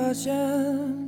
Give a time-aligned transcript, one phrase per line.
[0.00, 0.34] 发现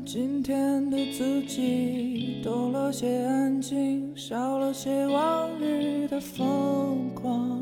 [0.04, 7.58] 今天的自己多了些安静，少了些往日的疯狂。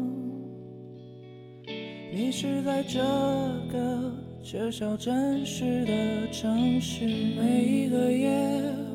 [2.12, 2.98] 迷失在这
[3.72, 4.12] 个
[4.42, 8.28] 缺少真实的城市，每一个夜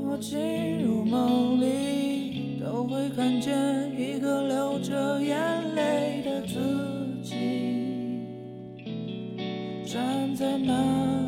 [0.04, 0.38] 我进
[0.84, 6.60] 入梦里，都会看见一个流着眼泪的自
[7.24, 7.34] 己，
[9.86, 11.25] 站在那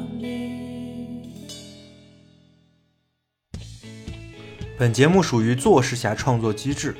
[4.79, 6.95] 本节目属于做事侠创作机制。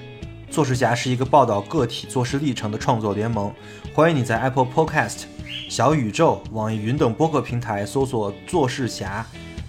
[0.50, 3.54] 做事侠是一个报道个体做事历程的创作联盟，
[3.94, 5.26] 欢迎你在 Apple Podcast、
[5.70, 9.24] 小宇宙、网易云等播客平台搜索“做事侠”，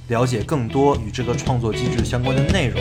[0.09, 2.81] 了解更多与这个创作机制相关的内容。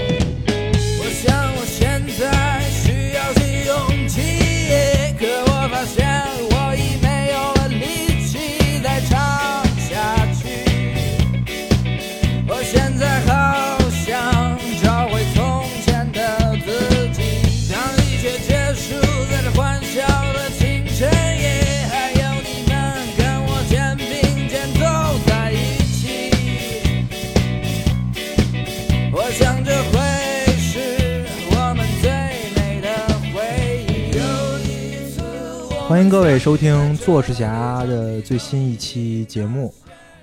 [35.97, 39.73] 欢迎各位收听做事侠的最新一期节目，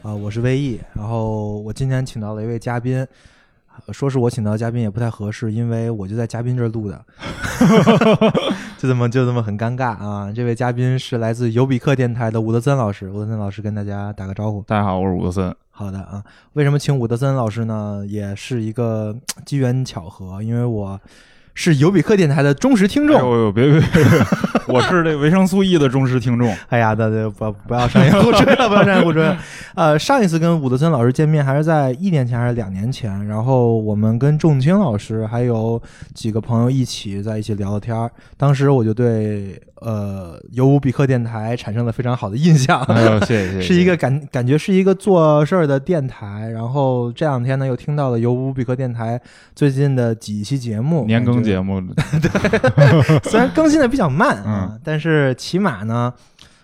[0.02, 0.78] 啊、我是魏毅。
[0.92, 3.04] 然后我今天请到了一位嘉宾，
[3.84, 7.04] 呃说是我请到嘉宾也不太合适，因为我就在嘉宾这儿录的，
[8.78, 10.32] 就这么就这么很尴尬啊。
[10.32, 14.62] 这位嘉宾是来自尤比克电台的伍德森老师，伍德森老师跟大家打个招呼。
[14.68, 15.52] 大家好，我是伍德森。
[15.72, 18.04] 好的啊，为什么请伍德森老师呢？
[18.06, 19.12] 也是一个
[19.44, 21.00] 机缘巧合，因为我
[21.54, 23.16] 是尤比克电台的忠实听众。
[23.16, 24.02] 哎呦呦，别别别，
[24.68, 26.54] 我是这维生素 E 的忠实听众。
[26.68, 29.36] 哎呀，大家，不不要商业互吹了，不要商业互吹。
[29.74, 35.80] 呃，上一次跟伍德森老师见面还是在一年前还是两年前，然后我们跟仲青老师还有
[36.12, 38.10] 几个朋友一起在一起聊了天儿。
[38.36, 42.82] 当时我就对呃尤乌比克电台产生了非常好的印象。
[43.26, 43.60] 谢谢。
[43.60, 49.20] 是一个感感觉是一个做事儿的电台，然后这两天呢又听到了尤乌比克电台
[49.54, 56.12] 最近的几期节目，年更节目，对 虽然更新的比较慢嗯啊，但是起码呢，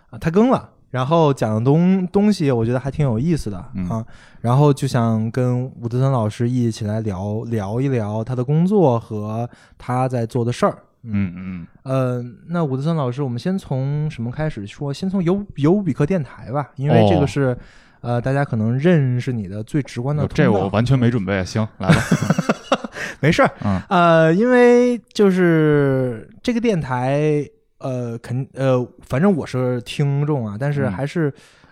[0.08, 4.04] 啊，它更了，然后讲的东东西，我觉得还挺有意思的、嗯啊。
[4.40, 10.78] 然后就想跟伍德森老师一起来聊聊一聊他的工作和他在做的事儿。
[11.02, 14.92] 嗯嗯，呃，那伍德森老师，我们先从什么开始说？
[14.92, 17.56] 先从尤尤比克电台吧，因为这个哦是、
[18.02, 20.34] 呃大家可能认识你的最直观的通道。
[20.34, 21.44] 这我完全没准备。
[21.44, 21.94] 行，来吧。
[23.20, 27.44] 没事儿，嗯呃，因为就是这个电台，
[27.78, 31.30] 呃，肯呃，反正我是听众啊，但是嗯还是、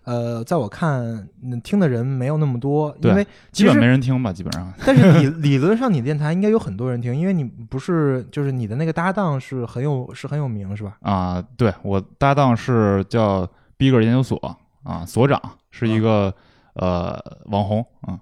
[0.09, 1.03] 呃，在我看
[1.43, 4.73] 嗯听的人没有那么多，因为基本没人听吧，基本上。
[4.87, 10.97] 但是理 理论上你电台应该有很多人听，因为你不是就是你的那个搭档是很有是很有名是吧？
[11.03, 13.47] 啊，对我搭档是叫
[13.77, 15.39] Bigger 研究所啊，所长
[15.71, 16.35] 是一个、
[16.73, 18.19] 呃网红啊，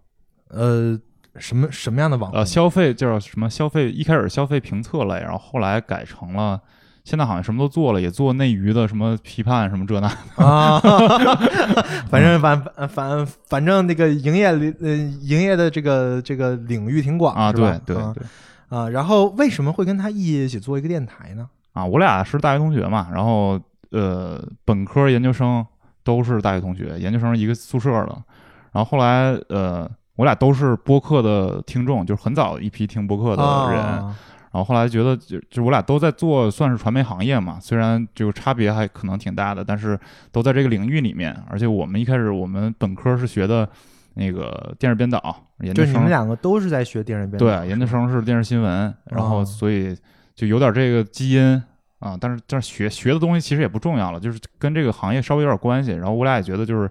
[0.48, 0.98] 呃，
[1.36, 2.40] 什么什么样的网红？
[2.40, 6.60] 呃消费叫什么消费，一开始消费评测类，然后后来改成了。
[7.06, 10.08] 现在好像什么都做了，也做内娱的什么批判什么这那，
[10.44, 10.80] 啊，
[12.10, 14.88] 反正反反反正那个营业呃
[15.22, 18.24] 营业的这个这个领域挺广啊，对对对，
[18.76, 21.48] 啊，然后为什么会跟他一起做一个电台呢？
[21.74, 23.60] 啊，我俩是大学同学嘛，然后
[23.92, 25.64] 呃，本科、研究生
[26.02, 28.16] 都是大学同学，研究生一个宿舍的。
[28.72, 33.80] 然后后来呃，我俩都是播客的听众，就是很早一批听播客的人。
[33.80, 34.18] 啊
[34.56, 40.00] 然后后来觉得就就我俩都在做算是传媒行业嘛，虽然这个差别还可能挺大的，但是
[40.32, 41.36] 都在这个领域里面。
[41.50, 43.68] 而且我们一开始我们本科是学的
[44.14, 45.20] 那个电视编导，
[45.60, 49.94] 研究生就你们两个都是在学电视编导，对，研究生是电视新闻，然后哦所以
[50.34, 51.62] 就有点这个基因
[51.98, 55.90] 啊，但是但是学学的东西其实也不重要了，就是跟这个行业稍微有点关系。
[55.92, 56.90] 然后我俩也觉得就是，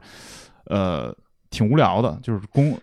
[0.66, 1.12] 呃，
[1.50, 2.78] 挺无聊的，就是工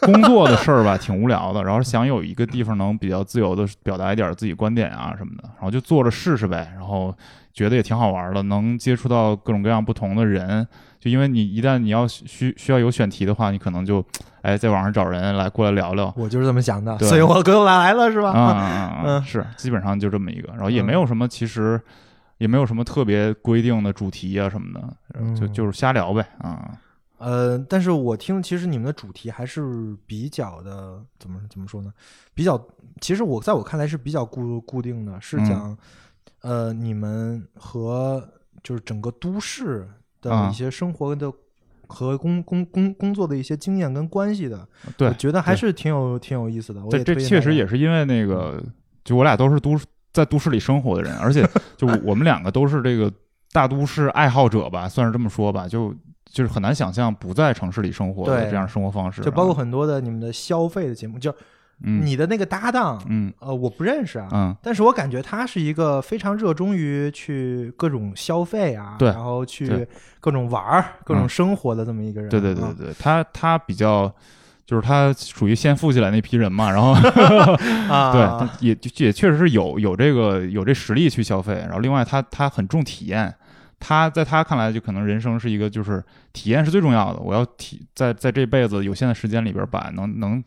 [0.00, 1.62] 工作的事儿吧，挺无聊的。
[1.62, 6.72] 然后想有一个地方能比较自由的表达一点自己观点啊什么的，然后就坐着试试呗。
[6.74, 7.14] 然后
[7.52, 10.66] 觉得也挺好玩的，能接触到各种各样不同的人。
[10.98, 14.04] 就因为你一旦你要需需要有选题的话，你可能就
[14.42, 16.12] 哎在网上找人来过来聊聊。
[16.14, 18.30] 我就是这么想的，对所以我哥来了是吧？
[18.32, 19.02] 啊啊啊！
[19.06, 21.80] 嗯是，基本上就这么一个，然后也嗯没有什么，其实
[22.36, 24.80] 也没有什么特别规定的主题啊什么的，
[25.34, 26.68] 就嗯就是瞎聊呗啊。
[27.20, 31.92] 呃，但是我听其实你们的主题还是比较的怎么怎么说呢？
[32.32, 32.58] 比较，
[33.02, 35.78] 其实我在我看来是比较固固定的，是嗯讲、
[36.40, 38.26] 呃你们和
[38.62, 39.86] 就是整个都市
[40.22, 41.30] 的啊一些生活的
[41.86, 46.82] 和工工工工作的一些经验跟关系的，对我，觉得还是挺有挺有意思的。
[46.82, 48.62] 我这这确实也是因为那个，
[49.04, 51.46] 就我俩都是都市在都市里生活的人，而且
[51.76, 53.12] 就我们两个都是这个
[53.52, 55.94] 大都市爱好者吧， 算是这么说吧，就
[56.30, 58.50] 就是很难想象不在城市里生活的对。
[58.50, 59.58] 这样生活方式，就包括啊。
[59.58, 61.30] 很多的你们的消费的节目，就
[61.82, 62.06] 嗯。
[62.06, 63.32] 你的那个搭档，嗯。
[63.40, 64.56] 呃，我不认识啊，嗯。
[64.62, 69.08] 但是我感觉他是一个非常热衷于去各种消费啊，对。
[69.08, 69.86] 然后去
[70.20, 71.28] 各种玩儿、各种嗯。
[71.28, 72.30] 生活的这么一个人。
[72.30, 74.10] 对对对对，他他比较。
[74.66, 76.92] 就是他属于先富起来那批人嘛，然后
[77.92, 83.34] 啊，对，也也确实是有有这个有这实力去消费，然后另外他他很重体验，
[83.80, 90.40] 他在他看来就可能人生是一个就是体验是最重要的，我要体在在这辈子有限的时间里边把能能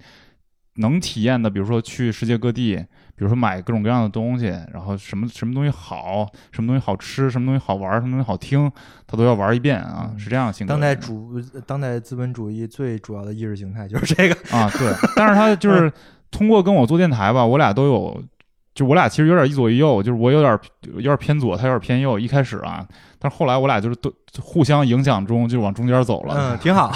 [0.76, 2.76] 能体验的，比如说去世界各地，
[3.16, 8.72] 比如说买各种各样的东西，然后什么什么东西好，什么东西好吃，什么东西好玩，什么东西好听，
[9.06, 10.96] 他都要玩一遍啊，嗯是这样的性格的当代。
[10.96, 14.36] 主当代资本主义最主要的意识形态就是这个。
[14.56, 15.92] 啊，对，但是他就是
[16.32, 18.24] 通过跟我做电台吧，我俩都有，
[18.74, 20.60] 就我俩其实有点一左一右，就是我有点
[20.96, 22.18] 有点偏左，他有点偏右。
[22.18, 22.84] 一开始啊，
[23.20, 24.12] 但是后来我俩就是都
[24.42, 26.36] 互相影响中，就往中间走了。
[26.38, 26.92] 嗯， 挺好，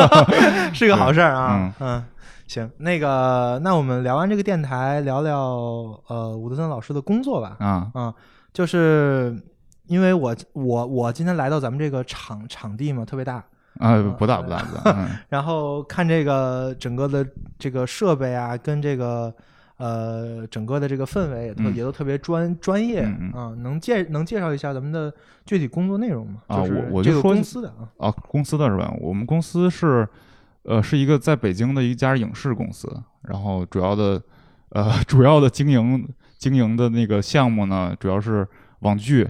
[0.74, 1.74] 是个好事儿啊。
[1.80, 2.04] 嗯，
[2.46, 5.38] 行，那个，那我们聊完这个电台，聊聊
[6.08, 7.56] 呃伍德森老师的工作吧。
[7.60, 8.14] 啊，啊，
[8.52, 9.34] 就是
[9.86, 13.42] 因为我我我今天来到咱们这个场场地嘛，特别大，
[13.78, 17.26] 啊，不大不大不大， 嗯然后看这个整个的
[17.58, 19.34] 这个设备啊，跟这个
[19.78, 25.12] 呃整个的这个氛围也特、嗯也都特别专专业嗯啊，能介能介绍一下咱们的
[25.44, 26.42] 具体工作内容吗？
[26.46, 28.92] 啊就是我我就说公司的啊，啊，公司的是吧？
[29.00, 30.08] 我们公司是
[30.62, 32.88] 呃是一个在北京的一家影视公司，
[33.22, 34.20] 然后主要的
[34.70, 36.08] 呃 主要的经营
[36.38, 38.46] 经营的那个项目呢，主要是
[38.80, 39.28] 网剧，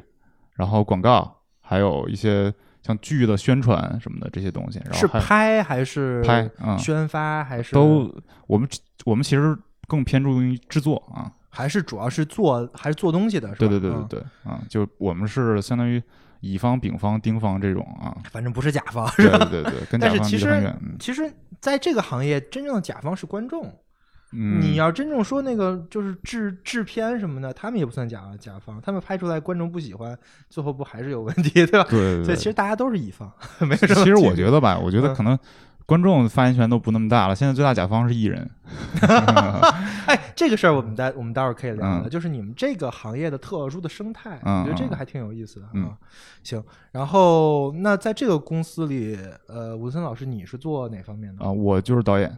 [0.55, 2.53] 然后广告，还有一些
[2.83, 4.81] 像剧的宣传什么的这些东西。
[4.85, 8.13] 然是拍还是拍嗯宣发还是都
[8.47, 8.69] 我们
[9.05, 11.33] 我们其实更偏重于制作啊。
[11.49, 13.59] 还是主要是做还是做东西的是吧？
[13.61, 16.03] 对对对对嗯对啊，就我们是相当于
[16.41, 18.15] 乙方、丙方、丁方这种啊。
[18.31, 19.11] 反正不是甲方。
[19.17, 23.73] 对对对对，跟甲但是其实其实在这个行业，真正的甲方是观众。
[24.33, 30.19] 嗯，你要真正说那个就是制制片什么的，他们也不算甲甲方，他们拍出来观众不喜欢，
[30.51, 31.87] 最后不还是有问题，对吧？
[31.89, 35.39] 对对对，所以其实大家都是乙方，没有什么其实我觉得吧，我觉得嗯可能
[35.87, 37.35] 观众发言权都不那么大了。
[37.35, 38.51] 现在最大甲方是艺人，
[40.07, 45.71] 哎，这个事儿我们待我们待会儿可以聊聊，嗯就是你们这个行业的特殊的生态，嗯我觉得这个嗯还挺有意思的啊。
[45.75, 45.97] 嗯
[46.43, 49.17] 行，然后那在这个公司里，
[49.47, 51.45] 呃，吴森老师你是做哪方面的？
[51.45, 52.37] 啊，我就是导演，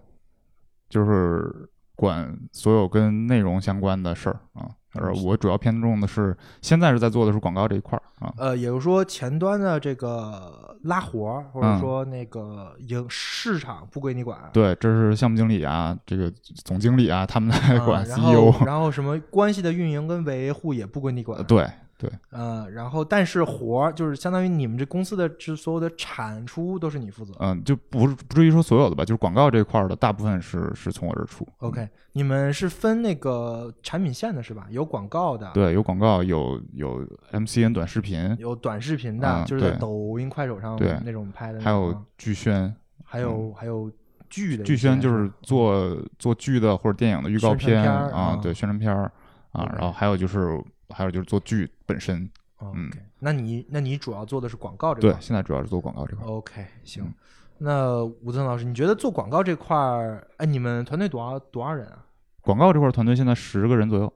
[0.90, 4.68] 就是管所有跟内容相关的事儿啊。
[4.98, 8.32] 而我主要偏重的是，现在是在做的是广告这一块儿啊。
[8.36, 16.32] 呃，也就是说前端的这个拉活儿，或者嗯说那个营市场不归你管，对，这是项目经理啊，这个
[16.64, 18.66] 总经理啊，他们来啊管然 CEO 后。
[18.66, 21.66] 然后什么关系的运营跟维护也不归你管，对
[21.98, 27.34] 对，呃，然后但是活儿就是相当于你们这公司的这所有的产出都是你负责。
[27.40, 31.44] 嗯，就不是不至于说所有的吧，就是广告这块儿的大部分是是从我这儿出。
[31.58, 34.66] OK，你们是分那个产品线的是吧？
[34.70, 42.72] 有广告的，对，有广告，有有 MCN 短视频，有短视频的，嗯就是在抖音、快手上对那种拍的，还有剧宣。
[43.10, 43.90] 还有还有
[44.28, 49.10] 剧的剧宣就是做做剧的或者电影的预告片片啊啊，对，宣传片儿
[49.50, 52.30] 啊，然后还有就是还有就是做剧本身
[52.60, 56.26] 嗯那你那你主要做的是广告这块对，现在主要是做广告这块。
[56.26, 57.02] OK，行。
[57.02, 57.14] 嗯
[57.60, 62.04] 那吴森老师，你觉得做广告这块儿，哎，你们团队多少多少人啊？
[62.40, 64.12] 广告这块儿团队现在十个人左右，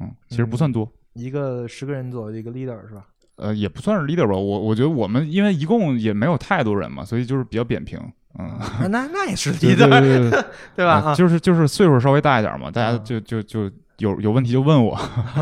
[0.00, 3.06] 嗯，其实不算多，一个十个人左右的一个 leader 是吧？
[3.36, 4.34] 呃，也不算是 leader 吧。
[4.34, 7.98] 我我觉得我们因为一共也没有太多人嘛，所以就是比较扁平，
[8.38, 10.44] 嗯，啊那那也是 leader，对对
[10.76, 11.14] 对吧？
[11.14, 14.94] 就是就是岁数稍微大一点嘛，大家嗯就就就有有问题就问我，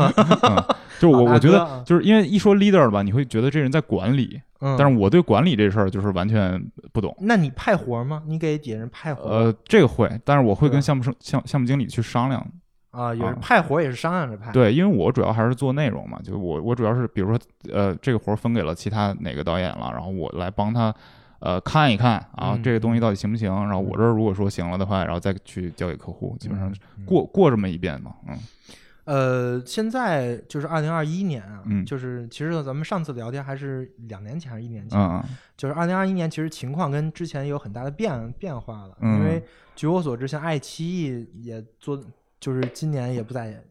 [0.49, 0.63] 嗯，
[0.99, 7.15] 就是我我觉得就是因为一说 leader 吧，你会觉得这人在管理，嗯，但是我对管理这事儿就是完全不懂。
[7.19, 8.23] 那你派活儿吗？
[8.25, 9.33] 你给底下人派活儿？
[9.45, 12.45] 呃，这个会，但是我会跟项目生项项目经理去商量。
[12.91, 17.39] 啊，也是啊派活儿也是商量着派。，对，因为我主要还是做内容嘛，就我我主要是比如说
[17.71, 20.93] 呃这个活儿分给了其他哪个导演了，然后我来帮他
[21.39, 28.37] 呃看一看啊、嗯这个东西到底行不行，然后我这儿如果说行了的话，然后再去交给客户，基本上嗯过过这么一遍嘛，嗯
[29.05, 35.21] 呃，现在就是二零二一年啊，嗯就是其实咱们上次聊天还是两年前还是一年前，嗯
[35.57, 38.97] 就是二零二一年，其实情况跟之前有很大的变变化了。
[39.01, 39.43] 嗯因为
[39.75, 42.01] 据我所知，像爱奇艺也做，
[42.39, 43.61] 就是今年也不咋也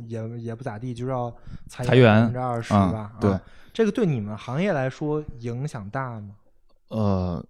[0.00, 1.34] 也也不咋地，就是要
[1.66, 3.12] 裁裁员百分之二十啊吧。
[3.20, 3.42] 对啊，
[3.72, 6.34] 这个对你们行业来说影响大吗？
[6.88, 7.44] 呃，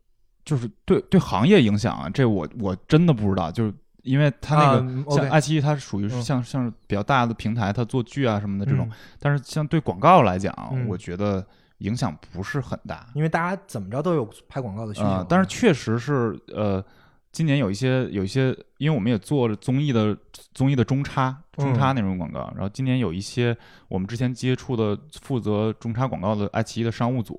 [0.45, 3.73] 就是对对行业影响啊，这我我真的不知道，就是
[4.08, 8.96] 因为它那个、啊像爱奇艺，它属于像、像是比较大的平台，它做剧啊什么的这种，嗯。
[9.18, 10.86] 但是像对广告来讲，嗯。
[10.88, 11.46] 我觉得
[11.78, 13.06] 影响不是很大。
[13.14, 15.06] 因为大家怎么着都有拍广告的需求。
[15.06, 16.82] 啊、，但是确实是呃，
[17.30, 20.16] 今年有一些有一些，因为我们也做了综艺的
[20.54, 23.56] 综艺的中插中插那种广告，然后今年有一些
[23.88, 27.38] 我们之前接触的负责中插广告的爱奇艺的商务组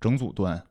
[0.00, 0.62] 整组端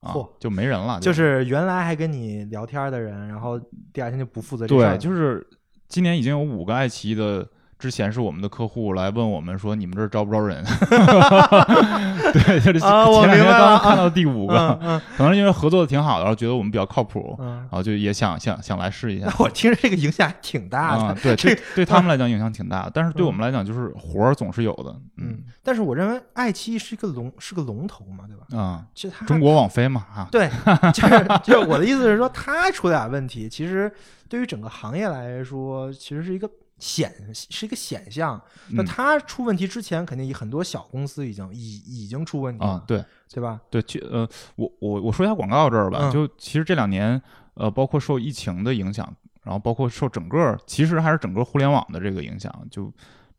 [0.00, 3.60] 啊嚯就没人了，就是原来还跟你聊天的人，然后
[3.92, 5.46] 第二天就不负责这事儿了对，就是
[5.88, 7.48] 今年已经有五个爱奇艺的。
[7.78, 10.64] 之前是我们的客户来问我们说：“你们这儿招不招人？”
[12.32, 13.58] 对，就是前两天明白了。
[13.58, 17.58] 刚看到第五个，可能因为合作的挺好的，然后觉得我们比较靠谱，嗯。
[17.58, 19.32] 然，后就也想想想来试一下。
[19.38, 25.28] 我听着这个影响还挺大的，啊，对，这对 对他们来讲影响挺大的，但是对嗯我们来讲就是活儿总是有的，嗯。
[25.28, 28.60] 嗯，但是我认为爱奇艺是一个龙，是个龙头嘛，对吧？
[28.60, 30.50] 啊，其实它中国网飞嘛啊，对，
[30.92, 33.92] 就是就是我的意思是说，它出点问题，其实
[34.28, 38.40] 对于整个行业来说，其实是一个显是一个显象。
[38.70, 43.60] 那嗯它出问题之前，肯定很多小公司已经已已经出问题了，啊，对对吧？
[43.70, 47.20] 对，去呃，我我我说一下广告这儿吧，嗯就其实这两年
[47.54, 49.10] 呃，包括受疫情的影响，
[49.42, 52.86] 然后包括受整个其实还是整个互联网的这个影响，就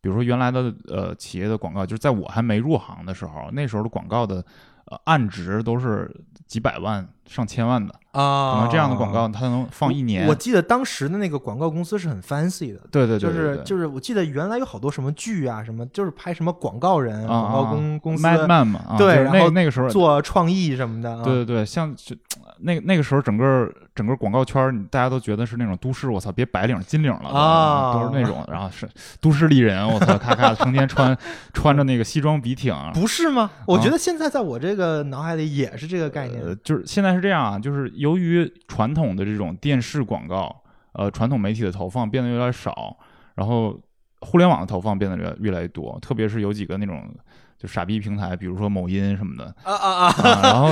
[0.02, 4.44] 比如说原来的呃企业的广告，就是在我还没入行的时候，那时候的广告的
[4.86, 6.10] 呃按值都是
[6.48, 10.34] 几百万上千万的，啊可能这样的广告它能放一年我。
[10.34, 21.24] 记得当时的那个广告公司是很 fancy 的，对对对，就是对对就是我记得原来有好多什么剧啊，什么就是拍什么广告人、啊广告公、公司 Madman 嘛，啊、就是对然后那那个时候做创意什么的啊。
[21.24, 22.16] 对对对，像就
[22.62, 28.90] 那个那个时候，整个整个广告圈大家都觉得是那种都市，我操，别白领金领了啊都是那种，然后是
[29.22, 31.16] 都市丽人，我操，咔咔，成天穿
[31.54, 33.52] 穿着那个西装笔挺，不是吗？
[33.68, 36.40] 我觉得现在在我这个脑海里也是这个概念。
[36.64, 42.98] 就是现在是这样啊，就是由于传统的这种电视广告，呃，传统媒体的投放变得有点少，
[43.36, 43.80] 然后
[44.22, 47.14] 互联网的投放变得越越来越多，特别是有几个那种
[47.58, 50.08] 就傻逼平台，比如说某音什么的，啊啊啊！
[50.08, 50.70] 啊，然后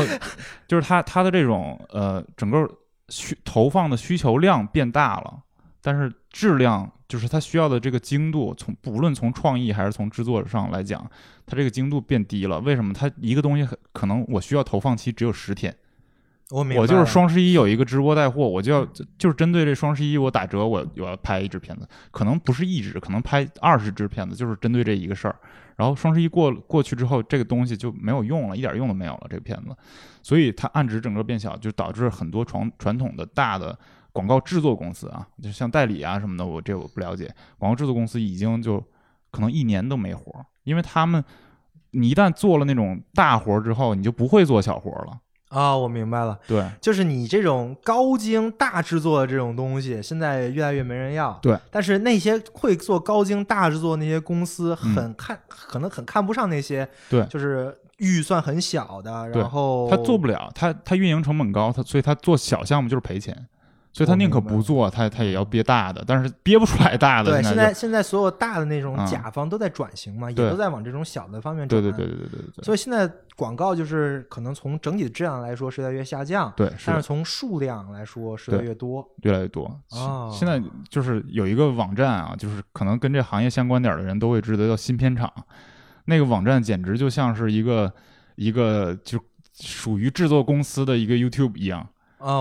[0.67, 2.65] 就是它它的这种呃整个
[3.09, 5.39] 需投放的需求量变大了，
[5.81, 11.09] 但是质量就是它需要的这个精度，从不论从创意还是从制作上来讲，
[11.45, 12.59] 它这个精度变低了。
[12.59, 12.93] 为什么？
[12.93, 15.73] 它一个东西可能我需要投放期只有十天，
[16.49, 18.85] 我我就是双十一有一个直播带货，我就要
[19.17, 25.35] 就是针对这双十一我打折，我我要拍一支片子，可能不是一支，可能拍二十支片子，就是针对这一个事儿。
[25.75, 29.75] 然后双十一过过去之后，这个东西就没有用了，一点用都没有了，这个片子，
[30.23, 33.77] 所以它按值整个变小，就导致很多传传统的大的
[34.11, 38.83] 广告制作公司啊，就像代理啊什么的，我这我不了解，广告制作公司已经就
[39.29, 41.23] 可能一年都没活儿，因为他们
[41.91, 46.69] 你一旦做了那种大活儿之后，你就不会做小活儿了，啊，我明白了，对。
[46.81, 51.39] 就是你这种高精大制作的这种东西，现在越来越没人要。
[51.41, 63.33] 对，但是那些会做高精大制作那些公司，嗯很看、可能很看不上那些，对就是预算很小的，然后他做不了，他他运营成本高，他所以他做小项目就是赔钱，
[63.93, 67.31] 所以他宁可不做，他他也要憋大的，但是憋不出来大的。
[67.31, 71.81] 对，现在现在所有大的那种啊甲方都在转型嘛，也都在往这种小的方面转。
[71.81, 79.07] 对对对对对对对所以现在广告就是可能从整体的质量来说是在越下降，对，是但是从数量来说是在越多。
[79.21, 79.79] 越来越多。
[79.91, 85.31] 哦现在就是有一个网站啊，就是可能跟这行业相关点儿的人都会知道，叫新片场。
[86.05, 87.93] 那个网站简直就像是一个
[88.35, 89.19] 一个就
[89.53, 91.87] 属于制作公司的一个 YouTube 一样。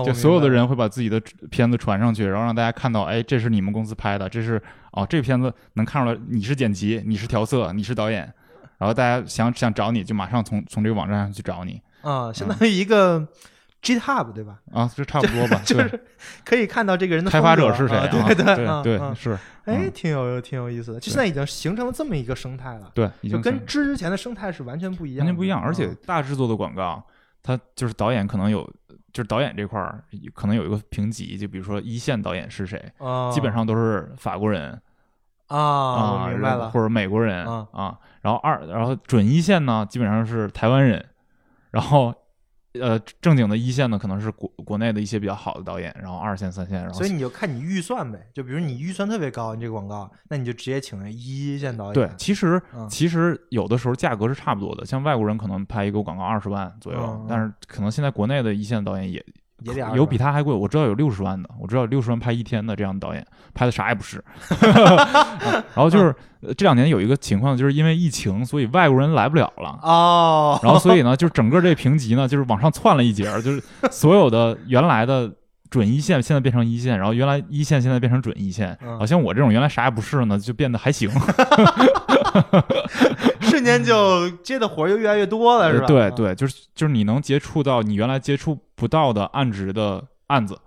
[0.03, 4.59] 就所有的人会把自己的片子传上去，然后让大家看到，哎，这是你们公司拍的，这是
[4.93, 8.33] 哦，这片子能看出来你是剪辑，你是调色，你是导演，
[8.77, 13.27] 然后大家想想找你就马上从从这个网站上去找你啊，相当于一个
[13.81, 14.59] GitHub 对吧？
[14.71, 15.61] 啊，就差不多吧？
[15.63, 16.03] 就是
[16.43, 18.07] 可以看到这个人的开发者是谁？
[18.09, 19.33] 对对对是，
[19.65, 25.61] 哎，嗯挺有挺有意思的，就现在已经形成了这么一个生态了，对，已就经跟之前的生态是完全不一样，完全不一样。
[25.61, 27.01] 而且啊大制作的广告，
[27.43, 28.63] 它就是导演可能有，
[29.13, 30.03] 就是导演这块儿
[30.33, 34.79] 可能有一个评级，就比如说一线导演是谁，啊，基本上都是法国人
[35.47, 41.05] 啊，我明白了，或者美国人啊然后二，然后准一线呢，基本上是台湾人，
[41.71, 42.13] 然后
[42.73, 59.23] 呃正经的一线呢，可能是国国内的一些比较好的导演，然后二线、三线，然后所以你就看你预算呗，就比如你预算特别高，你这个广告，那你就直接请一线导演，对，其实嗯其实有的时候价格是差不多的，像外国人可能拍一个广告二十万左右，但是可能现在国内的一线导演也
[59.63, 64.23] 也得有比他他还贵，我知道有六十万的，我知道有六十万拍一天的这样的导演，拍的啥也不是。
[64.51, 69.79] 啊然后就是呃这两年有一个情况，就是因为疫情，所以外国人来不了了。
[69.81, 75.31] 哦，然后所以呢，就是整个这评级呢，就是往上窜了一截儿，就是所有的原来的
[75.69, 81.09] 准一线现在变成一线，然后原来一线现在变成准一线，嗯好像我这种原来啥也不是呢，就变得还行。
[83.83, 85.85] 就接的活儿就越来越多了，是吧？
[85.87, 90.59] 呃对对，就是就是你能接触到你原来接触不到的案值的案子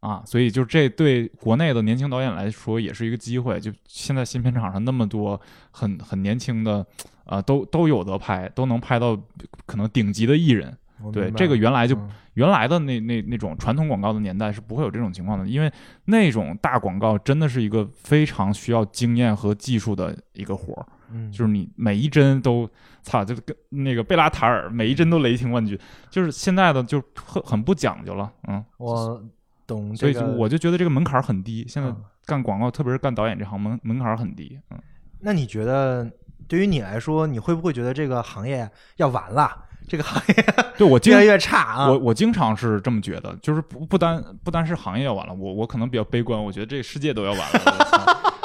[0.00, 3.58] 啊，所以就这对国内的年轻导演来说也是一个机会。
[3.58, 6.84] 就现在新片场上那么多很很年轻的，
[7.24, 9.18] 啊，都都有得拍，都能拍到
[9.64, 10.76] 可能顶级的艺人。
[11.12, 15.70] 对这个原来就嗯原来的那那那种传统广告的年代是不会有这种情况的，因为
[16.06, 20.86] 那种大广告真的是一个非常需要经验和技术的一个活儿。
[21.10, 22.68] 嗯，就是你每一帧都，
[23.02, 25.78] 操，就跟那个贝拉塔尔每一帧都雷霆万钧，
[26.10, 29.22] 就是现在的就很很不讲究了，嗯，我
[29.66, 34.78] 懂所以就，我就觉得这个门槛很低，现在嗯干广告，特别是干导演这行门门槛很低，嗯，
[35.20, 36.10] 那你觉得
[36.48, 39.64] 对于你来说，你会不会觉得这个行业要完了？
[39.88, 40.34] 这个行业
[40.76, 41.88] 对我 经越来越差啊！
[41.88, 47.85] 我我经常是这么觉得，就是不不单不单是行业要完了，我我可能比较悲观，我觉得这个世界都要完了。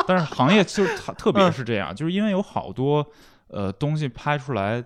[0.07, 3.05] 但是行业就是它特别是这样，就是因为有好多
[3.47, 4.83] 呃东西拍出来，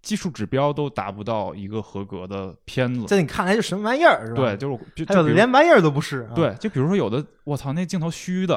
[0.00, 3.06] 技术指标都达不到一个合格的片子。
[3.06, 4.36] 在你看来就什么玩意儿是吧？
[4.36, 6.22] 对，，就是就还有就连玩意儿都不是。
[6.30, 8.56] 啊，对，就比如说有的我操那镜头虚的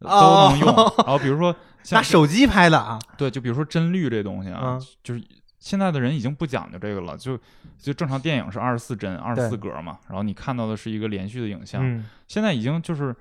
[0.00, 0.68] 都哦能用，
[1.04, 1.54] 然后比如说
[1.90, 5.22] 拿手机拍的啊，对，就比如说帧率这东西啊，嗯就是
[5.58, 7.36] 现在的人已经不讲究这个了，就
[7.78, 13.14] 就正常电影是二十四帧、二十四格嘛，然后你看到的是一个连续的影像，嗯现在已经就是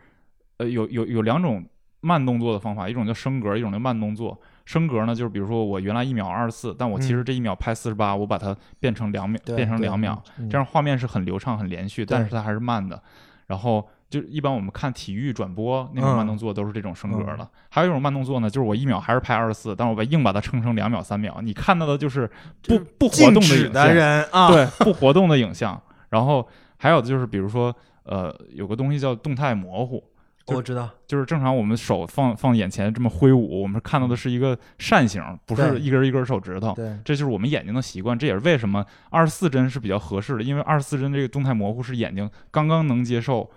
[0.57, 1.65] 呃有有有两种
[2.05, 4.39] 慢动作的方法，一种叫升格，一种叫慢动作。
[4.63, 13.01] 升格呢，就是比如说我原来一秒二十四，但我其实这一秒拍四十八，我把它变成两秒，变成两秒，嗯这样画面是很流畅、很连续，但是它还是慢的。
[13.47, 17.47] 然后就一般我们看体育转播那种慢动作都是这种升格的。
[17.69, 22.29] 还有一种慢动作呢，就是我一秒还是拍二十四，但我把硬把它撑成两秒、三秒，你看到的就是
[22.63, 25.81] 不不活动的影像，啊，对，不活动的影像。
[26.09, 26.47] 然后
[26.77, 30.03] 还有就是比如说呃，有个东西叫动态模糊。
[30.45, 36.73] 就我知道，就是正常我们手放放眼前这么挥舞，我们看到的是一个扇形，不是一根一根手指头。
[36.75, 43.49] 对，这就是我们眼睛的习惯，这也是为什么二十四帧是比较合适的，因为二十四帧这个动态模糊是眼睛刚刚能接受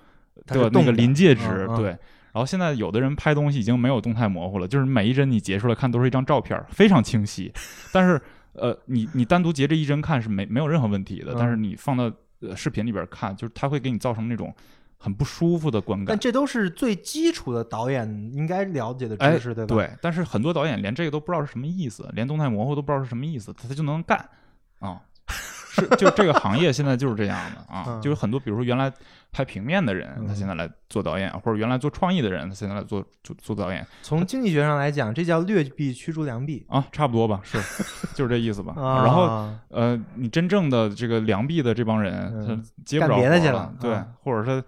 [0.47, 1.89] 的那个临界值，嗯嗯对。
[2.33, 7.53] 然后现在有的人拍东西已经没有动态模糊了，就是每一帧你截出来看都是一张照片，非常清晰。
[7.93, 8.21] 但是
[8.53, 14.55] 呃，你你单独截这一帧看是没没有任何问题的，嗯但是你放到呃视频里边看，就是它会给你造成那种
[14.99, 16.07] 很不舒服的观感。
[16.09, 19.75] 但这都是最基础的导演应该了解的哎，知识，对吧？
[19.75, 24.19] 对，但是很多导演连这个都不知道是什么意思，连动态模糊都不知道是什么意思，他他就能干
[24.81, 25.01] 啊。
[25.71, 28.91] 是，就这个行业现在就是这样的啊，嗯就是很多，比如说原来
[29.31, 36.65] 拍平面的人，他嗯现在来做导演，或者原来做创意的人，他现在来做做做导演从经济学上来讲，这叫劣币驱逐良币。
[36.69, 37.59] 啊，差不多吧，是，
[38.17, 38.73] 就是这意思吧。
[38.77, 44.65] 啊、然后呃，你真正的这个良币的这帮人，嗯他接不着干别的活了去了，对啊，或者是，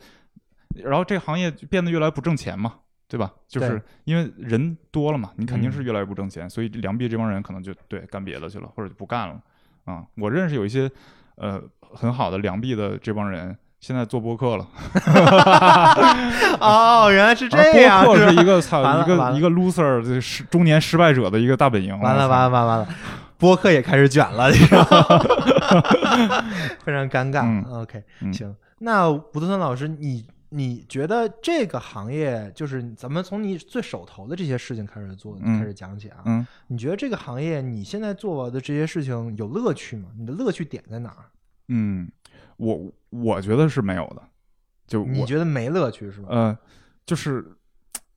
[0.76, 2.74] 然后这个行业就变得越来越不挣钱嘛，
[3.08, 3.30] 对吧？
[3.48, 9.40] 就是因为人多了嘛，你肯定是嗯越来越不挣钱，所以良币这帮人可能就对干别的去了，或者就不干了
[9.84, 10.88] 啊、我认识有一些
[11.36, 13.56] 呃很好的良币的这帮人。
[13.80, 14.68] 现在做播客了，
[16.60, 21.98] 哦，原来是这而样，播客是一个操一个一个 loser，这是中年失败者的一个大本营。
[21.98, 22.88] 完了完了完了完了，
[23.38, 26.44] 播客也开始卷了，你知道吗？
[26.84, 27.40] 非常尴尬。
[27.42, 36.22] 嗯 OK，嗯行，那吴德森老师，你你觉得这个行业，就是咱们从你最手头的这些事情开始做，嗯开始讲起啊？
[36.24, 40.08] 嗯，你觉得这个行业你现在做的这些事情有乐趣吗？
[40.18, 41.30] 你的乐趣点在哪儿？
[41.68, 42.10] 嗯，
[42.56, 44.22] 我我觉得是没有的，
[44.86, 46.28] 就你觉得没乐趣是吧？
[46.30, 46.58] 呃，
[47.06, 47.46] 就是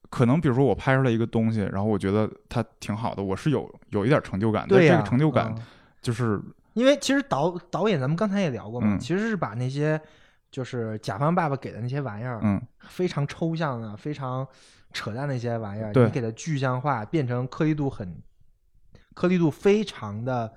[0.09, 4.79] 可能比如说我拍出来一个东西，然后我觉得它挺好的，我是有有一点成就感的。
[4.79, 5.63] 这个成就感嗯
[6.01, 6.41] 就是
[6.73, 10.01] 因为其实导导演咱们刚才也聊过嘛，嗯其实是把那些
[10.53, 14.47] 就是甲方爸爸给的那些玩意儿，嗯非常抽象的、非常
[14.93, 18.21] 扯淡的一些玩意儿，你给它具象化，变成颗粒度很
[19.15, 20.53] 颗粒度非常的。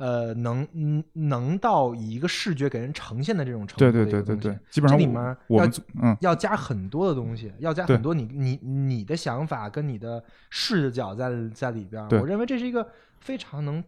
[0.00, 5.70] 呃，能嗯能到以一个视觉给人呈现的这种程度对对对对对，基本上这里面要我们
[6.02, 13.84] 嗯要加很多的东西，要加很多你你你的想法跟你的视角在在里边我认为这是一个非常能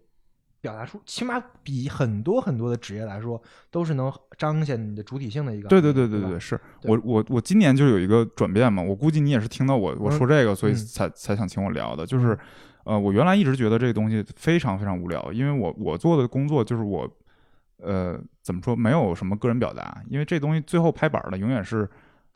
[0.62, 5.82] 表达出，起码比很多很多的职业来说，都是能彰显你的主体性的一个对。
[5.82, 12.38] 对对对对对，是对我我我今年就有一个转变嘛，我估计你也是听到我我说这个，所以嗯才才想请我聊的，就是
[12.84, 17.10] 呃，我原来一直觉得这个东西非常非常无聊，因为我我做的工作就是我
[17.78, 21.88] 呃，怎么说，没有什么个人表达，因为这东西最后拍板的永远是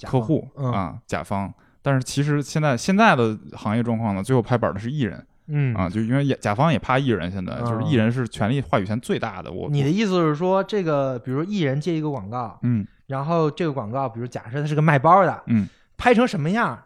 [0.03, 1.55] 客户嗯啊，甲方。
[1.81, 9.51] 但是其实现在现在的行业状况呢，最后拍板的是艺人嗯啊，就因为也甲方也怕艺人，现在就是嗯艺人是权力话语权最大的。
[9.51, 16.77] 我你的意思是说，这个比如艺人接一个广告，嗯然后这个广告，比如假设他是个卖包的，嗯，拍成什么样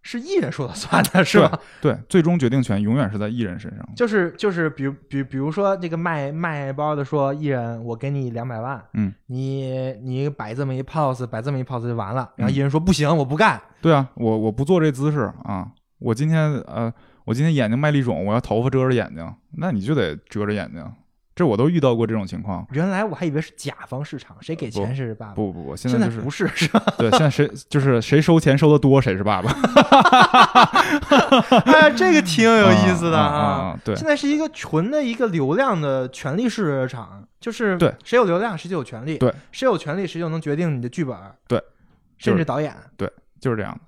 [0.00, 1.58] 是艺人说了算的，是吧？
[1.82, 3.86] 对，最终决定权永远是在艺人身上。
[3.96, 12.30] 就是就是，比如比比如说这个卖卖包的说，艺人我给你两百万，嗯，你你摆这么一 pose，摆这么一 pose 就完了。
[12.36, 13.60] 然后嗯艺人说不行，我不干。
[13.82, 16.90] 对啊，我我不做这姿势啊，我今天呃，
[17.26, 20.92] 我今天眼睛麦粒肿，我要头发遮着眼睛，那你就得遮着眼睛。
[21.34, 22.64] 这我都遇到过这种情况。
[22.70, 25.34] 原来我还以为是甲方市场，谁给钱谁是爸爸。
[25.34, 26.80] 不不不，现现在就是不是是吧？
[26.96, 29.50] 对，现在谁就是谁收钱收的多，谁是爸爸。
[31.66, 41.58] 哎，这个挺有意思的啊对现在是一个纯的一个流量的权力市场，就是对谁有流量谁就有权利，对，谁有权利谁就能决定你的剧本，对，
[42.16, 42.72] 就是甚至导演。
[42.96, 43.10] 对
[43.40, 43.80] 就是这样的。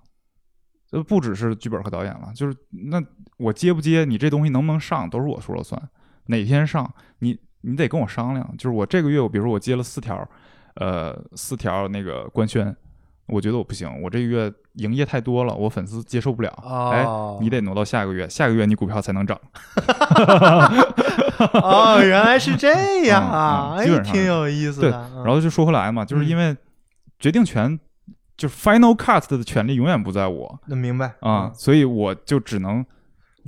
[0.91, 2.57] 呃，不只是剧本和导演了，就是
[2.91, 2.99] 那
[3.39, 5.81] 我接不接，你这东西能不能上，都是我说了算。
[6.27, 8.57] 哪天上，你你得跟我商量。
[8.59, 10.29] 就是我这个月，我比如说我接了四条，
[10.75, 12.77] 呃，四条那个官宣，
[13.27, 16.49] 我觉得我不行，我这个月营业太多了，我粉丝接受不了。
[16.93, 19.39] 哎哦，你得挪到下个月，下个月你股票才能涨。
[21.55, 25.11] 哦，原来是这 样啊，哎嗯嗯基本，上挺有意思对的。
[25.15, 26.57] 嗯然后就说回来嘛，就是因为
[27.19, 27.79] 决定权，
[28.37, 32.85] 就是 final cut 的权利永远不在我那明白啊，嗯所以我就只能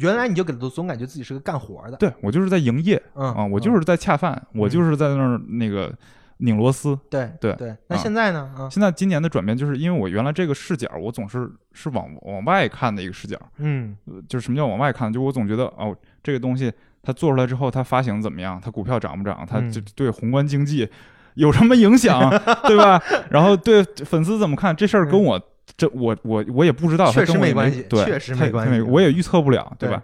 [0.00, 5.92] 原来你就给他总感觉自己是个干活的，对我就是在营业嗯啊，我就是在恰饭，我就是在那儿那个
[6.38, 6.98] 拧螺丝。
[7.10, 7.76] 对对对。
[7.88, 8.50] 那啊现在呢？
[8.56, 15.12] 啊，现在今年的转变，就是因为我原来这个视角，我总是是往往外看的一个视角，嗯呃就是什么叫往外看？
[15.12, 18.60] 就我总觉得哦，这个东西它做出来之后，它发行怎么样？
[18.62, 19.44] 它股票涨不涨？
[19.48, 20.88] 它嗯就对宏观经济
[21.34, 22.30] 有什么影响，
[22.66, 23.00] 对吧？
[23.30, 25.40] 然后对粉丝怎么看这事儿，跟我
[25.76, 30.02] 这我我我也不知道，确实跟我也没关系对，确实它没关系我也预测不了，对对吧？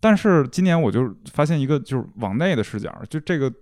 [0.00, 3.52] 但是今年我就发现一个就是往内的视角，就这个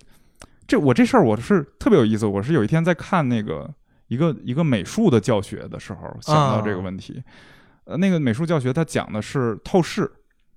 [0.66, 2.26] 这我这事儿我是特别有意思。
[2.26, 3.72] 我是有一天在看那个
[4.08, 7.22] 一个一个美术的教学的时候想到这个问题。
[7.84, 10.10] 呃，那个美术教学它讲的是透视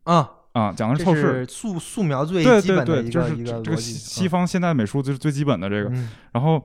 [0.04, 1.46] 啊，啊，讲的是透视。
[1.48, 3.78] 素素描最对基本的对对，就是一个这个。
[3.78, 5.90] 西西方现代美术就是最基本的这个。
[5.90, 6.64] 嗯然后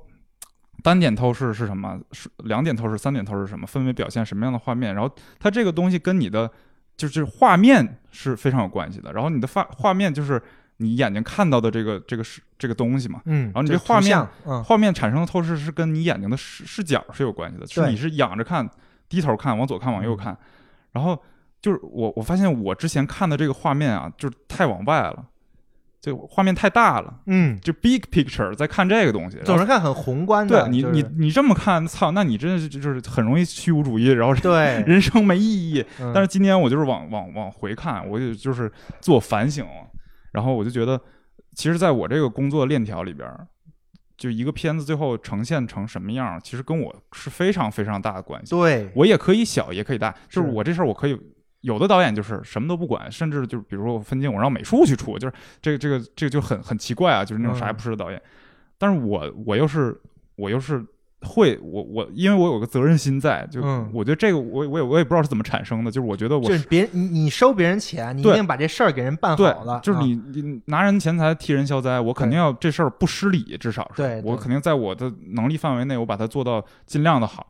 [0.82, 2.00] 单点透视是什么？
[2.12, 3.66] 是两点透视、三点透视是什么？
[3.66, 4.94] 分别表现什么样的画面？
[4.94, 6.50] 然后它这个东西跟你的
[6.96, 9.12] 就是画面是非常有关系的。
[9.12, 10.40] 然后你的画画面就是
[10.78, 13.20] 你眼睛看到的这个这个是这个东西嘛。
[13.26, 18.68] 嗯，然后你这这画面，嗯画面产生的透视是跟你眼睛的视视角是有关系的，是你是仰着看、
[19.08, 20.36] 低头看、往左看、往右看。
[20.92, 21.20] 然后
[21.60, 25.24] 就是我我发现我之前看的这个画面啊，就是太往外了，
[26.00, 27.20] 这画面太大了。
[27.26, 30.62] 嗯，就 big picture 在看这个东西，总是看很宏观的。
[30.62, 35.84] 对你就是你你这么看，操，那你真是就是很容易虚无主义，然后对，人生没意义。
[36.00, 39.66] 嗯但是今天我就是往往往回看，我就就是自我反省，
[40.32, 40.98] 然后我就觉得，
[41.54, 43.46] 其实在我这个工作链条里边儿，
[44.16, 48.50] 就一个片子最后呈现成什么样，其实跟我是非常非常大的关系。
[48.50, 51.18] 对，我也可以小，也可以大，就是是我这事儿我可以。
[51.62, 58.20] 有的导演就是什么都不管，甚至就是比如说我分镜，我让美术去出，就是这个这个这个就很很奇怪啊，就是那种啥也嗯不是的导演。
[58.78, 60.00] 但是我我又是
[60.36, 60.82] 我又是
[61.20, 77.48] 会我我因为我有个责任心在，就嗯我觉得这个我我也我也不知道是怎么产生的，就是我觉得我就是别你你收别人钱，你一定把这事儿给人办好了，，啊就是你你拿人钱财替人消灾，我肯定要这事儿不失礼，至少是对对我肯定在我的能力范围内，我把它做到尽量的好。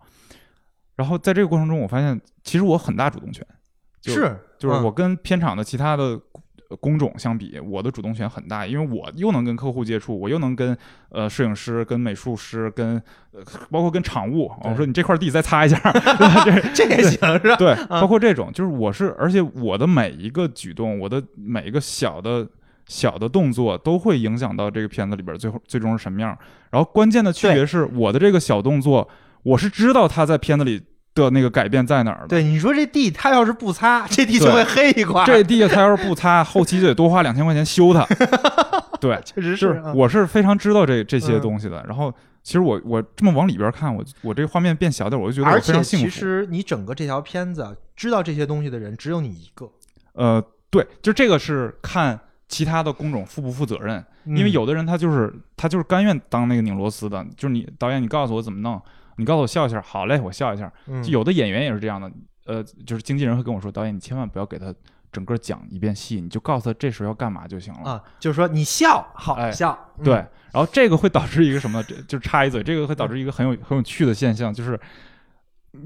[0.96, 3.59] 然后在这个过程中，我发现其实我很大主动权，就
[4.02, 6.20] 是就是嗯我跟片场的其他的
[6.68, 10.76] 呃工种相比，我的主动权很大，因为我又能跟客户接触，我又能跟
[11.10, 15.76] 呃摄影师、跟美术师、跟呃包括跟场务，我说你这块地再擦一下？
[16.44, 17.56] 这这也行是吧？
[17.56, 22.46] 对，包括这种，就是我是，而且我的每一个举动，我的每一个小的
[22.86, 26.36] 小的动作，都会影响到这个片子里边最后最终是什么样。
[26.70, 29.08] 然后关键的区别是，我的这个小动作，
[29.42, 30.80] 我是知道他在片子里
[31.24, 32.28] 的那个改变在哪儿的。
[32.28, 35.26] 对，你说这地他要是不擦， 这地就会黑一块儿。
[35.26, 38.06] 这地下他要是不擦，后期就得多花两千块钱修它。
[39.00, 41.82] 对，确实就是啊我是非常知道这这些嗯东西的。
[41.88, 46.10] 然后，其实我我这么往里边看，我我这个画面变小点，我就觉得我非常幸福。
[46.10, 49.70] 实你整个这条片子知道这些东西的人只有你一个，
[50.12, 54.04] 呃，对，就这个是看其他的工种负不负责任。
[54.26, 58.78] 因为嗯有的人他就是他就是甘愿当那个拧螺丝的，就是你导演你告诉我怎么弄，
[59.20, 60.72] 你告诉我笑一下，好嘞，我笑一下。
[60.86, 62.10] 嗯就有的演员也是这样的，
[62.46, 64.74] 呃，就是经纪人会跟我说，导演你千万不要给他
[65.12, 67.90] 整个讲一遍戏，你就告诉他这时候要干嘛就行了。
[67.90, 71.82] 啊，就是说你笑好哎笑，嗯对，然后这个会导致一个什么？
[71.82, 74.80] 这就插一嘴，这个会导致一个很有很有趣的现象，就是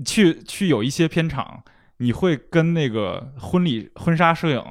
[0.05, 1.63] 去去有一些片场，
[1.97, 4.63] 你会跟那个婚礼婚纱摄影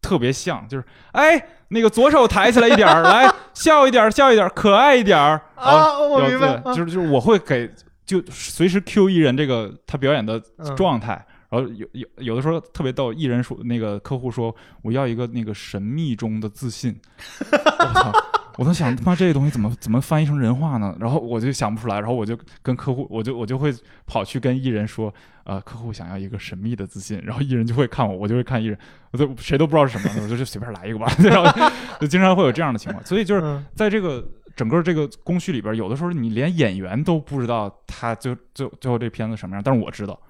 [0.00, 7.70] 特别像，就是哎，那个左手抬起来一点儿，来笑一点儿，笑一点儿，可爱一点儿啊，我有明白，对，就是就是我会给
[8.10, 11.24] 就随时 Q 艺人这个他表演的嗯状态。
[11.48, 16.96] 然后有有有的时候特别逗，艺人说那个客户说我要一个那个神秘中的自信，
[17.50, 18.12] 我操！
[18.56, 20.94] 我都想他妈这个东西怎么怎么翻译成人话呢？
[21.00, 23.74] 然后我就想不出来，然后我就跟客户，我就我就会
[24.06, 28.78] 跑去跟艺人说，呃，客户想要一个神秘的自信，然后艺人就会看我，我就会看艺人，
[29.10, 31.70] 我就谁都不知道是什么，我就就随便来一个吧， 然后
[32.00, 34.24] 就经常会有这样的情况，所以就是嗯在这个
[34.60, 40.20] 整个这个工序里边，有的时候你连演员都不知道他最最最后这片子什么样，但是我知道，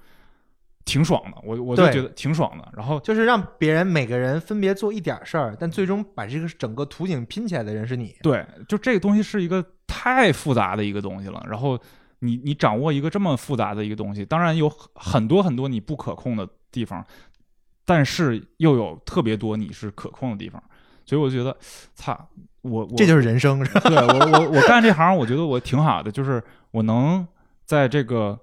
[0.85, 2.73] 挺爽的，我我就觉得挺爽的。
[2.77, 8.15] 然后就是让别人每个人分别做一点事儿，但最终把这个整个图景拼起来的人是你。
[8.23, 11.45] 对，就这个东西是一个太复杂的一个东西了。
[11.51, 11.77] 然后
[12.21, 17.05] 你你掌握一个这么复杂的一个东西，当然有很很多很多你不可控的地方，
[17.85, 20.63] 但是又有特别多你是可控的地方。
[21.05, 21.57] 所以我就觉得，
[21.95, 22.29] 操，
[22.63, 23.81] 我我这就是人生，是吧？
[23.81, 27.27] 对我我我干这行，我觉得我挺好的，就是我能
[27.65, 28.39] 在这个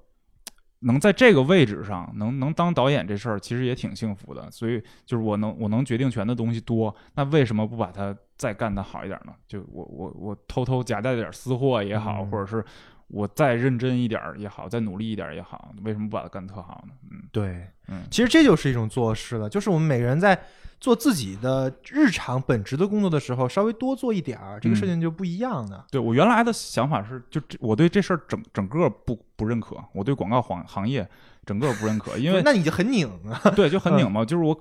[0.80, 4.50] 能在这个位置上能能当导演这事儿，其实也挺幸福的。
[4.52, 9.34] 所以就是我能我能决定权的东西多，那为什么不把它再干得好一点呢？
[9.48, 12.64] 就我我我偷偷夹带点私货也好，嗯或者是
[13.08, 16.94] 我再认真一点儿也好，再努力一点儿也好，为什么不把它干得特好呢？
[17.12, 20.38] 嗯对，嗯，其实这就是一种做事了，就是我们每个人在
[20.80, 25.84] 做自己的日常本职的工作的时候，稍微多做一点儿，这个事情就不一样的。
[25.92, 31.08] 对我原来的想法是，就这我对这事儿整整个不不认可，我对广告行行业
[31.46, 34.58] 整个不认可，因为 那你就很拧啊， 对，就很拧嘛，就是我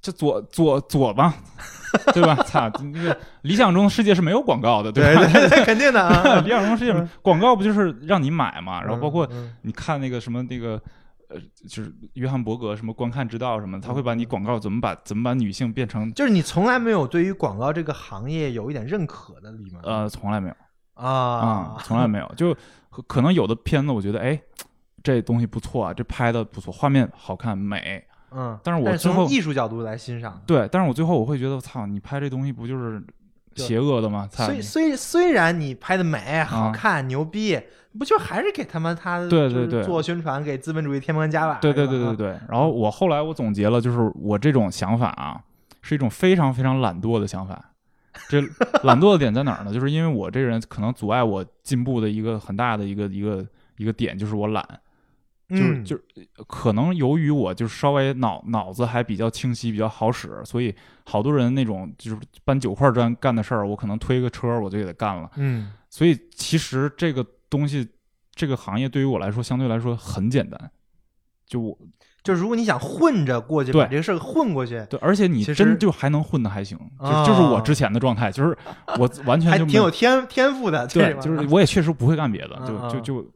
[0.00, 1.34] 这左左左吧，
[2.14, 2.34] 对吧？
[2.44, 5.26] 操，那个理想中的世界是没有广告的，对吧？
[5.30, 6.40] 对对，肯定的啊。
[6.40, 8.80] 理想中的世界广告不就是让你买嘛？
[8.82, 10.80] 然后包括嗯你看那个什么那个。
[11.30, 19.80] 呃，就是约翰伯格什么观看之道什么，他会把你广告怎么把怎么把女性变成就是你从来没有对于广告这个行业有一点认可的里吗？
[19.84, 20.54] 呃，从来没有
[20.94, 22.32] 啊啊，从来没有。
[22.36, 22.52] 就
[22.90, 24.40] 可可能有的片子，我觉得哎，
[25.02, 30.42] 这东西不错啊，这拍的不错，画面好看美，嗯，但是我最后从艺术角度来欣赏。
[30.46, 33.06] 对，但是我最后我会觉得，操，你拍这东西不就是对
[33.56, 34.28] 邪恶的吗？
[34.30, 37.60] 操，虽虽虽然你拍的美、好啊看、牛逼，
[37.98, 41.54] 不就还是给他们他就是对对对做宣传，给资本主义添砖加瓦？
[41.54, 42.38] 对对对对对。
[42.48, 45.40] 然后我后来我总结了，就是我这种想法啊，
[45.82, 47.72] 是一种非常非常懒惰的想法。
[48.28, 48.40] 这
[48.84, 49.72] 懒惰的点在哪儿呢？
[49.72, 54.64] 就是因为我这人可能阻碍我进步的一个很大的一个一个一个点，就是我懒。
[55.50, 56.04] 就是嗯就是
[56.46, 65.30] 可能由于我就是稍微脑脑子还比较清晰，比较好使，所以好多人那种就是搬九块砖干的事儿，我可能推个车我就给他干了。
[65.36, 67.88] 嗯所以其实这个东西，
[68.34, 70.70] 这个行业对于我来说相对来说很简单。
[71.46, 71.76] 就我
[72.22, 76.78] 就是如果你想混着过去，对把这个事儿混过去，对，而且你真就还能混的还行，
[77.26, 78.56] 就是我之前的状态，就是
[78.98, 80.86] 我 完全就还挺有天天赋的。
[80.86, 83.32] 对，就是我也确实不会干别的，嗯就嗯就就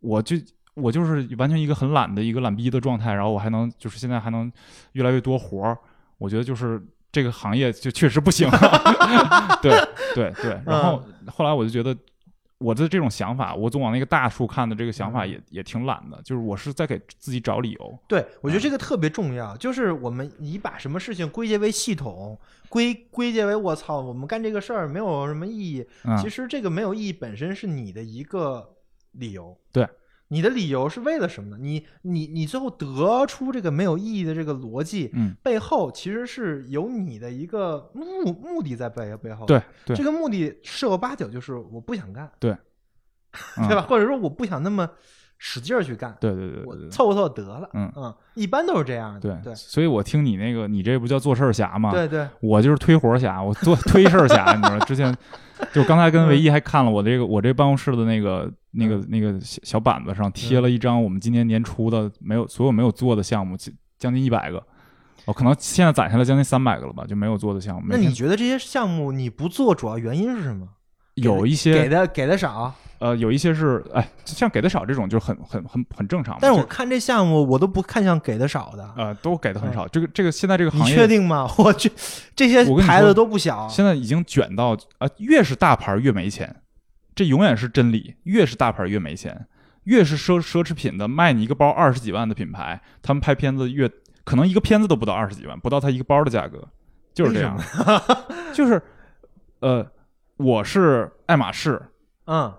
[0.00, 0.36] 我就
[0.74, 4.50] 我就是完全一个很懒的一个懒逼的状态，然后我还能就是现在还能
[4.92, 5.78] 越来越多活儿，
[6.18, 8.48] 我觉得就是这个行业就确实不行，
[9.62, 9.72] 对
[10.14, 11.96] 对对，然后嗯后来我就觉得。
[12.62, 17.98] 我的这种想法，我总往那个大处看的这个想法嗯也、也挺懒的，就是我是在给自己找理由。
[18.06, 25.86] 对，我觉得嗯这个特别重要，就是我们你把什么事情归结为系统，归归结为我操，我们干这个事儿没有什么意义。
[26.04, 28.68] 嗯，其实这个没有意义本身是你的一个
[29.12, 29.56] 理由。
[29.72, 29.88] 对，
[30.32, 31.58] 你的理由是为了什么呢？
[31.60, 43.82] 你你你最后得出这个没有意义的这个逻辑，嗯，背后其实是有你的一个目目的在背背后。，对对这个目的十有八九就是我不想干， 嗯对吧？
[43.82, 44.88] 或者说我不想那么
[45.38, 47.68] 使劲儿去干，对对对我对对凑合凑合得了。
[47.74, 49.20] 嗯嗯一般都是这样的。
[49.20, 51.90] 对对所以我听你那个，你这不叫做事儿侠吗？
[51.90, 54.78] 对对，我就是推活侠，我做推事儿侠，你知道？
[54.86, 55.12] 之前
[55.72, 64.62] 就刚才跟唯一还看了我这个我这办公室的那个那个那个小小板子上贴了一张我们今年年初的没有所有没有做的项目，将将近一百个，
[65.24, 67.82] 哦，可能现在攒下来将近三百个了吧，就没有做的项目。
[67.88, 70.68] 那你觉得这些项目你不做，主要原因是什么？
[71.14, 78.90] 有一些给的给的少，呃有一些是哎，像给的少这种就很很很很正常但是我看这项目，我都不看像给的少的。
[78.96, 81.52] 呃都给的很少，这个这个现在这个行业你确定吗？
[81.58, 81.92] 我去，
[82.34, 83.68] 这些牌子都不小。
[83.68, 86.54] 现在已经卷到啊、越是大牌儿越没钱，
[87.14, 88.16] 这永远是真理。
[88.24, 89.46] 越是大牌越没钱，
[89.84, 93.90] 越是奢奢侈品的卖你一个包二十几万的品牌，他们拍片子越
[94.24, 96.68] 可能一个片子都不到二十几万，不到他一个包的价格，
[97.14, 97.58] 就是这样，
[98.54, 98.80] 就是
[99.60, 99.90] 呃，
[100.36, 101.80] 我是爱马仕，
[102.26, 102.54] 嗯，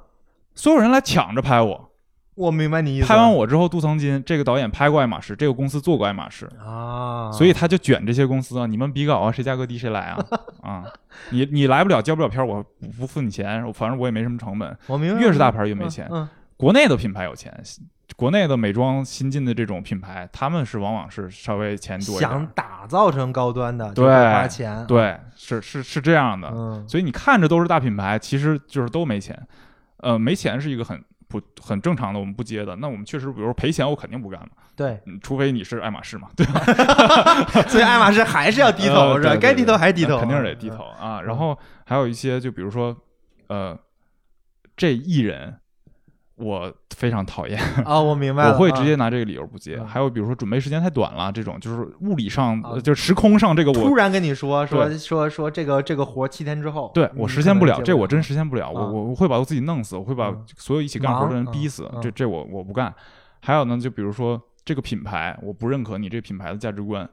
[0.55, 1.90] 所有人来抢着拍我，
[2.35, 3.07] 我明白你意思。
[3.07, 10.25] 拍完我之后，杜曾金这个导演拍过爱马仕，这个公司做过爱马仕，啊，所以他就卷这些公司啊，你们比稿啊，谁价格低谁来啊
[10.63, 10.83] 啊！
[11.31, 14.77] 你你来不了，交不了片儿，我不不付你钱，我反正我也没什么成本。
[14.87, 16.07] 我明白，越是大牌越没钱。
[16.09, 17.53] 嗯，国内的品牌有钱，
[18.15, 22.47] 国内的美妆新进的这种品牌，他们是往往是稍微钱多一点想。
[22.55, 26.49] 打造成高端的，就对花钱，，对，是是是这样的。
[26.53, 29.37] 嗯，所以你看着都是大品牌，其实就是都没钱。
[29.97, 30.99] 呃，没钱是一个很
[31.31, 32.75] 不很正常的，我们不接的。
[32.75, 36.59] 那我们确实，比如说赔钱，我肯定不干嘛，对，嗯除非你是爱马仕嘛，对吧？
[37.69, 39.35] 所以爱马仕还是要低头，是吧？
[39.39, 41.21] 该低头还是低头，呃肯定是得低头啊。
[41.21, 42.95] 然后还有一些，就比如说，
[43.47, 43.77] 呃，
[44.75, 45.57] 这艺人
[46.41, 49.77] 我非常讨厌， 啊，我明白了，我会直接啊拿这个理由不接。
[49.77, 53.87] 嗯还有比如说准备时间太短了，这种就是物理上就时空上这个我。
[53.87, 62.93] 突然跟你说说说说这个这个活七天之后，对我实现不了，这我真实现不了，啊我我我会把我自己弄死，我会把嗯所有一起干活的人逼死嗯，这这我我不干。
[63.41, 67.09] 还有呢，就比如说这个品牌，我不认可你这品牌的价值观，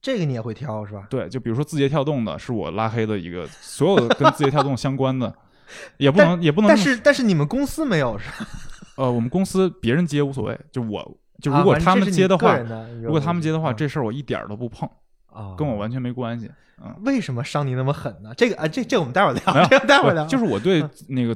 [0.00, 1.06] 这个你也会挑是吧？
[1.10, 5.32] 对，就比如说字节跳动的，是我拉黑的一个，所有的跟字节跳动相关的，
[5.98, 8.48] 也不能也不能但是但是你们公司没有是吧？
[8.96, 12.56] 呃，我们公司别人接无所谓，就我就啊如果他们接的话，
[13.02, 14.88] 如果他们接的话，嗯这事儿我一点儿都不碰，
[15.30, 16.50] 啊跟我完全没关系。
[16.82, 18.32] 嗯 为什么伤你那么狠呢？
[18.36, 20.26] 这个啊，这这我们待会儿没聊，这个待会儿聊。
[20.26, 21.34] 就是我对嗯那个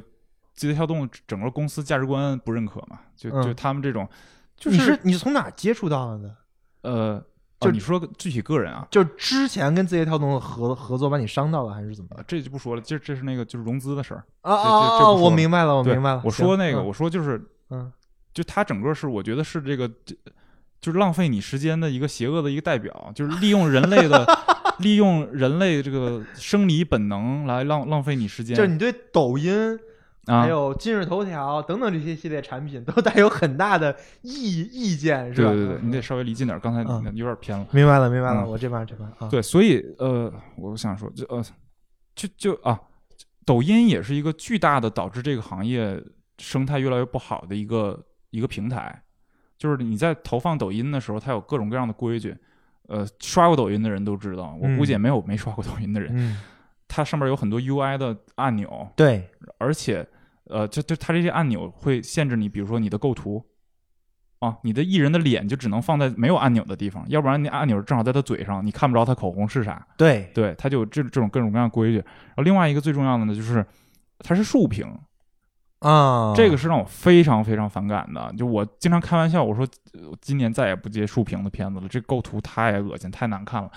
[0.53, 4.07] 字节跳动整个公司价值观不认可嘛，就就嗯他们这种，
[4.55, 6.35] 就你是你是从哪儿接触到的？
[6.83, 7.23] 呃，
[7.61, 8.85] 就哦，你说具体个人啊。
[8.91, 14.23] 就之前跟字节跳动合合作把你伤到了，还是怎么呃这就不说了，这这是那个就是融资的事儿。
[14.41, 16.21] 啊啊我明白了，我明白了。
[16.25, 17.89] 我说那个，行我说就是嗯
[18.33, 20.15] 就他整个是我觉得是这个，这
[20.81, 24.25] 就是浪费你时间的一个邪恶的一个代表，就是利用人类的
[24.79, 28.55] 利用人类这个生理本能来浪浪费你时间。
[28.55, 29.77] 就是你对抖音
[30.25, 35.51] 啊还，有今日头条等等这些系列产品都带有很大的意意见，是吧？
[35.51, 37.65] 对对对，嗯你得稍微离近点儿，刚才嗯有点偏了。
[37.71, 41.43] 明白了，明白了，嗯我这边这边啊，对，所以呃，我想说，就呃，
[42.15, 42.79] 就就啊，
[43.45, 46.01] 抖音也是一个巨大的导致这个行业
[46.37, 49.03] 生态越来越不好的一个一个平台。
[49.57, 52.35] 就是你在投放抖音的时候，它有各种各样的规矩。
[52.87, 56.11] 呃，刷过抖音的人都知道，我估计也没有没刷过抖音的人。
[56.13, 56.37] 嗯，
[56.91, 60.05] 它上面有很多 UI 的按钮，对，而且
[60.45, 63.43] 呃，就就它这些按钮会限制你，比如说你的构图。
[64.41, 69.85] 啊，你的艺人的脸就只能放在没有按钮的地方，要不然你按钮正好在他嘴上，你看不着他口红是啥。
[69.95, 71.97] 对，对，它就有这这种各种各样的规矩。
[71.97, 73.63] 然后另外一个最重要的呢，就是
[74.17, 74.83] 它是竖屏，
[75.81, 78.33] 啊，这个是让我非常非常反感的。
[78.35, 83.69] 就我经常开玩笑，我说呃今年再也不接竖屏的片子了，这构图太恶心、太难看了。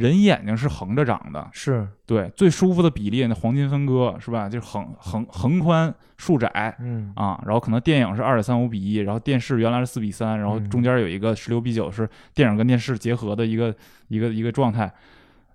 [0.00, 4.48] 人眼睛是横着长的，是，对，最舒服的比例那黄金分割是吧？
[4.48, 7.12] 就是横横横宽竖窄嗯。
[7.14, 10.70] 啊，然后可能电影是二点三五比一，然后电视原来是四比三，然后嗯。
[10.70, 13.74] 中间有一个十六比九是电影跟电视结合的一个
[14.08, 14.92] 一个一个状态，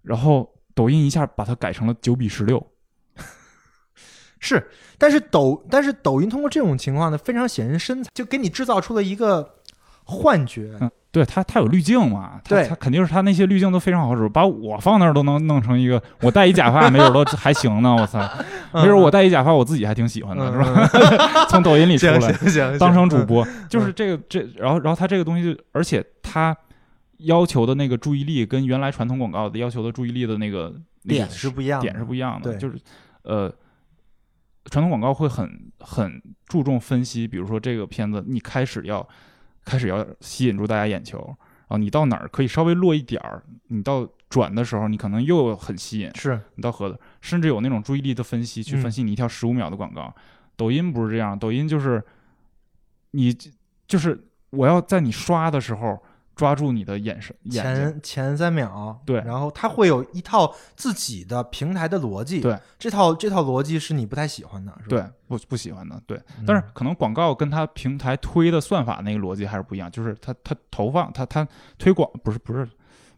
[0.04, 2.66] 然后抖音一下把它改成了九比十六，
[4.40, 9.56] 是，但是抖但是抖音通过这种情况呢，非常显人身材，就给你制造出了一个
[10.04, 18.20] 幻觉，嗯，对它它有滤镜嘛，它对它肯定是它那些滤镜都非常好使，把我放那儿都能弄成一个，我戴一假发没准都 还行呢，我操，
[18.74, 20.60] 没准我戴一假发我自己还挺喜欢的，嗯是
[21.18, 21.46] 吧？
[21.48, 26.54] 从抖音里出来当成主嗯播，就是这个这，然后然后它这个东西，而且它
[27.20, 32.78] 要求的那个注意力跟原来传统广告的要求的注意力的那个点是不一样的，点是不一样的，对就是
[33.24, 33.50] 呃，
[34.66, 35.50] 传统广告会很
[35.80, 39.08] 很注重分析，比如说这个片子你开始要
[39.66, 41.18] 开始要吸引住大家眼球，
[41.68, 46.40] 然后你到哪儿可以稍微落一点儿，你到转的时候你可能又很吸引，是。
[46.56, 48.82] 你到盒子，甚至有那种注意力的分析，去嗯。
[48.82, 50.14] 分析你一条十五秒的广告。
[50.56, 52.02] 抖音不是这样，抖音就是
[53.12, 53.36] 你
[53.88, 56.02] 就是我要在你刷的时候
[56.36, 64.98] 抓住你的眼神眼，前前三秒，对然后它会有一套自己的平台的逻辑，对，这套这套逻辑是你不太喜欢的，是吧？
[64.98, 66.18] 对，不不喜欢的，对。
[66.38, 72.68] 嗯但是可能广告跟它平台推的算法那个逻辑还是不一样，就是它它投放它它推广不是不是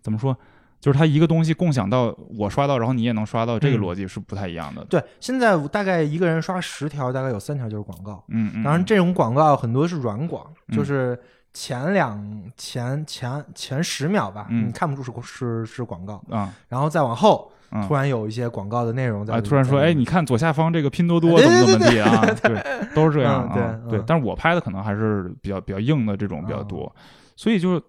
[0.02, 0.38] 怎么说，
[0.80, 4.86] 就是它一个东西共享到我刷到，然后你也能刷到，这个嗯逻辑是不太一样的。
[4.86, 8.24] 对，现在大概一个人刷十条，大概有三条就是广告。
[8.30, 11.20] 嗯嗯，当然，嗯这种广告很多是软广，嗯就是
[11.60, 12.24] 前两
[12.56, 14.68] 前前前十秒吧，嗯。
[14.68, 16.54] 你看不出是是是广告，啊。
[16.68, 17.82] 然后再往后，嗯。
[17.88, 22.24] 突然有一些广告的内容在啊，突然说，哎，你看左下方这个拼多多怎么怎么地啊？
[22.44, 23.80] 对，都是这样嗯对啊。
[23.90, 24.04] 嗯。
[24.06, 26.96] 但是我拍的可能还是比较比较硬的这种比较嗯多，
[27.36, 27.82] 所以就是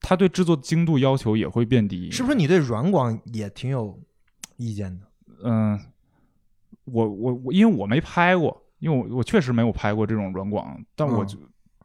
[0.00, 4.00] 他对制作精度要求也会变低，是不是你对软广也挺有
[4.56, 5.06] 意见的？
[5.44, 5.78] 嗯，
[6.84, 11.38] 我我我，因为我没拍过，因为我我确实没有拍过这种软广，但我嗯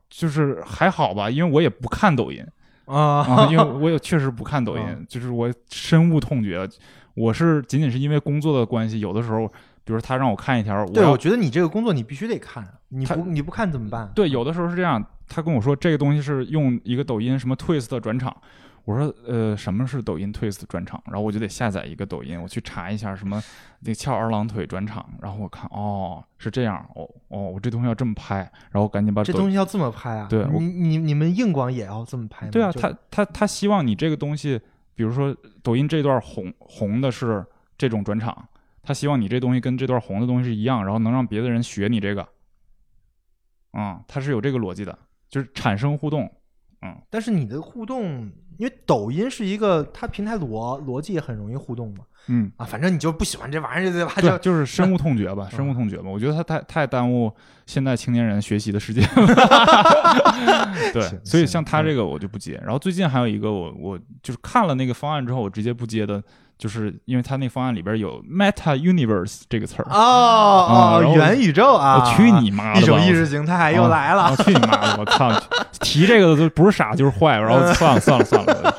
[0.09, 2.45] 就、是还好吧，因为我也不看抖音
[2.85, 6.67] 啊，啊 因为我也确实不看抖音，嗯就是我深恶痛绝。
[7.15, 14.11] 我是仅仅是因为工作的关系，有的时候，比如说他让我看一条，对，要我觉得你这个工作你必须得看，你不你不看怎么办？
[14.13, 18.35] 对，有的时候是这样，他跟我说这个东西是用一个抖音什么 Twist 转场，
[18.85, 23.43] 我说呃什么是抖音 Twist 转场，然后我就得下载一个抖音，我去查一下什么
[23.79, 30.27] 那个翘二郎腿转场，然后我看哦是这样，哦哦我这东西要这么拍，然后赶紧把这东西要这么拍啊？
[30.29, 32.51] 对你你你们硬广也要这么拍吗？
[32.51, 34.61] 对啊，他他他希望你这个东西，
[34.93, 37.43] 比如说抖音这段红红的是
[37.77, 38.47] 这种转场，
[38.83, 42.27] 他希望你这东西跟这段红的东西是一样，然后能让别的人学你这个，
[43.73, 44.95] 嗯，他是有这个逻辑的，
[45.27, 46.31] 就是产生互动，
[46.83, 46.95] 嗯。
[47.09, 54.13] 但是你的互动，因为抖音是一个它平台逻逻辑也很容易互动嘛嗯，啊，反正你就不喜欢这玩意儿对吧？
[54.15, 56.09] 对，就就是深恶 痛绝吧，嗯深恶痛绝吧。
[56.09, 57.31] 我觉得它太太耽误
[57.67, 60.73] 现在青年人学习的时间了。
[60.91, 62.59] 对，所以像他这个我就不接。
[62.63, 66.23] 然后最近还有一个我我就是看了那个方案之后，我直接不接的，
[66.57, 69.85] 就是因为他那方案里边有 Meta Universe 这个词儿。
[69.89, 72.81] 哦哦元宇宙啊，我去你妈的！
[72.81, 74.31] 一种意识形态又来了。
[74.31, 74.97] 我去你妈的！
[74.99, 75.31] 我操，
[75.81, 77.37] 提这个的都不是傻就是坏。
[77.37, 78.75] 然后 算了算了算了，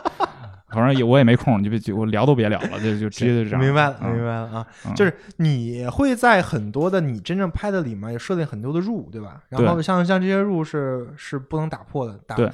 [0.69, 3.61] 反正也我也没空，就别就我聊都别聊了，就就直接就这样。
[3.61, 4.67] 明白了，嗯明白了啊！
[4.87, 9.41] 嗯就是你会在很多的你真正拍的里面也设定很多的 rule，对吧？
[9.49, 12.51] 然后像像这些 rule 是是不能打破的，打对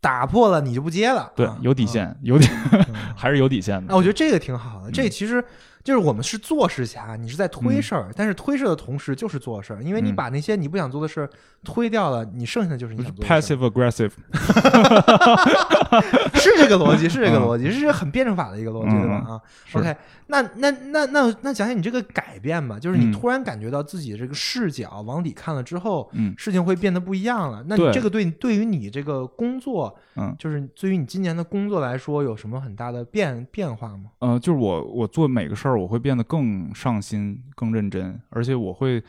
[0.00, 1.32] 打破了你就不接了。
[1.34, 1.86] 对啊，有底。
[1.86, 2.84] 线，有底嗯
[3.16, 3.96] 还是有底线那啊。
[3.96, 5.42] 我觉得这个挺好的，这嗯其实
[5.88, 11.30] 就是我们是做事侠，你是在推事儿，但是推事儿的同时就是做事儿，因为你嗯把那些你不想做的事儿
[11.64, 13.56] 推掉了，你剩下的就是你想做的事儿。
[13.56, 14.12] passive aggressive，
[16.38, 19.14] 是这个逻辑，是这个嗯逻辑，是很辩证法的一个逻辑，嗯对吧？
[19.26, 19.40] 啊
[19.72, 27.64] ，OK，那那那那那讲讲你这个改变吧，就是你嗯突然感觉到自己这个视角往里看了之后，嗯事情会变得不一样了。
[27.66, 34.10] 那你这个对对于你这个工作，嗯就是对于你今年的工作来说，有什么很大的变变化吗？
[34.18, 39.02] 呃，就是我我做每个事儿，我会变得更上心、更认真，而且我会，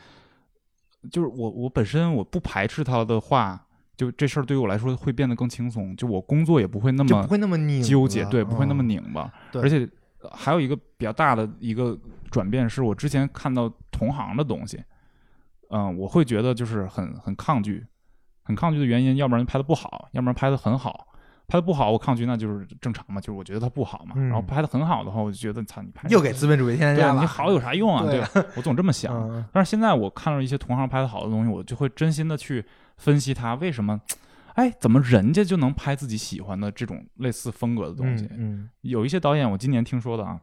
[1.10, 3.66] 就是我我本身我不排斥他的话，
[3.96, 9.32] 就这事儿对于我来说会变得更轻松，就我工作也不会那么不会那么拧纠结，对，不会那么嗯拧巴。
[9.52, 9.88] 对而且
[10.22, 11.98] 呃还有一个比较大的一个
[12.30, 14.82] 转变是，我之前看到同行的东西，
[15.70, 17.86] 嗯、我会觉得就是很很抗拒，
[18.42, 21.08] 很抗拒的原因，要不然拍的不好，要不然拍的很好。
[21.50, 24.14] 拍的不好，我抗拒那就是正常嘛，就是我觉得它不好嘛。
[24.16, 27.14] 嗯然后拍的很好的话，我就觉得操你拍又给资本主义添加了。
[27.14, 28.04] 对你好有啥用啊？
[28.04, 29.12] 对对吧，我总这么想。
[29.30, 32.64] 嗯，但是现在我看到一些同行拍的好的东西，我就会真心的去
[32.96, 34.00] 分析他为什么，
[34.54, 38.28] 哎，怎么人家就能拍自己喜欢的这种类似风格的东西？
[38.36, 40.40] 嗯有一些导演，我今年听说的啊，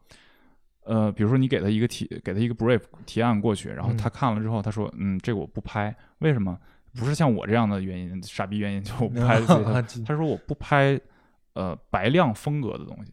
[0.84, 6.58] 呃，比如说你给他一个提，给他一个 brief 提案过去，然后嗯他看了之后，他说，嗯，这个我不拍，为什么？
[6.96, 9.40] 不是像我这样的原因，傻逼原因，就我不拍
[9.82, 11.00] 自己他说我不拍，
[11.54, 13.12] 呃，白亮风格的东西。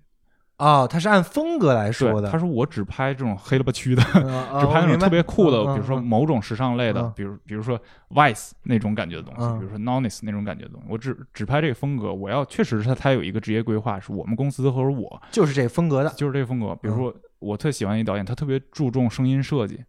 [0.57, 4.21] 哦，他是按风格来说，的，他说我只拍这种黑了吧区的，只
[4.61, 7.79] 只拍那种特别酷的，比如说嗯某种时尚类的嗯，比如比如说
[8.11, 12.15] Vice 那种感觉的东西，嗯比如说 Nonis 那种感觉的东西，我只只拍这个风格。
[12.15, 16.73] 我要确实是他他有一个职业规划，是我们公司或者我就是这个风格的，就是这个风格。
[16.77, 19.83] 比嗯如说我特喜欢一导演，他特别注重声音设计，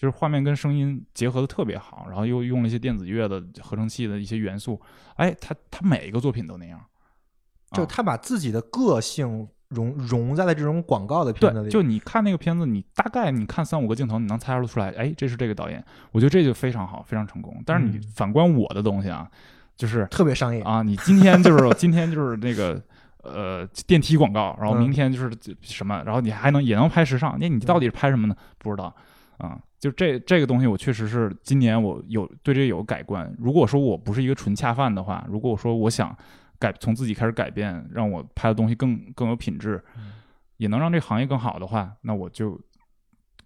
[0.00, 4.80] 就是画面跟声音结合的特别好，然后又用了一些电子乐的合成器的一些元素。
[5.16, 15.84] 哎，他他每一个作品都那样，啊就他把自己的个性融融在了这种广告的片子，里，就你看那个片子，你大概你看三五个镜头，你能猜出来，哎，这是这个导演。
[16.12, 17.62] 我觉得这就非常好，非常成功。
[17.66, 19.30] 但是你嗯反观我的东西啊，
[19.76, 20.62] 就是特别商业。
[20.62, 22.82] 啊，你今天就是今天就是那个
[23.22, 25.30] 呃电梯广告，然后嗯明天就是
[25.60, 28.34] 什么，然后你还能也能拍时尚，那你到底是拍什么呢？
[28.56, 28.94] 不知道
[29.36, 29.60] 啊。
[29.80, 33.34] 就这这个东西，我确实是今年我有对这个有改观。
[33.38, 36.14] 如果说我不是一个纯恰饭的话，如果我说我想
[36.58, 40.12] 改从自己开始改变，让我拍的东西更更有品质，嗯
[40.58, 42.60] 也能让这个行业更好的话，那我就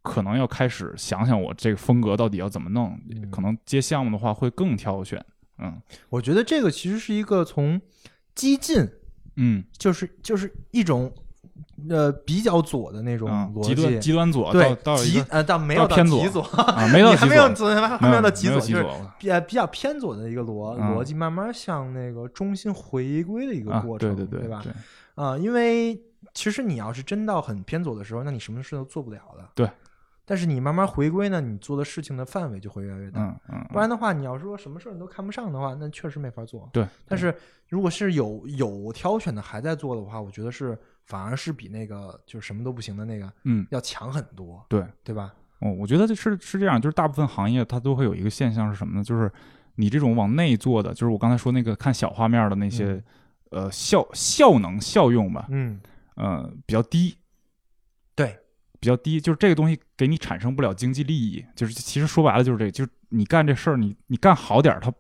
[0.03, 2.99] 可能要开始想想我这个风格到底要怎么弄。
[3.09, 5.25] 嗯可能接项目的话会更挑选。
[5.59, 7.81] 嗯我觉得这个其实是一个从
[8.35, 8.85] 激进，
[9.37, 11.15] 嗯就是就是一种
[11.89, 18.87] 呃比较左的那种啊，逻极端辑，极端左到对到极呃到没有到偏左极左，啊， 没有还没有左，还没有到极左，就是
[19.19, 24.61] 比呃比较偏左的一个逻嗯逻辑，慢慢向那个中心回归的一个啊，过程，对对吧？
[24.63, 24.73] 对，
[25.15, 26.01] 啊，因为
[26.33, 29.49] 其实你要是真到很偏左的时候，那你什么事都做不了的。
[29.55, 29.71] 对，
[30.25, 33.21] 但是你慢慢回归呢，你做的事情的范围就会越来越大。
[33.21, 36.69] 嗯嗯，不然的话，你要说什么事儿你都看不上的话，那确实没法做。
[36.73, 37.35] 对，但是
[37.69, 45.35] 如果是有有挑选的还在做的话，我觉得是反而是比那个就是什么都不行的那个嗯，要强很多，对，对吧？
[45.61, 49.05] 哦，我觉得这是是这样，就是大部分行业它都会有一个现象是什么呢？
[49.05, 49.31] 就是
[49.77, 53.03] 你这种往内做的，就是我刚才说那个看小画面的那些，
[53.51, 55.81] 呃，效效能效用吧，嗯，
[56.17, 57.17] 呃，比较低，
[58.15, 58.39] 对，
[58.81, 64.93] 比较低，就是这个东西给你产生不了经济利益，就是其实说白了就是这个，就是你干这事儿，你你干好点儿，它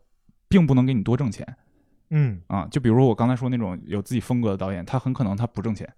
[0.49, 1.57] 并不能给你多挣钱
[2.15, 2.67] 嗯啊。
[2.71, 5.93] 就比如说我刚才说那种有自己风格的导演，他很可能他不挣钱，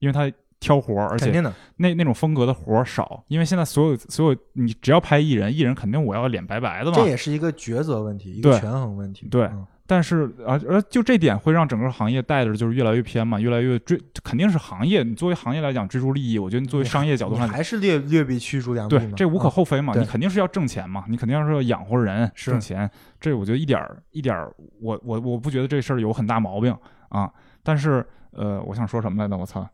[0.00, 1.30] 因为他挑活儿，而且
[1.76, 7.06] 那那种风格的活儿少，因为现在所有所有你只要拍艺人，艺人肯定我要脸白白的嘛这。
[7.06, 9.28] 也是一个抉择问题，一个权衡问题。
[9.28, 15.02] 对嗯但是而而就这点会让整个行业带着就是越来越偏嘛，越来越追，肯定是行业。
[15.02, 22.90] 你作为行业来讲追逐利益，我觉得你作为商业角度上，你还是略略比驱逐良币，对这无可嗯厚非嘛，对你肯定是要挣钱嘛，你肯定是要养活人挣钱。
[23.20, 26.74] 这我觉得一点儿一点儿，我我我不觉得这事儿有很大毛病
[27.10, 27.30] 啊。
[27.62, 29.36] 但是呃，我想说什么来着？
[29.36, 29.68] 我操！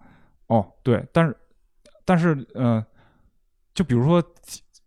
[0.48, 1.36] 哦，对，但是
[2.04, 2.84] 但是呃，
[3.72, 4.20] 就比如说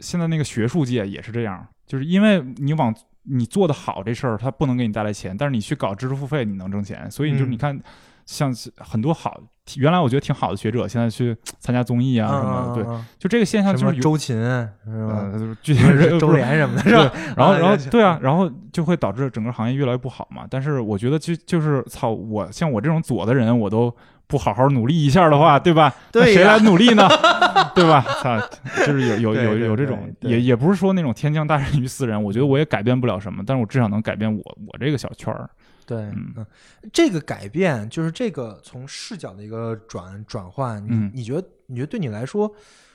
[0.01, 2.93] 现在那个学术界也是这样，就是因为你往
[3.23, 7.09] 你做的好这事儿，它不能给你带来钱，但是你去搞知识付费，你能挣钱。
[7.09, 7.79] 所以就是嗯你看，
[8.25, 9.39] 像很多好，
[9.77, 14.67] 原来我觉得挺好的学者，现在去参加综艺啊什么的，对，嗯，就这个现象就是周秦是
[15.07, 15.29] 吧？
[15.33, 17.11] 呃，具体是周不是濂什么的，是吧？
[17.35, 20.45] 然后，然后啊对啊，然后就会导致整个行业越来越不好嘛。
[20.49, 23.93] 但是我觉得就就是操，我像我这种左的人，我都
[24.31, 25.93] 不好好努力一下的话，对吧？
[26.13, 27.07] 那谁来努力呢？
[27.75, 28.01] 对吧？
[28.23, 28.39] 操，
[28.87, 32.21] 就是有有对对有有这对种，对也也不是说那种天降大任于斯人。
[32.21, 35.49] 我觉得我也改变不了什么，但是我至少能改变我我这个小圈儿。
[35.85, 36.45] 对，嗯嗯，
[36.93, 42.49] 这个改变就是这个从视角的一个转转换，你嗯你觉得你觉得对你来说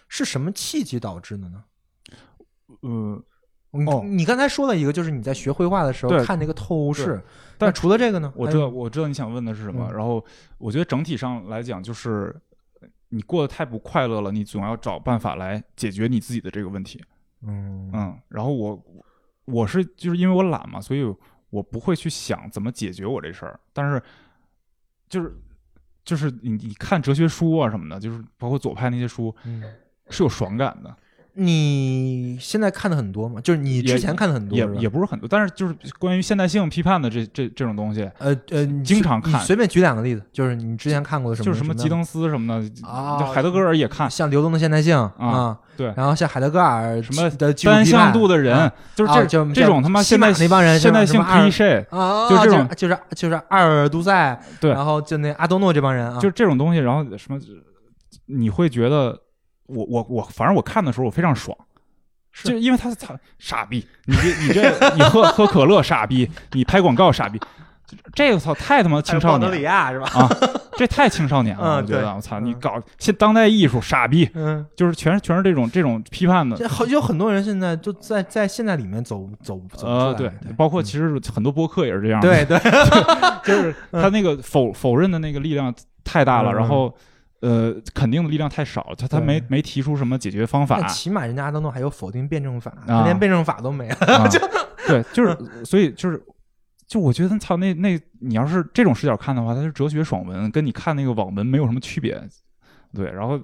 [0.09, 1.63] 是什么契机导致的呢？
[2.81, 3.23] 呃，你
[3.85, 7.23] 哦你刚才说了一个，就是你在学绘画的时候看那个透视，
[7.59, 8.33] 但除了这个呢？
[8.37, 9.89] 我知道，我知道你想问的是什么。
[9.91, 10.25] 嗯然后
[10.59, 12.35] 我觉得整体上来讲，就是
[13.11, 17.03] 你过得太不快乐了，你总要找办法来解决你自己的这个问题。
[17.43, 18.85] 嗯嗯，然后我
[19.45, 21.05] 我是就是因为我懒嘛，所以
[21.51, 23.59] 我不会去想怎么解决我这事儿。
[23.73, 24.03] 但是
[25.09, 25.35] 就是
[26.05, 29.63] 就是你你看哲学书啊什么的，就是包括左派那些书，嗯，
[30.09, 30.97] 是有爽感的，
[31.39, 33.39] 你现在看的很多吗？
[33.43, 45.93] 就是你之前看的很多也也不是很多，但是就是关于现代性批判的这这这种东西，呃呃，你经常看随便举两个例子，就是你之前看过的什么，就是什么么吉登斯什么的，啊就海德格尔也看，像流动的现代性啊，对。
[45.95, 57.39] 然后像海德格尔什么的单向度的人，啊就是这、这种他妈现代马那帮人现代性什么二 cliché，啊，就这种就是就是阿尔都塞，对然后就那阿多诺这帮人啊，就这种东西，然后什么，
[58.27, 59.19] 你会觉得
[59.67, 61.57] 我我我，反正我看的时候我非常爽，
[62.33, 67.41] 是就因为他他傻逼，你这你这你喝喝可乐傻逼，你拍广告傻逼，
[68.15, 70.07] 这个操太他妈青少年亚是吧？
[70.13, 70.29] 啊，
[70.77, 76.69] 这太青少年了，嗯我觉得我操，你嗯搞现当代艺术傻逼，嗯，就是全是全是这种这种批判的。
[76.69, 82.59] 好有很多人现在就在在现在里面走走走呃，出来对，包括嗯其实很多播客也是这样的，对对，
[83.45, 85.73] 就是 他那个否否认的那个力量
[86.05, 86.95] 太大了，嗯然后
[87.41, 92.73] 呃肯定的力量太少，他他没没提出什么解决方法，起码人家阿德诺还有否定辩证法，
[93.05, 93.97] 连辩证法都没了。
[94.07, 94.29] 啊、
[94.87, 96.23] 对，就是所以就是
[96.87, 102.21] 就我觉得操那那你要是这种视角看的话，它是哲学爽文，跟你看那个网文没有什么区别，
[102.95, 103.41] 对，然后。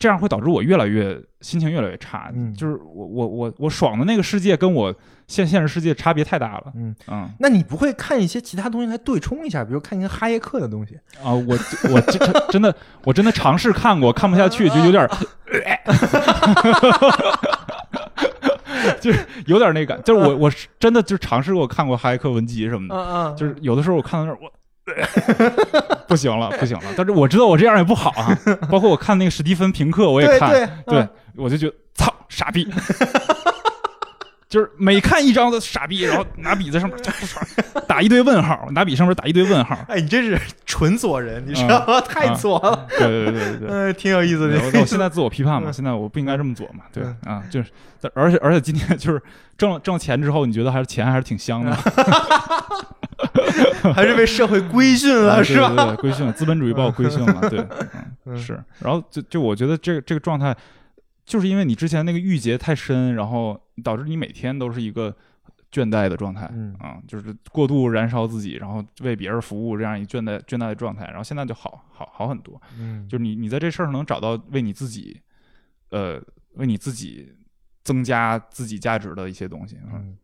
[0.00, 2.52] 这样会导致我越来越心情越来越差，嗯。
[2.54, 4.92] 就是我我我我爽的那个世界跟我
[5.28, 7.28] 现现实世界差别太大了，嗯，嗯。
[7.38, 10.98] 那你不会看一些其他东西来对冲一下，比如看一些哈耶克的东西？
[11.22, 11.54] 啊，我
[11.92, 12.74] 我真真真的
[13.04, 15.10] 我真的尝试看过，看不下去，就有点儿，
[19.00, 24.50] 就是有点那感，就是我我是真的就尝试过看过哈耶克文集什么的，嗯嗯，就是有的时候我看到那儿我。
[26.08, 26.84] 不行了，不行了！
[26.96, 28.36] 但是我知道我这样也不好啊。
[28.70, 32.68] 包括我看那个史蒂芬平克，我也看，对对对嗯我就觉得操傻逼，
[34.48, 36.98] 就是每看一张都傻逼，然后拿笔在上面
[37.86, 39.78] 打一堆问号，拿笔上面打一堆问号。
[39.88, 42.00] 哎，你这是纯左人，你知道吗？
[42.00, 43.68] 太左了，对对对对对。
[43.70, 44.58] 嗯，挺有意思的。
[44.60, 47.70] 我我现在自我批判嘛，嗯现在我不应该这么做嘛，对嗯啊，就是，
[48.00, 49.22] 但而且而且今天就是
[49.56, 51.76] 挣了挣了钱之后，你觉得还是钱还是挺香的，
[53.94, 55.68] 还是被社会规 训了，啊是吧？
[55.68, 60.56] 对对对，规训了，资本主义把我 规训了，对，嗯，嗯是，然后就就我觉得这个这个状态，
[61.24, 65.14] 就是因为你之前那个郁结太深，然后导致你每天都是一个
[65.72, 75.20] 倦怠的状态，嗯啊，就是过度燃烧自己，然后为别人服务这样一倦怠倦怠的状态，然后现在就好好好很多，嗯，就是你你在这事儿上能找到为你自己，
[75.90, 76.20] 呃，
[76.54, 77.32] 为你自己
[77.84, 79.78] 增加自己价值的一些东西。
[79.84, 80.16] 嗯，嗯，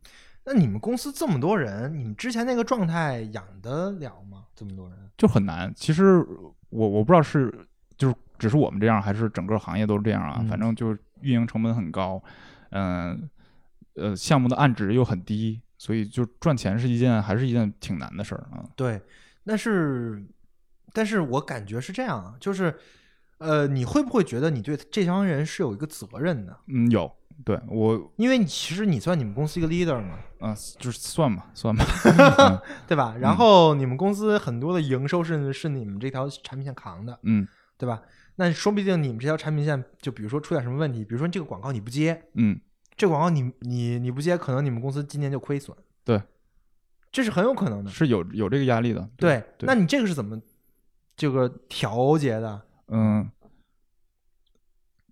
[0.49, 4.45] 那你们公司这么多人，你们之前那个状态养得了吗？
[4.55, 4.97] 这么多人？
[5.17, 5.69] 就很难。
[5.75, 6.25] 其实
[6.69, 7.53] 我我不知道是
[7.97, 10.37] 就是只是我们这样，还是整个行业都是这样啊。
[10.39, 12.23] 嗯反正就是运营成本很高，
[12.69, 13.29] 嗯
[13.95, 18.63] 呃项目的案值又很低，所以就赚钱是一件还是一件挺难的事儿啊。
[18.77, 19.01] 对，
[19.43, 20.25] 但是，
[20.93, 22.73] 但是我感觉是这样啊，就是，
[23.39, 26.57] 呃，你会不会觉得你对这帮人是有一个责任的？
[26.67, 27.11] 嗯，有
[27.45, 31.85] 对我因为你其实你算你们公司一个 leader 嘛，嗯、就是算吧算吧，
[32.87, 33.15] 对吧？
[33.19, 38.01] 然后你们公司很多的营收是是你们这条产品线扛的，嗯对吧？
[38.37, 42.59] 那说不定你们这条产品线，就比如说出点什么问题，比如说这个广告你不接，嗯
[42.95, 45.77] 这个广告你你你不接，可能你们公司今年就亏损。
[46.03, 46.21] 对，
[47.11, 47.91] 这是很有可能的。
[47.91, 49.07] 是有有这个压力的。
[49.15, 50.41] 对，对那你这个是怎么
[51.15, 52.61] 这个调节的？
[52.87, 53.29] 嗯，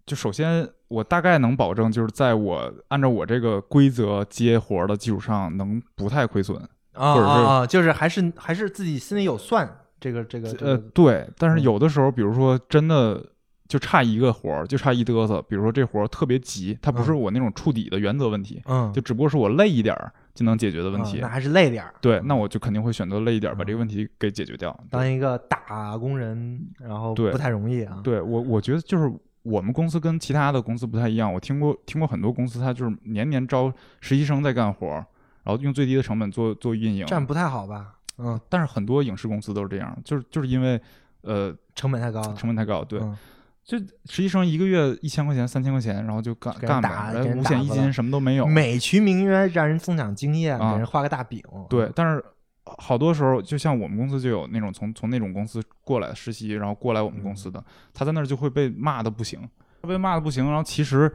[0.06, 6.58] 就首先我大概能保证，就是在我按照我这个规则接活儿的基础上，能不太亏损。
[6.94, 13.22] 啊或者是啊啊，就是还是还是自己心里有算，这个这个这呃，个对，但是嗯有的时候，比如说真的
[13.68, 21.18] 就差一个活儿，就差一嘚瑟，比如说这活儿特别急，它不是嗯我那种触底的原则问题，嗯就只不过是我累一点儿就能解决的问题。
[21.18, 24.78] 啊那还是累点儿，对，那我就肯定会选择累一点儿，把嗯这个问题给解决掉。
[24.90, 28.00] 当一个打工人，然后对不太容易啊。
[28.04, 29.12] 对我，我觉得就是
[29.46, 31.32] 我们公司跟其他的公司不太一样。
[31.32, 33.72] 我听过听过很多公司，它就是年年招
[34.02, 35.06] 实习生在干活儿，
[35.44, 37.06] 然后用最低的成本做做运营。
[37.06, 37.94] 这样不太好吧？
[38.18, 40.82] 嗯，但是很多影视公司都是这样，就是就是因为
[41.22, 42.22] 呃成本太高。
[42.34, 43.16] 成本太高，对，嗯
[43.64, 48.46] 就实习生一个月一千块钱、三千块钱，然后就干干呗，五险一金什么都没有。
[48.46, 51.44] 美其名曰让人增长经验，啊给人画个大饼。
[51.68, 52.24] 对，但是
[52.66, 57.64] 好多时候，就像我们公司就有那种从从那种公司过来实习，然后过来我们公嗯司的，
[57.94, 59.40] 他在那儿就会被骂的不行，
[59.82, 60.46] 他被骂的不行。
[60.46, 61.14] 然后其实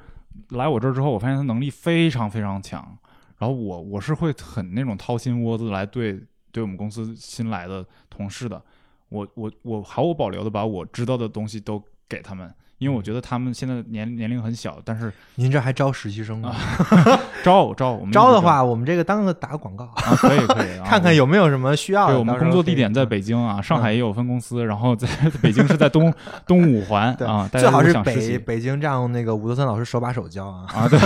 [0.50, 2.96] 来我这儿之后，我发现他能力非常非常强。
[3.38, 6.22] 然后我我是会很那种掏心窝子来对
[6.52, 8.62] 对我们公司新来的同事的，
[9.08, 12.52] 我我我毫无保留的把我知道的东西都给他们。
[12.80, 16.56] 因为我觉得他们现在年年龄很小，但是您这还招实习生吗？
[17.44, 22.14] 招招我们招的话，我们这个当个打个广告，啊，可以可以， 啊看看有没有什么需要的。
[22.14, 25.06] 对，我们工作地点在嗯北京啊，上海也有分公司，然后在
[25.42, 26.12] 北京是在东
[26.48, 30.64] 东五环啊，大最好是北北京让那个伍德森老师手把手教啊。
[30.74, 30.98] 啊，对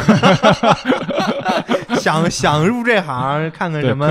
[1.97, 4.09] 想想入这行，看看，什么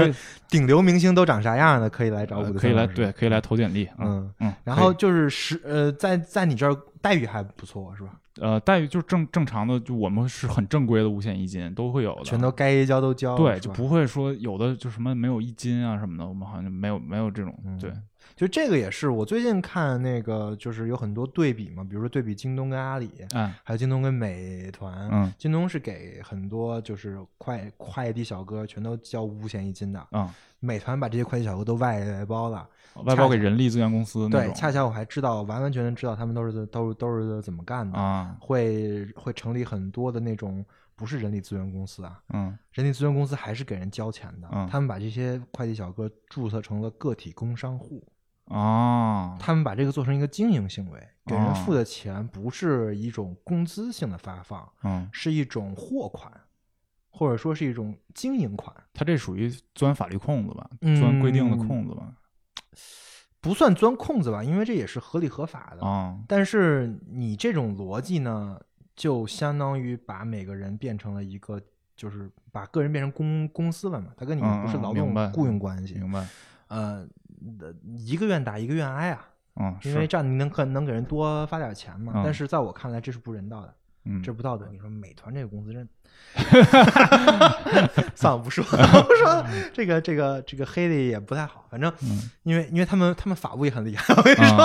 [0.54, 8.12] 顶流明星都长啥样的，可以来找我可以来对，可以来投简历，嗯嗯，嗯，然后就是实呃，在在你这儿待遇还不错，是吧？
[8.40, 17.92] 呃待遇就是正正常的，就我们是很正规的五险一金都会有的，全都该交都交，对，就不会说有的就什么没有一金啊什么的，我们好像没有没有这种嗯对，
[18.36, 25.10] 就这个也是我最近看那个，就是有很多对比嘛，比如说对比京东跟阿里，嗯还有京东跟美团。
[25.12, 32.68] 嗯京东是给很多就是快快递小哥全都交五险一金的，嗯，美团把这些快递小哥都外包了。
[33.06, 40.64] 外包给人力资源公司对，种恰巧我还知道，完完全全知道他们都是都都是怎么干的，啊会会成立很多的那种
[40.96, 48.04] 不是人力资源公司啊，嗯人力资源公司还是给人交钱的，嗯他们把这些快递小哥注册成了个体工商户，
[48.46, 56.32] 啊他们把这个做成一个经营行为，给人哦付的钱不是一种工资性的发放，嗯，是一种货款，
[57.10, 61.00] 或者说是一种经营款，他这属于钻法律空子吧，嗯。
[61.00, 62.14] 钻规定的空子吧，
[63.40, 65.86] 不算钻空子吧，因为这也是合理合法的。
[65.86, 68.60] 啊但是你这种逻辑呢，
[68.96, 71.62] 就相当于把每个人变成了一个，
[71.96, 76.28] 就是把个人变成公公司了嘛，他跟你们不是劳动雇佣关系，明白，
[76.68, 77.08] 呃，
[77.98, 79.28] 一个愿打一个愿挨啊，
[79.60, 82.14] 嗯，因为这样你能可能给人多发点钱嘛。
[82.16, 83.74] 嗯但是在我看来，这是不人道的，
[84.06, 84.68] 嗯这不道德。
[84.72, 85.88] 你说美团这个公司真，
[88.16, 89.46] 算了不说了，不说了。
[89.74, 94.58] 这个这个这个黑的也不太好，反正嗯因为因为他们他们法务也很厉害，我跟你说，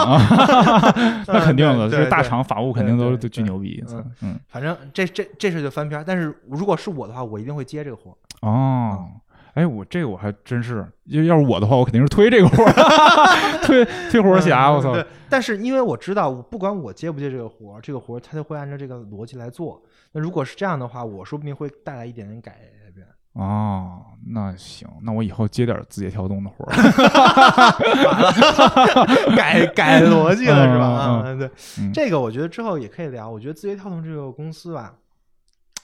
[1.34, 6.02] 那肯定的，对对这大厂法务肯定都对对都巨牛逼，嗯嗯反正这这这事就翻篇。
[6.06, 8.16] 但是如果是我的话，我一定会接这个活儿。
[8.48, 9.10] 哦。
[9.54, 12.72] 哎，我这个我还真是，要要是我的话，我肯定是推这个活儿，
[13.64, 14.94] 推推活儿侠，我操！
[15.28, 19.82] 但是因为我知道，不管我接不接这个活儿，这个活儿他就会按照这个逻辑来做。
[20.12, 22.58] 那如果是这样的话，我说不定会带来一点点改
[22.94, 23.06] 变。
[23.34, 24.00] 哦，
[24.32, 26.72] 那行，那我以后接点字节跳动的活儿。
[29.36, 31.22] 改改逻辑了是吧？
[31.22, 33.30] 嗯啊，对，嗯这个我觉得之后也可以聊。
[33.30, 34.94] 我觉得字节跳动这个公司吧，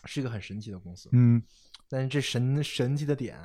[0.05, 1.41] 是一个很神奇的公司，嗯
[1.89, 3.37] 但是这神神奇的点，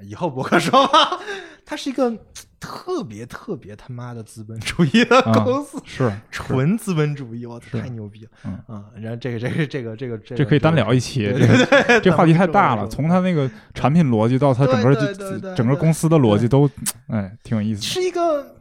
[0.00, 1.20] 以后博客说吧，
[1.64, 2.10] 它是一个
[2.58, 8.30] 特别特别他妈的资本主义的啊公司，是 纯资本主义，我是太牛逼了。
[8.44, 12.86] 嗯啊，然后这个这个这个这个这可以单聊一期，对这个对对，这话题太大了。
[12.88, 16.68] 从它那个产品逻辑到它整个整个公司的逻辑都，
[17.08, 17.86] 哎，挺有意思的。
[17.86, 18.56] 是一个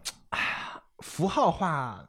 [0.99, 2.07] 符号化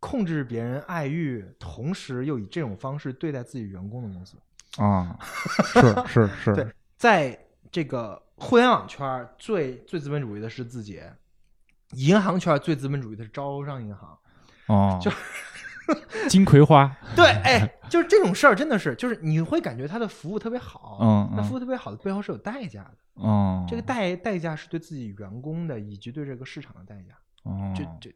[0.00, 4.36] 控制别人爱欲，同时又以这种方式对待自己员工的公司。
[4.76, 6.66] 啊，是是是，对，
[6.96, 7.38] 在
[7.70, 11.12] 这个互联网圈儿最最资本主义的是字节，
[11.92, 14.16] 银行圈最资本主义的是招商银行。
[14.66, 15.10] 哦，就
[16.28, 27.14] 金葵花， 对，哎，就是这种事儿，真的是，就是你会感觉他的服务特别好，嗯嗯那服务特别好的背后是有代价的，哦，这个代代价是对自己员工的，以及对这个市场的代价，
[27.44, 28.14] 哦，这这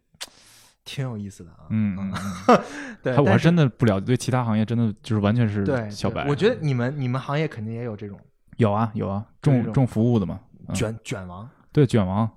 [0.84, 1.66] 挺有意思的啊。
[1.70, 2.12] 嗯
[3.02, 6.26] 对，还我还真的不了解，对其他行业真的就是完全是对小白。
[6.28, 8.18] 我觉得你们你们行业肯定也有这种。
[8.56, 10.74] 有啊有啊，重重服务的嘛，嗯。
[10.74, 12.30] 卷卷王，对卷王，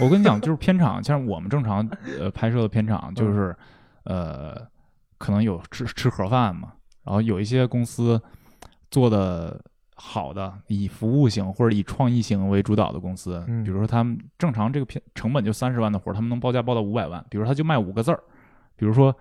[0.00, 1.88] 我跟你讲，就是片场，像我们正常
[2.18, 3.56] 呃拍摄的片场，就是
[4.04, 4.56] 呃
[5.18, 6.72] 可能有吃吃盒饭嘛，
[7.04, 8.20] 然后有一些公司
[8.90, 9.58] 做的
[9.94, 18.20] 好的，以服务型或者以创意型为主导的公司，嗯比如说他们正常这个片成本就三十万的活儿，他们能报价报到五百万，比如他就卖五个字儿，
[18.76, 19.14] 比如说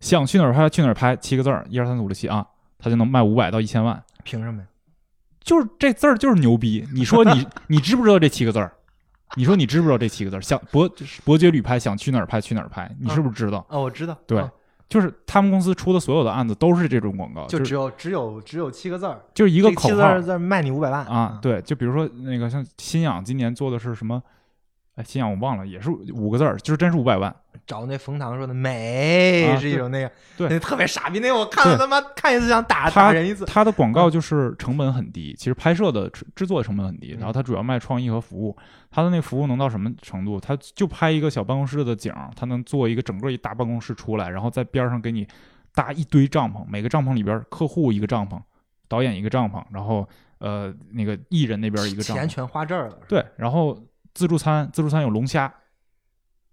[0.00, 2.46] 想去哪儿拍去哪儿拍七个字儿，一二三四五六七啊，
[2.78, 4.02] 他就能卖五百到一千万。
[4.24, 4.68] 凭什么呀？
[5.40, 6.86] 就是这字儿就是牛逼。
[6.92, 8.72] 你说你 你知不知道这七个字儿？
[9.36, 10.40] 你说你知不知道这七个字儿？
[10.40, 10.90] 想伯
[11.24, 12.90] 伯爵旅拍想去哪儿拍去哪儿拍？
[13.00, 13.64] 你是不是知道？
[13.70, 14.50] 哦，我知道，对啊
[14.88, 24.22] 就是他们公司出的所有的案子都是这种广告，就只有只有只有七个字儿，就是一个口号个字儿字卖你五百万啊。，对，就比如说那个像新氧今年做的是什么？
[24.98, 27.34] 哎，新氧我忘了，也是五个字儿，就是真是五百万。
[27.66, 33.44] 找那冯唐说的美啊是一种那个，对那特别傻逼，那个我看了对他妈看一次想打他打人一次。
[33.44, 38.56] 它的广嗯告就是成本很低，其实拍摄的制制作成本很低，然后他主要卖创意和服务。
[38.90, 40.40] 他的那个服务能到什么程度？
[40.40, 45.28] 他就拍一个小办公室的景儿，它能做一个整个一大办公室出来，然后在边上给你
[45.74, 48.40] 搭一堆帐篷，每个帐篷里边客户一个帐篷，
[48.88, 53.78] 导演一个帐篷，然后呃那个艺人那边一个帐篷，钱全花这儿了，对，然后
[54.18, 55.44] 自助餐自助餐有龙虾，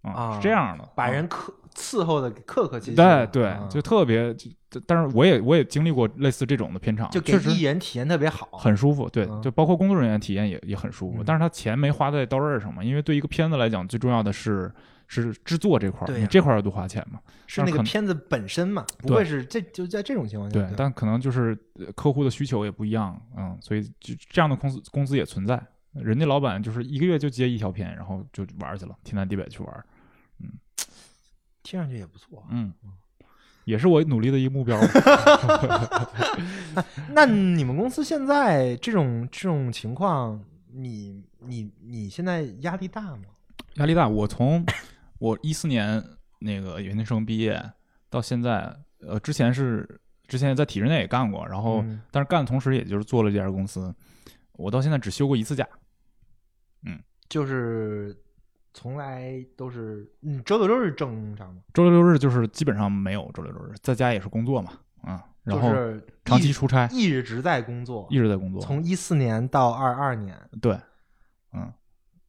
[0.03, 0.89] 啊、啊是这样的，啊。
[0.95, 11.23] 把人客伺候的客客气气对，对啊，就特别，就但是我也我也经历过类似这种的片场，就给确实艺人体验特别好，很舒服，对嗯，就包括工作人员体验也也很舒服，嗯。
[11.25, 14.71] 但是他钱没花在刀刃上嘛，因为对一个片子来讲，最重要的是
[15.07, 25.61] 是制作这块你这块儿要多花钱嘛，是那个片子本身嘛，不会是这就在这种情况下，对，但可能就是呃客户的需求也不一样，嗯，所以就这样的公司公司也存在，
[25.95, 29.85] 人家老板就是一个月就接一条片，然后就玩儿去了，天南地北去玩
[30.39, 30.49] 嗯，
[31.63, 32.45] 听上去也不错。
[32.49, 32.73] 嗯，
[33.63, 34.79] 也是我努力的一个目标，
[37.11, 40.43] 那你们公司现在这种这种情况，
[40.73, 43.23] 你你你现在压力大吗？
[43.75, 44.07] 压力大。
[44.07, 44.65] 我从
[45.19, 46.03] 我一四年
[46.39, 47.61] 那个研究生毕业
[48.09, 53.93] 到现在，呃，之前是之前在体制内也干过，然后、嗯但是干的同时，也就是做了这家公司。
[54.53, 55.67] 我到现在只休过一次假，
[57.27, 58.15] 就是
[58.71, 61.61] 从来都是嗯周六周日正常吗？
[61.73, 68.61] 周六周日就是基本上没有周六周日，在家也是工作嘛，啊、然后就是长期出差，一直在工作，一直在工作。
[68.61, 70.77] 从一四年到二二年，对，
[71.53, 71.73] 嗯，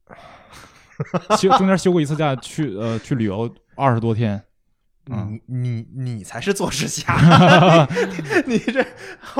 [1.37, 4.43] 休中间休过一次假，去呃去旅游二十多天，嗯
[5.07, 7.15] 你你你才是做事侠，
[8.45, 8.85] 你你这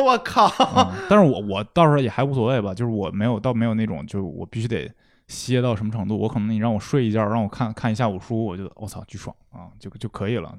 [0.01, 4.89] 我靠，嗯，但是我我到时候也还无所谓吧，就是我没有倒没有那种，就是我必须得
[5.27, 10.57] 歇到什么程度，我可能你让我睡一觉，让我看看一下午书，我就我操巨爽啊，就就可以了，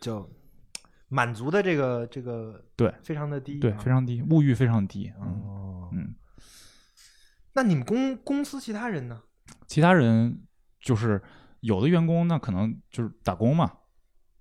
[0.00, 0.28] 就
[1.08, 2.92] 满足的这个这个对。
[3.02, 3.78] 非常的低，对，啊。
[3.78, 6.14] 非常低，物欲非常低，嗯哦，嗯，
[7.54, 9.20] 那你们公公司其他人呢？
[9.66, 10.40] 其他人
[10.80, 11.22] 就是
[11.60, 13.70] 有的员工那可能就是打工嘛，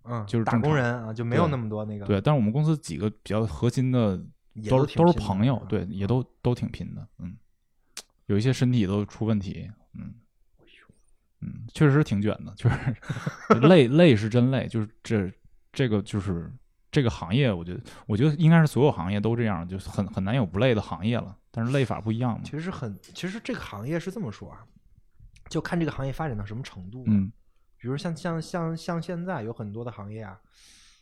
[0.05, 4.21] 嗯，就是打工人啊，就没有那么多那个，对，但是我们公司几个比较核心的
[4.53, 7.35] 也都是都是朋友，啊对，也都都挺拼的，嗯，
[8.25, 10.13] 有一些身体都出问题，嗯，
[11.41, 12.95] 嗯，确实挺卷的，确实
[13.67, 15.31] 累累是真累，就是这
[15.71, 16.51] 这个就是
[16.91, 24.65] 这个行业，我觉得我觉得应该是所有行业都这样，就是很很难有不累的行业了，但是累法不一样嘛，其实很，其实这个行业是这么说啊，
[25.49, 27.31] 就看这个行业发展到什么程度。，嗯
[27.83, 30.39] 比如像像像像现在有很多的行业啊，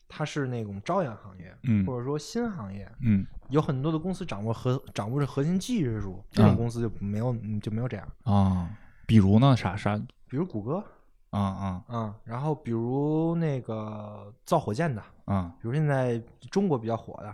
[0.09, 8.07] 它是那种朝阳行业，嗯或者说新行业，嗯有很多的公司掌握核掌握着核心技术，这种啊公司就没有嗯就没有这样。
[8.23, 8.67] 啊，
[9.05, 9.95] 比如呢啥啥
[10.27, 10.84] 比如谷歌
[11.29, 16.19] 啊啊啊，然后比如那个造火箭的，啊比如现在
[16.49, 17.32] 中国比较火的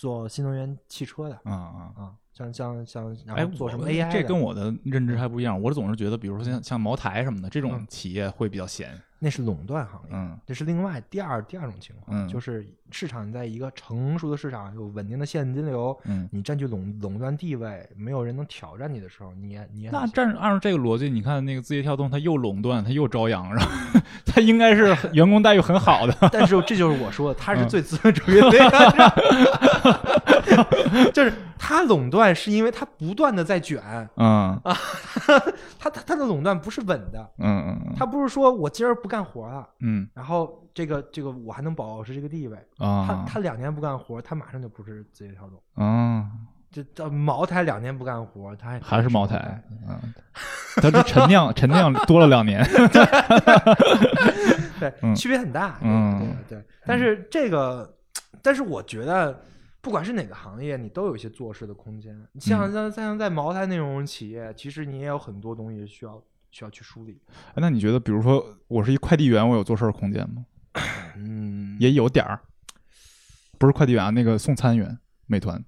[0.00, 1.92] 做新能源汽车的啊啊。
[1.96, 5.60] 啊，像像像，然哎，后做什么 AI 这跟我的认知还不一样。
[5.60, 8.96] 我总是觉得，比如说像像茅台什么的这种嗯企业会比较闲。
[9.18, 26.16] 那是垄断行业，嗯这是另外第二第二种情况，嗯就是市场在一个成熟的市场有稳定的现金流，嗯，你占据垄垄断地位，没有人能挑战你的时候，你也你也那按按照这个逻辑，你看那个字节跳动，它又垄断，它又朝阳，然后它应该是 员工待遇很好的。
[26.32, 30.00] 但是这就是我说的，他是嗯最资本主义的那个，
[31.12, 33.82] 就是他垄断是因为他不断的在卷，
[34.16, 34.60] 嗯。
[35.78, 40.08] 他他他的垄断不是稳的，嗯嗯他不是说我今儿不干活了，嗯。
[40.14, 43.24] 然后这个这个我还能保持这个地位，他啊。
[43.28, 45.60] 他两年不干活，他马上就不是字节跳动。
[45.84, 46.26] 啊，
[46.70, 50.14] 这这茅台两年不干活，他还还是茅茅台，嗯，
[50.82, 52.62] 它是陈酿陈酿多了两年。
[54.80, 55.14] 对，嗯。
[55.14, 55.78] 区别很大。
[55.80, 56.36] 嗯。
[56.48, 57.96] 对对，但是这个，
[58.42, 59.40] 但是我觉得，
[59.88, 62.14] 不管是哪个行业，你都有一些做事的空间。
[62.32, 67.18] 你像嗯像像在茅台那种企业，其实你也有很多东西需要需要去梳理。
[67.32, 70.44] 哎那你觉得，比如说我是一快递员，我有做事儿空间吗？
[71.16, 72.38] 嗯，也有点儿，
[73.58, 75.64] 不是快递员啊，那个送餐员，美团。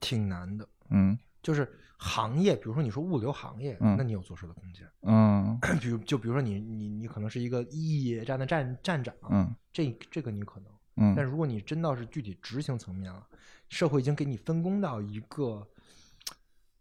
[0.00, 0.68] 挺难的。
[0.90, 4.86] 嗯就是行业，比如说你说物流行业，嗯那你有做事的空间。
[5.00, 10.70] 嗯 比如就比如说你你你可能是一个驿站的站站长，嗯这这个你可能。
[10.98, 13.26] 嗯但嗯如果你真到是具体执行层面了，
[13.68, 15.66] 社会已经给你分工到一个，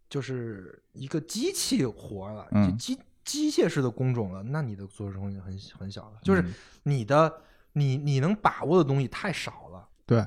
[0.10, 6.54] 就是一个机器活儿了，机机械式的工种了，那你的做事空间很很小了，就是嗯。
[6.84, 7.42] 你的
[7.74, 9.90] 你你能把握的东西太少了。
[10.06, 10.24] 对，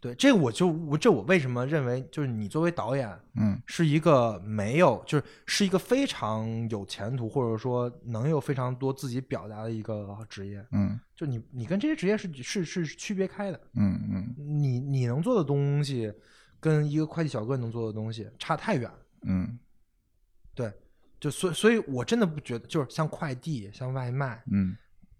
[0.00, 13.60] 对，这个我就我这我为什么认为就是你作为导演嗯是一个没有就是是一个非常有前途或者说能有非常多自己表达的一个职业，嗯就你你跟这些职业是是是区别开的。
[13.74, 16.10] 嗯嗯你你能做的东西，
[16.58, 18.90] 跟一个快递小哥能做的东西差太远。
[19.26, 19.58] 嗯
[20.54, 20.72] 对，
[21.20, 24.74] 就所以所以，我真的不觉得，就是像快递、像外卖，嗯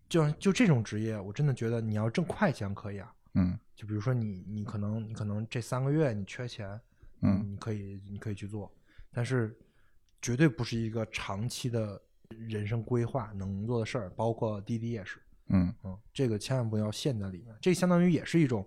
[0.08, 3.12] 就就这种职业，我真的觉得你要挣快钱可以啊。
[3.34, 6.78] 嗯就比如说你你可能你可能这三个月你缺钱，
[7.22, 8.70] 嗯你可以你可以去做，
[9.10, 9.56] 但是
[10.20, 15.18] 绝对不是一个长期的人生规划能做的事儿，包括滴滴也是。
[15.46, 18.66] 嗯嗯，这个千万不要陷在里面，这相当于也是一种。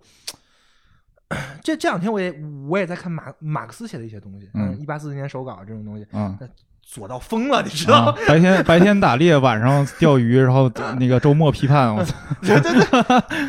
[1.61, 2.32] 这这两天我也
[2.68, 6.36] 我也在看马马克思写的一些东西，嗯一八四零年手稿这种东西，啊。
[6.84, 10.70] 左到疯了，你知道 白天白天打猎，晚上钓鱼，然后
[11.00, 12.16] 那个周末批判，我操！
[12.42, 12.86] 对对对，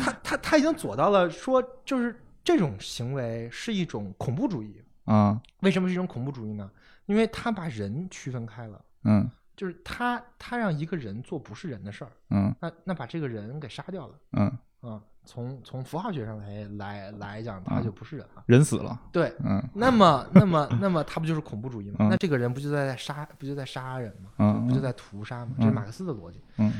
[0.01, 4.81] 他他他已经左到了说，就是这种行为是一种恐怖主义。
[5.03, 6.67] 啊，为什么是一种恐怖主义呢？
[7.05, 14.51] 因为他把人区分开了，嗯就是他他让一个人做不是人的事儿，嗯那那把这个人给杀掉了嗯，
[14.85, 15.01] 啊。
[15.27, 18.43] 从从符号学上来来来讲，他啊就不是人了。
[18.45, 21.95] 人死了，对，嗯那么，那么，那么，他不就是恐怖主义吗？
[22.01, 24.29] 嗯那这个人不就在杀，不就在杀人吗？
[24.37, 25.53] 嗯不就在屠杀吗？
[25.57, 26.71] 这是马克思的逻辑，嗯，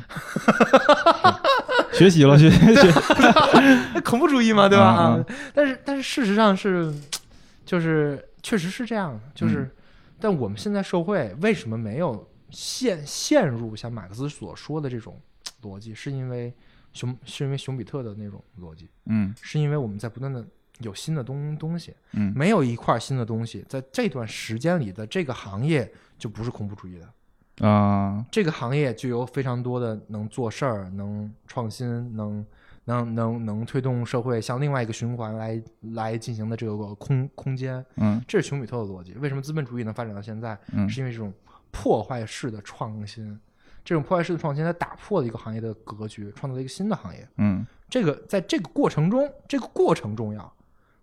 [1.93, 2.91] 学习了学习 学，
[3.95, 4.95] 那恐怖主义嘛，对吧？
[4.95, 5.25] 嗯啊，
[5.55, 6.93] 但是，但是事实上是，
[7.65, 9.71] 就是确实是这样的，就是，嗯
[10.19, 15.19] 但我们现在社会为什么没有陷陷入像马克思所说的这种
[15.63, 15.93] 逻辑？
[15.95, 16.53] 是因为
[16.95, 20.43] 熊，是因为熊彼特的那种逻辑，嗯是因为我们在不断的
[20.79, 32.45] 有新的东东西，嗯没有一块新的东西，在这段时间里的这个行业就不是恐怖主义的，啊这个行业就有非常多的能做事儿、能创新、能
[32.85, 35.61] 能能能推动社会向另外一个循环来
[35.93, 39.13] 来进行的这个空空间，嗯这是熊彼特的逻辑。
[39.13, 40.57] 为什么资本主义能发展到现在？
[40.71, 41.33] 嗯是因为这种
[41.71, 43.37] 破坏式的创新，
[43.85, 47.25] 这种破坏式的创新，它打破了一个行业的格局，创造了一个新的行业。
[47.37, 50.51] 嗯这个在这个过程中，这个过程重要。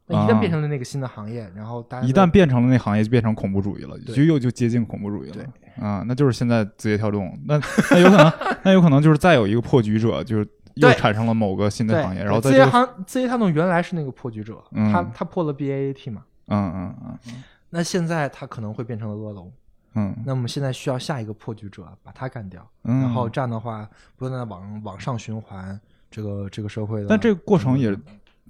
[0.06, 5.34] 那一旦变成了那个新的行业，然后大家啊一旦变成了那行业，就变成恐怖主义了，就又就接近恐怖主义了。
[5.34, 5.46] 对
[5.82, 7.58] 啊，那就是现在字节跳动，那
[7.92, 8.32] 那有可能，
[8.64, 19.50] 那有可能就是再有一个破局者，就是又产生了某个新的行业，然后字节行字节跳动原来是那个破局者，嗯他他破了 BAT 嘛，嗯嗯嗯那现在他可能会变成了恶龙，
[19.95, 20.14] 嗯。
[20.24, 25.78] 那我们现在需要下一个破局者把他干掉，嗯，然后这样的话不断的往往上循环
[26.11, 27.07] 这个这个社会的。
[27.09, 27.97] 但这个过程也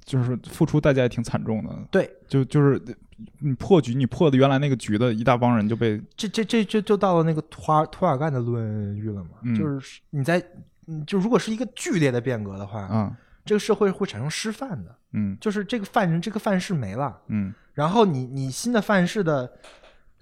[0.04, 2.80] 就是付出代价也挺惨重的，对，就就是
[3.38, 9.54] 你破局，你破的原来那个局的一大帮人就被这这这这就到了那个托尔托尔干的论域了嘛，嗯。
[9.54, 10.44] 就是你在
[10.86, 13.14] 嗯就如果是一个剧烈的变革的话，嗯。
[13.44, 15.36] 这个社会会产生失范的，嗯。
[15.40, 17.54] 就是这个犯人这个范式没了，嗯。
[17.74, 19.50] 然后你你新的范式的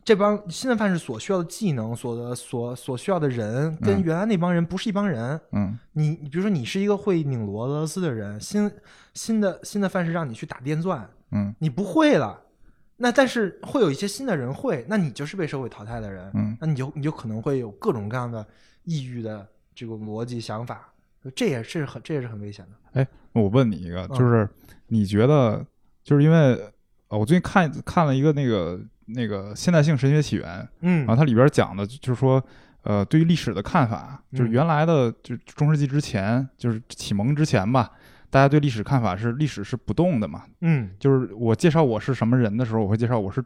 [0.04, 5.40] 这帮新的范式所需要的技能，所的所所需要的人，跟嗯原来那帮人不是一帮人。
[5.52, 5.78] 嗯。
[5.92, 8.70] 你你比如说你是一个会拧螺丝的人，新
[9.14, 11.54] 新的新的范式让你去打电钻，嗯。
[11.58, 12.40] 你不会了，
[12.96, 16.56] 那但是会有一些新的人会，那你就是被社会淘汰的人，嗯。
[16.60, 18.46] 那你就你就可能会有各种各样的
[18.84, 20.92] 抑郁的这个逻辑想法，
[21.34, 23.00] 这也是很这也是很危险的。
[23.00, 24.18] 哎我问你一个，嗯。
[24.18, 24.48] 就是
[24.88, 25.64] 你觉得，
[26.02, 26.58] 就是因为
[27.08, 28.80] 呃，我最近看看了一个那个
[29.14, 31.00] 那个现代性神学起源，嗯。
[31.00, 32.42] 然后它里边讲的就是说，
[32.82, 34.52] 呃，对于历史的看法，就是嗯。
[34.52, 37.90] 原来的就中世纪之前，就是启蒙之前吧，
[38.30, 43.44] 大家对历史看法是历史是不动的嘛，嗯，就是我介绍我是什么人的时候，我会介绍我是，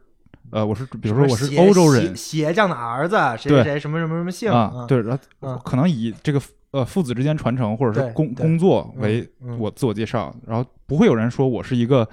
[0.51, 6.39] 呃，我是比如说我是欧洲人邪邪将的儿子，谁谁谁什么什么什么姓啊，，对，然后嗯可能以这个
[6.71, 9.57] 呃父子之间传承或者是工工作嗯为嗯。
[9.57, 12.07] 我自我介绍，然后不会有人说我是一个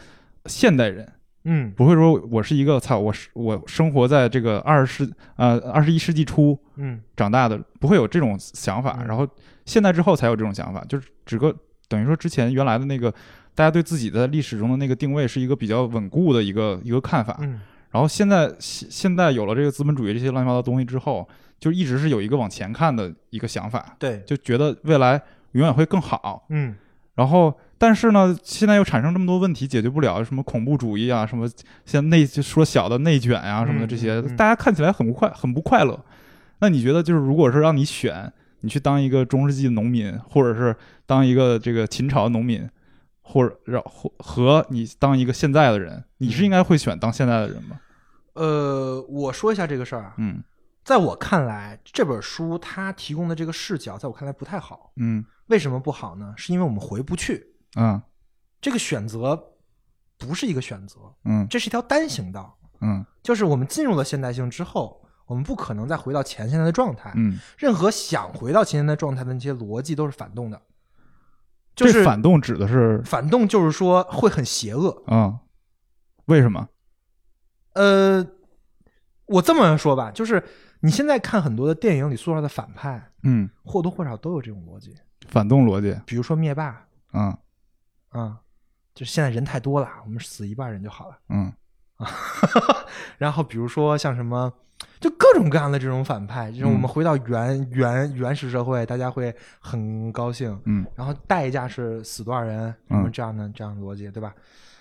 [0.47, 1.07] 现代人。
[1.45, 8.99] 嗯不会说我是一个操，我是我生活在这个二十世呃二十一世纪初嗯长大的，不会有这种想法。
[9.01, 9.29] 嗯然后
[9.65, 11.55] 现在之后才有这种想法，就是只个
[11.89, 13.11] 等于说之前原来的那个
[13.55, 17.37] 大家对自己在历史中的那个定位是一个比较稳固的一个一个看法。
[17.41, 21.29] 嗯然后现在现现在有了这个资本主义这些乱七八糟东西之后，
[21.61, 25.21] 就一直是有一个往前看的一个想法，对，就觉得未来
[25.53, 26.47] 永远会更好。
[26.49, 26.75] 嗯
[27.15, 31.51] 然后，但是呢，现在又产生这么多问题，解决不了，什么恐怖主义啊，什么
[31.85, 35.99] 像内就说小的内卷啊什么的嗯这些，大家看起来很不快，很不快乐。
[36.61, 40.77] 那你觉得，就是如果是让你选，你去当一个中世纪农民，或者是
[41.07, 42.71] 当一个这个秦朝农民，
[43.21, 47.81] 或者让和和你当一个现在的人，你是应该会选当现在的人吗？
[48.35, 50.41] 呃，我说一下这个事儿啊，嗯
[50.85, 54.93] 在我看来，这本书它提供的这个视角，在我看来不太好。
[54.99, 56.33] 嗯为什么不好呢？
[56.37, 57.45] 是因为我们回不去，
[57.77, 58.01] 嗯
[58.61, 59.55] 这个选择
[60.19, 62.59] 不是一个选择，嗯这是一条单行道。
[62.81, 67.13] 嗯就是我们进入了现代性之后，我们不可能再回到前现代的状态。
[67.15, 70.61] 嗯，任何想回到前现代状态的那些逻辑都是反动的，
[71.77, 75.03] 就是反动指的是反动，就是说会很邪恶。
[75.07, 75.41] 啊、
[76.27, 76.69] 为什么？
[77.75, 78.27] 呃，
[79.27, 80.43] 我这么说吧，就是
[80.81, 84.95] 你现在看很多的电影里塑造的反派，嗯，或多或少都有这种逻辑。
[85.29, 87.37] 反动逻辑，比如说灭霸嗯
[88.13, 88.39] 啊、
[88.95, 91.19] 就是现在人太多了，我们死一半人就好了。
[91.29, 91.53] 嗯
[91.97, 92.07] 啊
[93.19, 94.53] 然后比如说像什么，
[95.01, 104.35] 就各种各样的这种反派，就是我们嗯回到原、原原始社会，大家会很高兴，嗯然后代价是死多少人，什嗯么这样的、这样的逻辑，对吧？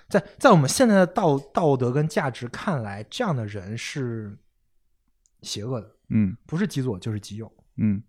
[0.09, 4.37] 在在我们现在的道道德跟价值看来，这样的人是
[5.41, 7.51] 邪恶的，嗯不是极左就是极右。
[7.77, 8.01] 嗯。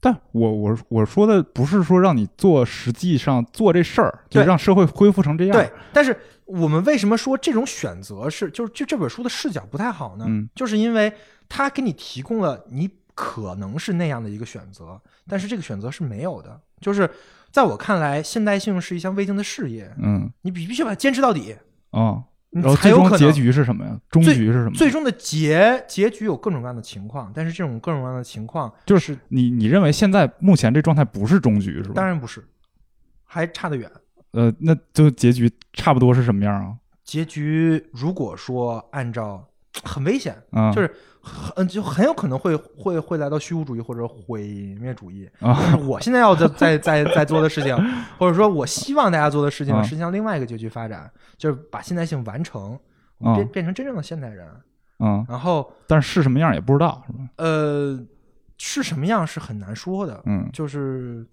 [0.00, 5.52] 但我我我说的不是说让你做实际上做这事儿，就让社会恢复成这样。
[5.52, 10.24] 对，但是我们为什么说这种选择是就是就这本书的视角不太好呢？
[10.28, 11.12] 嗯就是因为
[11.48, 16.60] 它给你提供了你可能是那样的一个选择，但是这个选择是没有的。
[16.80, 17.10] 就是
[17.50, 21.56] 在我看来，现代性是一项未竟的事业，嗯你必必须把它坚持到底，
[21.90, 24.00] 啊，你然后最终结局是什么呀？
[24.10, 24.72] 终局是什么？
[24.72, 31.92] 最终的结结局有各种各样的情况，但是这种各种各样的情况就是你你认为现在目前这状态不是终局是吧？
[31.94, 32.42] 当然不是，
[33.24, 33.90] 还差得远。
[34.32, 36.74] 呃，那就结局差不多是什么样啊？
[37.04, 39.46] 结局如果说按照
[39.84, 45.28] 很危险，啊，就是很就很有可能会会会来到虚无主义或者毁灭主义。
[45.40, 47.76] 啊但是我现在要在在在在做的事情，
[48.18, 52.78] 或者说我希望大家做的事情，啊是向另外一个结局发展，就是把现代性完成，
[53.20, 54.48] 啊变变成真正的现代人。
[55.00, 57.18] 嗯，然后但是是什么样也不知道是吧？
[57.36, 58.00] 呃，
[58.56, 61.26] 是什么样是很难说的，嗯就是。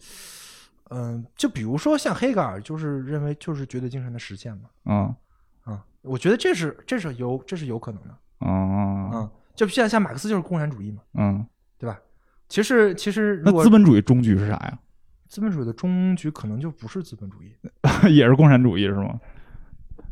[0.92, 5.16] 嗯、就比如说像黑格尔，就是认为就是绝对精神的实现嘛，啊
[5.64, 11.46] 啊，我觉得这是这是有这是有可能的，啊嗯，就像像马克思就是共产主义嘛，嗯，
[11.78, 12.00] 对吧？
[12.48, 14.80] 其实其实那资本主义终局是啥呀？
[15.28, 17.56] 资本主义的终局可能就不是资本主义，
[18.14, 19.20] 也是共产主义是吗？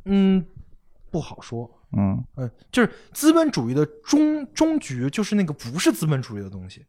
[0.06, 0.44] 嗯，
[1.12, 1.70] 不好说。
[1.96, 6.84] 嗯嗯，就是资本主义的终终局，就是那个不是资本主义的东西，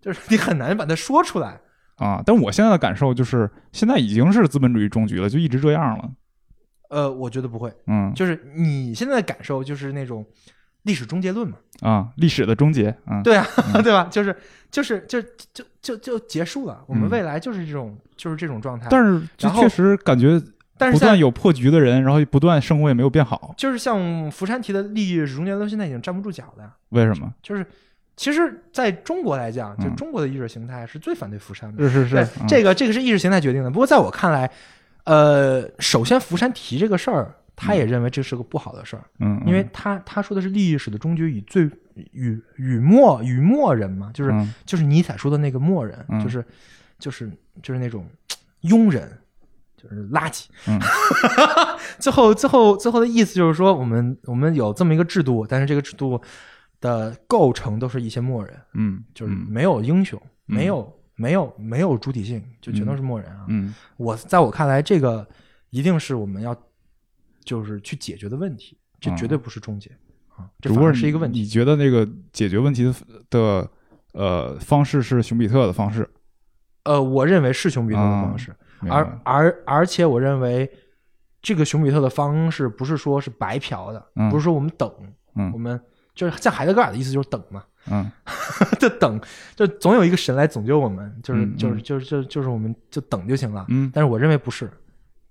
[0.00, 1.60] 就是你很难把它说出来。
[1.96, 6.10] 啊，但我现在的感受就是，现在已经是资本主义终局了，就一直这样了。
[6.88, 10.26] 呃，我觉得不会，嗯就是你现在的感受就是那种
[10.84, 13.46] 历史终结论嘛，啊，历史的终结啊，对啊，
[13.82, 14.08] 对吧？
[14.10, 14.34] 就是
[14.70, 15.20] 就是就
[15.52, 18.86] 就就就结束了，我们嗯未来就是这种就是这种状态。
[18.90, 20.40] 但是这然后确实感觉
[20.78, 26.74] 但是不断有破局的人，然后不断生活也没有变好，就是像福山提的历史终结论，现在已经站不住脚了。
[26.90, 27.32] 为什么？
[27.42, 27.66] 就是
[28.16, 31.88] 其实在中国来讲，就嗯中国的意识形态是最反对福山的。
[31.88, 33.70] 是是是这个这个是意识形态决定的。
[33.70, 34.50] 不过在我看来，
[35.04, 41.70] 呃，首先福山提这个事儿，他也认为这是个不好的事儿，嗯，因为他他说的是历史的终结与最
[42.12, 44.54] 与与末与末人嘛，就是、嗯。
[44.64, 46.18] 就是尼采说的那个末人，嗯。
[46.22, 46.42] 就是
[46.98, 47.30] 就是
[47.62, 48.06] 就是那种
[48.62, 49.18] 庸人，
[49.76, 50.46] 就是垃圾。
[50.66, 50.80] 嗯。
[51.98, 56.18] 最后最后最后的意思就是说，我们我们有这么一个制度，但是这个制度
[56.80, 60.56] 的构成都是一些末人，嗯，嗯就是没有英雄，嗯。
[60.56, 63.44] 没有没有没有主体性，就全都是末人啊。
[63.48, 63.74] 嗯。
[63.98, 65.28] 我在我看来，这个
[65.68, 66.56] 一定是我们要
[67.50, 69.90] 就是去解决的问题，这嗯绝对不是终结
[70.36, 71.40] 啊，这只不过反而是一个问题。
[71.40, 72.94] 你觉得那个解决问题的
[73.28, 73.70] 的
[74.12, 76.08] 呃方式是熊彼特的方式，
[76.84, 78.54] 呃，我认为是熊彼特的啊方式，
[78.88, 80.70] 而而而且我认为
[81.42, 84.88] 这个熊彼特的方式不是说是白嫖的，嗯不是说我们等，
[85.34, 85.80] 嗯我们
[86.14, 88.08] 就是像海德格尔的意思就是等嘛，嗯
[88.78, 89.20] 就等，
[89.56, 93.64] 就总有一个神来拯救我们，就是嗯就是就是就就是我们就等就行了。
[93.68, 94.70] 嗯但是我认为不是，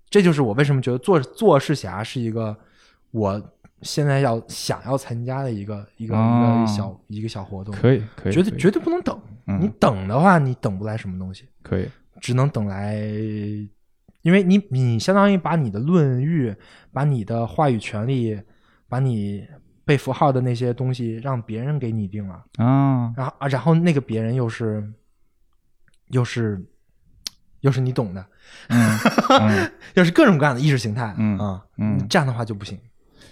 [0.09, 2.55] 这就是我为什么觉得做做世侠是一个
[3.11, 3.41] 我
[3.81, 9.19] 现在要想要参加的一个一个、哦一个小一个小活动，可以可以，绝对绝对不能等。
[9.45, 11.87] 嗯你等的话，你等不来什么东西，可以
[12.21, 12.95] 只能等来，
[14.21, 16.55] 因为你你相当于把你的论域、
[16.91, 18.39] 把你的话语权利、
[18.87, 19.47] 把你
[19.85, 22.43] 被符号的那些东西让别人给拟定了。
[22.57, 24.87] 啊然后啊，然后那个别人又是，
[26.09, 26.63] 又是，
[27.61, 28.23] 又是你懂的，
[28.69, 29.71] 嗯嗯。
[29.95, 32.05] 又是各种各样的意识形态，嗯啊，嗯。
[32.09, 32.77] 这样的话就不行。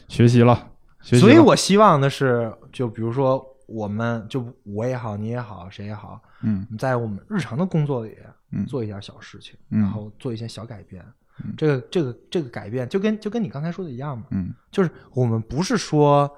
[0.08, 0.70] 学习了，
[1.02, 6.66] 学习所以我希望的是，就比如说我们，就我也好，你也好，谁也好，嗯。
[6.78, 8.18] 在我们日常的工作里
[8.52, 8.66] 嗯。
[8.66, 9.82] 做一点小事情，嗯。
[9.82, 11.04] 然后做一些小改变。
[11.44, 11.54] 嗯。
[11.58, 14.54] 这个这个这个改变，就跟就跟你刚才说的一样嘛，嗯。
[14.72, 16.30] 就是我们不是说，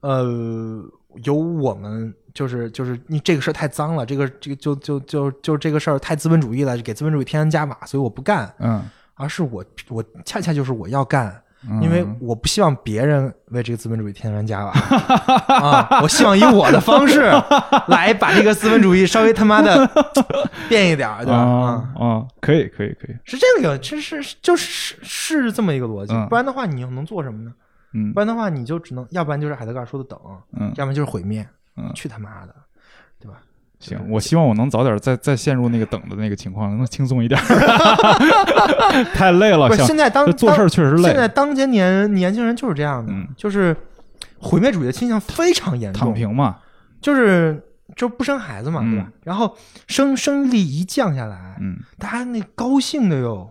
[0.00, 0.82] 呃，
[1.24, 8.82] 由我们就是就是你这个事儿太脏了，这个这个就就就就这个事儿太资本主义了，给资本主义添砖加瓦，所以我不干，嗯，
[9.14, 11.28] 而是我我恰恰就是我要干。
[11.28, 14.70] 嗯因为我不希望别人为这个资本主义添砖加瓦
[15.58, 15.98] 啊！
[16.02, 17.22] 我希望以我的方式
[17.88, 19.84] 来把这个资本主义稍微他妈的
[20.70, 21.36] 变一点儿，对吧？
[21.36, 27.50] 啊啊，啊，可以可以可以，是这个，这是就是是这么一个逻辑，嗯不然的话你又能做什么呢？
[27.52, 27.54] 嗯
[28.12, 30.18] 不然的话你就只能，要不然就是海德格尔说的等，
[30.58, 30.68] 嗯。
[30.76, 32.54] 要不然就是毁灭，嗯，去他妈的，
[33.18, 33.38] 对吧？
[33.80, 37.40] 行，我希望我能早点再再陷入那个等的那个情况，能轻松一点。
[39.14, 41.04] 太累了，不是现在当做事儿确实累。
[41.04, 43.28] 现在当今年年轻人就是这样的，嗯。
[43.36, 43.76] 就是
[44.40, 46.58] 毁灭主义的倾向非常严重，躺平嘛，
[47.00, 47.62] 就是
[47.94, 48.90] 就不生孩子嘛，嗯。
[48.90, 49.08] 对吧？
[49.22, 53.48] 然后生生育力一降下来，嗯，大家那高兴的哟，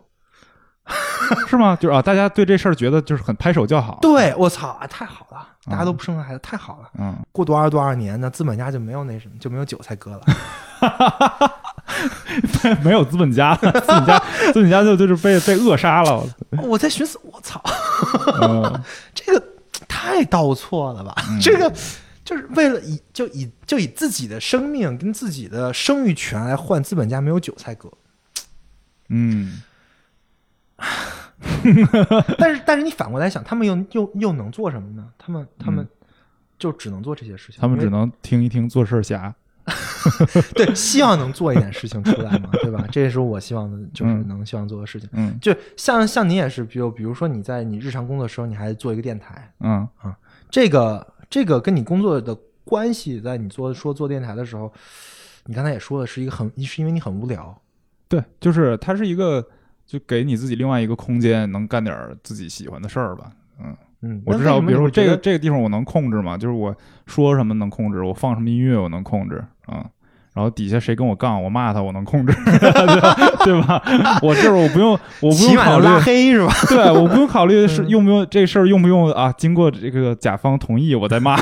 [1.47, 1.77] 是吗？
[1.79, 3.99] 就是啊，大家对这事儿觉得就是很拍手叫好。
[4.01, 6.89] 对我操，啊太好了，大家都不生孩子，太好了。
[6.97, 10.21] 嗯，过多少多少年呢，资本家就没有那什么，就没有韭菜割了。
[12.83, 14.19] 没有资本家，资本家
[14.53, 16.23] 资本家就就是被被扼杀了。
[16.63, 17.61] 我在寻思，我操，
[18.41, 18.81] 嗯
[19.15, 19.43] 这个
[19.87, 21.15] 太倒错了吧？
[21.41, 21.71] 这个
[22.23, 27.89] 就是为了以就以就以自己的生命跟自己的生育权来换资本家没有韭菜割。
[29.09, 29.61] 嗯
[32.37, 35.07] 但是但是你反过来想，他们又又又能做什么呢？
[35.17, 35.87] 他们他们
[36.57, 39.33] 就只能做这些事情，他们只能听一听做事儿侠。
[40.55, 42.87] 对希望能做一点事情出来嘛，对吧？
[42.89, 45.09] 这也是我希望的，就是嗯能希望做的事情。
[45.11, 50.17] 嗯就像像你也是，比如比如说你在你日常工作的时候，你还做一个电台，嗯啊
[50.49, 54.71] 这个这个跟你工作的关系，在你做说做电台的时候，
[55.47, 57.61] 你刚才也说的，是一个很是因为你很无聊，
[58.07, 59.45] 对，就是它是一个，
[59.87, 63.31] 就给你自己另外一个空间，能干点儿自己喜欢的事儿吧。
[63.59, 66.75] 嗯，嗯，我知道，那为什么比如说这个这个地方我能控制嘛，就是我
[67.05, 69.89] 说什么能控制，我放什么音乐我能控制啊、嗯
[70.37, 72.31] 然后底下谁跟我杠，我骂他，我能控制，
[73.43, 73.81] 对吧？
[74.21, 76.53] 我这儿我不用，我不用考虑，拉黑是吧？
[76.69, 81.35] 对，我不用考虑 是嗯用不用这事儿用不用啊，经过这个甲方同意我再骂。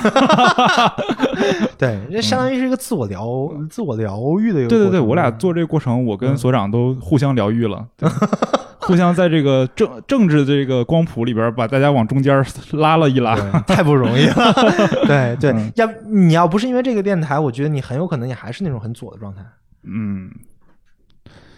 [1.77, 3.27] 对，这相当于是一个自我疗、
[3.69, 8.09] 自我疗愈的一个对对对，我俩做这个过程，我跟嗯所长都互相疗愈了，对
[8.79, 13.35] 互相在这个政政治这个光谱里边把大家往中间拉了一拉。
[13.65, 14.53] 太不容易了。
[15.07, 19.43] 对对，嗯要你要不是因为这个电台，我觉得你很有可能你还是那种很左的状态。
[19.81, 20.31] 嗯，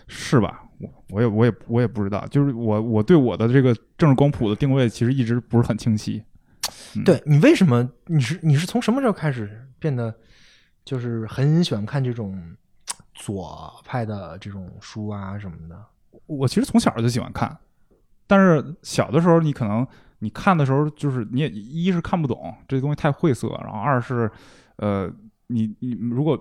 [0.07, 0.63] 是吧？
[0.79, 6.23] 我我也我也我也不知道，就是我我对我的这个政治光谱的定位其实一直不是很清晰。
[6.95, 10.13] 嗯对你为什么你是你是从什么时候开始变得
[10.85, 12.55] 就是很喜欢看这种
[13.13, 15.85] 左派的这种书啊什么的？
[16.27, 17.57] 我其实从小就喜欢看，
[18.25, 19.85] 但是小的时候你可能
[20.19, 24.29] 你看的时候，就是你也一是看不懂这东西太晦涩，然后二是
[24.77, 25.11] 呃，
[25.47, 26.39] 你你如果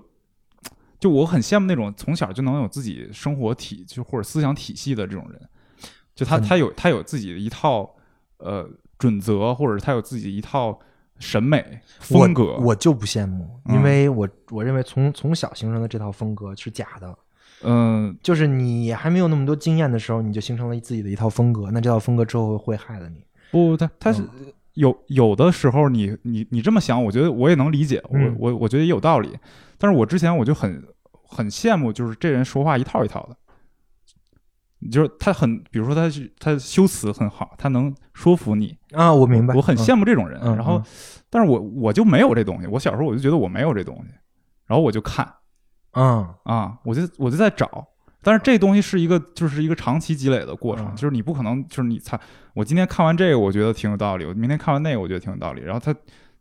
[0.98, 5.40] 就我很羡慕那种从小就能有自己生活体就或者思想体系的这种人，
[6.14, 7.94] 就他他有他有自己的一套
[8.39, 8.68] 呃
[8.98, 10.78] 准则，或者他有自己一套
[11.18, 12.56] 审美风格。
[12.56, 13.74] 我我就不羡慕，嗯。
[13.77, 17.18] 因为我我认为从从小形成的这套风格是假的，
[17.62, 23.24] 嗯，就是你还没有那么多经验的时候，你就形成了自己的一套风格，那这套风格之后会害了你。
[23.51, 29.36] 不，他他是嗯有有的时候你你你这么想，我觉得我也能理解，我嗯我我觉得也有道理。
[29.78, 40.39] 但是我之前我就很很羡慕，就是这人说话一套一套的，就是他很，比如说他是他修辞很好，他能说服你，啊，我明白，我很嗯羡慕这种人。
[40.43, 40.85] 嗯然后嗯，
[41.31, 44.12] 但是我我就没有这东西，我小时候我就觉得我没有这东西，
[44.66, 45.27] 然后我就看
[45.93, 47.86] 嗯啊，我就我就在找。
[48.27, 50.97] 但是这东西是一个，就是一个长期积累的过程，嗯。
[50.97, 52.19] 就是你不可能，就是你猜，
[52.55, 55.94] 我今天看完这个，我觉得挺有道理，我明天看完那个，我觉得挺有道理，然后他，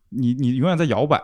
[0.09, 1.21] 你你永远在摇摆，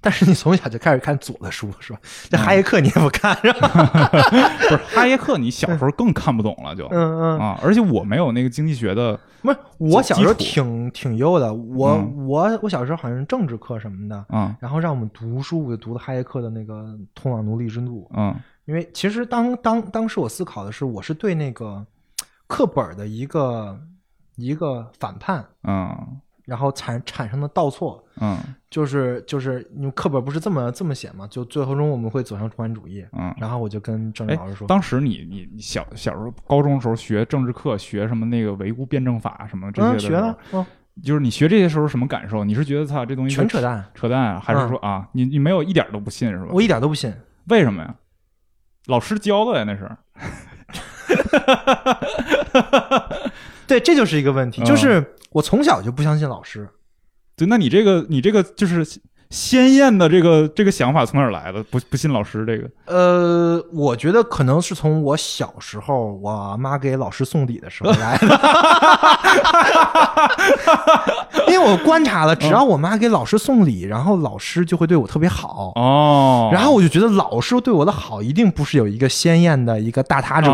[0.00, 1.98] 但是你从小就开始看左的书是吧？
[2.30, 3.68] 这嗯哈耶克你也不看是吧？
[4.70, 12.26] 不是哈耶克，你小时候更看不懂了就，嗯嗯，啊，而且我没有那个经济学的，不是，我小时候挺挺优的，我、嗯。
[12.28, 14.54] 我我小时候好像是政治课什么的，嗯。
[14.60, 16.74] 然后让我们读书，我就读的哈耶克的那个
[17.16, 18.32] 《通往奴隶之路》，嗯
[18.68, 21.82] 因为其实当当当时我思考的是，我是对那个
[22.46, 23.80] 课本的一个
[24.36, 28.36] 一个反叛，嗯然后产产生的倒错，嗯
[28.68, 33.34] 就是就是因为课本不是这么这么写嘛，就最后中我们会走向共产主义，嗯。
[33.38, 40.66] 然后我就跟政治哎老师说，当时你你你小小时候高中的时候学政治课，学什么那个唯物辩证法什么这些嗯，的时候学了，嗯，
[41.02, 42.44] 就是你学这些时候什么感受？
[42.44, 46.48] 你是觉得操这东西全扯淡，扯淡啊，还是说啊，你你没有一点都不信是吧？
[46.52, 47.10] 我一点都不信。
[47.46, 47.94] 为什么呀？
[48.88, 49.88] 老师教的呀，那是。
[53.66, 56.68] 对，这就是一个问题，嗯就是我从小就不相信老师。
[57.36, 58.84] 对，那你这个你这个就是
[59.30, 61.62] 鲜艳的这个这个想法从哪儿来的？
[61.64, 62.68] 不不信老师这个？
[62.86, 68.26] 呃，我觉得可能是从我小时候我妈给老师送礼的时候来的，
[71.52, 75.72] 因为我观察了，只要我妈给老师送礼，然后老师就会对我特别好。
[75.76, 80.50] 哦，然后我就觉得老师对我的好一定不是有一个鲜艳的一个大他者，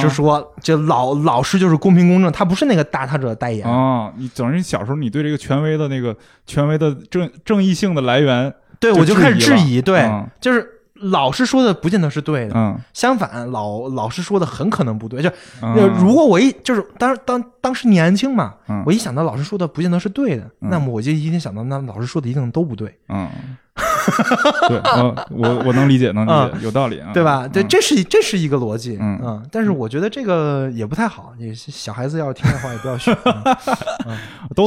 [0.00, 3.68] 是说这老老师就是公平公正，他不是那个大他者的代言。
[3.68, 6.14] 啊，你等于小时候你对这个权威的那个
[6.46, 10.28] 权威的正正义性的来源，对，我就开始质疑对，嗯。
[10.40, 15.22] 就是老师说的不见得是对的，嗯，相反，老老师说的很可能不对。
[15.22, 15.30] 就、
[15.62, 15.74] 嗯。
[15.98, 18.82] 如果我一就是当当当时年轻嘛，嗯。
[18.86, 20.70] 我一想到老师说的不见得是对的，嗯。
[20.70, 23.28] 那么我就一定想到那老师说的一定都不对，嗯，
[24.68, 26.62] 对，嗯，我我能理解，能理解，嗯。
[26.62, 27.46] 有道理啊，对吧？
[27.46, 27.68] 对，嗯。
[27.68, 29.46] 这是这是一个逻辑，嗯。
[29.52, 33.16] 但是我觉得这个也不太好，你小孩子要是听的话也不要学。
[34.06, 34.16] 嗯。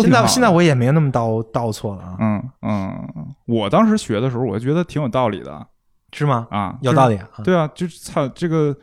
[0.01, 3.07] 现在现在我也没那么倒倒错了啊，嗯嗯，
[3.45, 5.65] 我当时学的时候，我就觉得挺有道理的
[6.13, 6.47] 是吗？
[6.51, 8.75] 啊，有道理啊，对啊，就是操这个，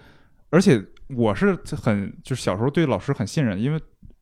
[0.51, 0.83] 而且
[1.17, 3.81] 我是很就是小时候对老师很信任，因为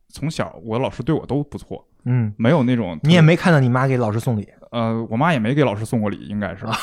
[0.08, 6.76] 从小我老师对我都不错，嗯，没有那种你也没看到你妈给老师送礼，呃，我妈也没给老师送过礼，应该是， 啊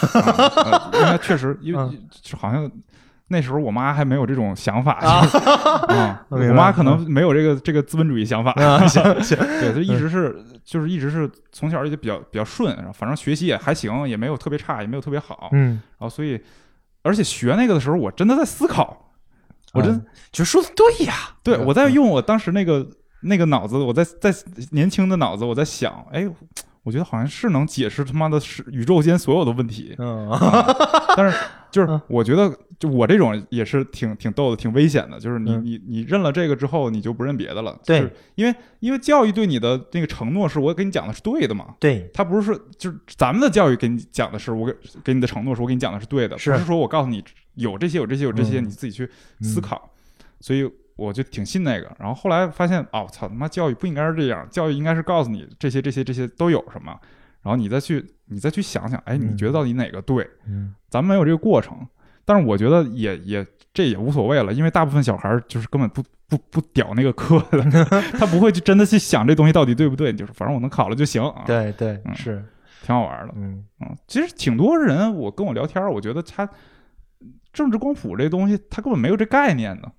[0.56, 2.70] 呃应该确实，因为嗯就好像
[3.28, 16.40] 那时候我妈还没有这种想法，啊 我妈可能没有这个这个资本主义想法， 对，就一直是就是一直是从小也比较比较顺，然后反正学习也还行，也没有特别差，也没有特别好，然嗯，后所以
[17.04, 19.12] 而且学那个的时候，我真的在思考，
[19.74, 21.14] 我真嗯就说的对呀，
[21.44, 22.88] 对，嗯我在用我当时那个
[23.22, 24.34] 那个脑子，我在在
[24.72, 26.28] 年轻的脑子，我在想，哎，
[26.84, 30.30] 我觉得好像是能解释他妈的是宇宙间所有的问题，嗯
[31.16, 31.38] 但是
[31.72, 35.20] 就是嗯我觉得，就我这种也是挺挺逗的，挺危险的。
[35.20, 37.80] 就是你嗯你你认了这个之后，你就不认别的了。
[37.86, 41.76] 对就是因为因为教育对你的那个承诺是我给你讲的是对的嘛。
[41.80, 47.24] 对，他不是说，就是咱们的教育给你讲的是我给给你的承诺是我给你讲的是对的，是不是说我告诉你
[47.56, 49.10] 有这些有这些有这些，嗯你自己去
[49.42, 49.90] 思考。
[50.40, 51.96] 所以我就挺信那个。
[52.00, 57.00] 然后后来发现，哦，操他妈，教育不应该是这样，教育应该是告诉你这些这些这些都有什么，
[57.44, 60.28] 然后你再去你再去想想，哎，你嗯觉得到底哪个对？
[60.48, 61.78] 嗯咱们没有这个过程，
[62.26, 67.64] 但是我觉得也也这也无所谓了，因为大部分小孩就是根本不不不屌那个课的，
[68.20, 72.44] 他不会去真的去想这东西到底对不对，就是反正我能考了就行啊，，对对嗯是，
[72.84, 73.34] 挺好玩的。
[73.38, 76.48] 嗯嗯，其实挺多人我跟我聊天，我觉得他
[77.54, 79.92] 政治光谱这东西他根本没有这概念的，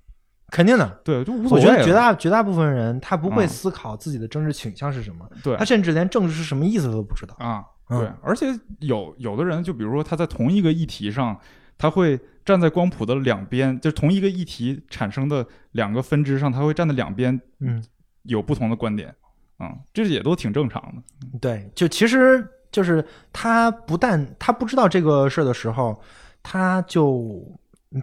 [0.53, 0.87] 肯定的。
[1.03, 1.75] 对，就无所我谓我。
[1.77, 7.35] 觉得绝大绝大部分人他不会嗯思考自己的政治倾向是什么，对他甚至连政治是什么意思都不知道。
[7.39, 8.45] 啊，嗯对，而且
[8.79, 11.35] 有有的人，就比如说他在同一个议题上，
[11.75, 17.83] 他会站在光谱的两边，就是同一个议题产生的两个分支上，他会站在两边嗯，
[18.23, 19.13] 有不同的观点，
[19.59, 21.39] 嗯，这也都挺正常的。
[21.41, 25.99] 对，就其实就是他不但他不知道这个事儿的时候，
[26.43, 27.43] 他就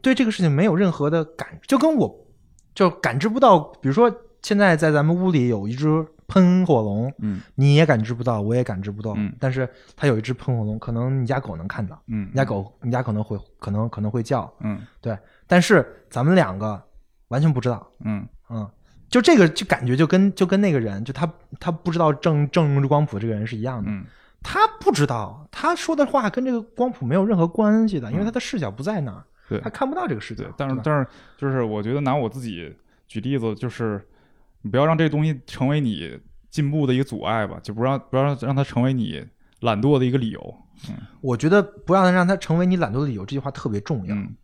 [0.03, 2.27] 对这个事情没有任何的感，就跟我
[2.75, 4.11] 就感知不到，比如说
[4.43, 5.87] 现在在咱们屋里有一只
[6.27, 9.15] 喷火龙，嗯你也感知不到，我也感知不到。
[9.17, 15.17] 嗯但是它有一只喷火龙，可能你家狗能看到，嗯，你家狗你家可能会可能可能会叫，嗯对。
[15.47, 16.81] 但是咱们两个
[17.29, 18.69] 完全不知道，嗯嗯，
[19.09, 21.29] 就这个就感觉就跟就跟那个人，就他
[21.59, 24.05] 他不知道正正光谱这个人是一样的，嗯
[24.43, 31.07] 他不知道他说的话跟这个光谱没有任何关系的，因为他的视角不在那儿，嗯对他看不到这个世界。，但是但是
[31.37, 32.75] 就是我觉得拿我自己
[33.07, 34.01] 举例子，就是
[34.63, 36.19] 你不要让这东西成为你
[36.49, 39.27] 进步的一个阻碍吧，就不让不要让它成为你
[39.61, 40.57] 懒惰的一个理由。
[40.89, 44.35] 嗯我觉得不要让它成为你懒惰的理由，这句话特别重要，嗯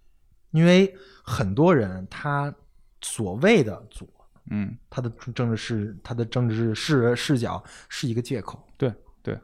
[0.50, 2.54] 因为很多人他
[3.00, 4.06] 所谓的左，
[4.50, 8.66] 嗯他的政治视他的政治视视角是一个借口。
[8.76, 8.92] 对
[9.22, 9.38] 对，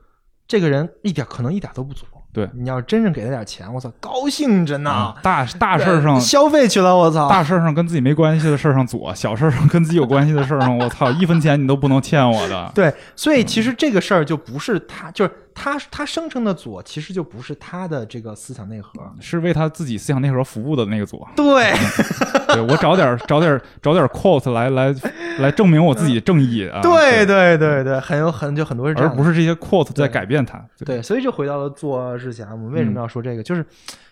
[0.47, 2.07] 这个人一点可能一点都不左。
[2.33, 4.91] 对你要真正给他点钱，我操，高兴着呢。
[4.91, 7.29] 啊大大事儿上消费去了，我操！
[7.29, 12.73] 大事上跟自己没关系的事儿上左，小事儿上跟自己有关系的事儿上，我操，一分钱你都不能欠我的。
[12.75, 18.91] 对，所以其实这个事儿就不是他，就是他他声称的左，其实就不是他的这个思想内核。
[19.21, 21.73] 是为他自己思想内核服务的那个左，对，
[22.55, 24.95] 对我找点儿找点儿找点儿 quote 来来
[25.39, 30.63] 来证明我自己正义啊，对对对对，很有很就很多是这样，而不是这些 quote 在改变他。
[30.85, 33.43] 对，所以就回到了做之前，我们为什么要说这个？
[33.43, 33.65] 就是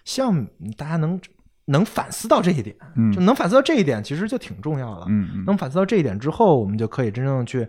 [0.05, 0.47] 希望
[0.77, 1.21] 大家能
[1.67, 5.07] 能反思到这一点，嗯就能反思到这一点，其实就挺重要的。
[5.09, 7.67] 嗯嗯能反思到这一点之后，我们就可以真正去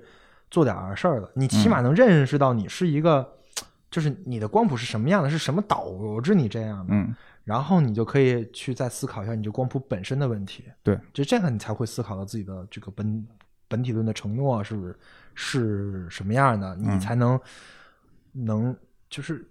[0.50, 1.30] 做点儿事儿了。
[1.36, 3.28] 你起嗯码能认识到你是一个，
[3.92, 7.14] 就是你的光谱是什么样的，是什么导致你这样的，嗯
[7.44, 10.64] 然后你就可以去再思考一下你这光谱本身的问题。
[10.82, 13.28] 对，就这样你才会思考到自己的这个本
[13.68, 14.96] 本体论的承诺是不是
[15.34, 17.40] 是什么样的，你嗯才能、
[18.32, 18.76] 能
[19.10, 19.46] 就是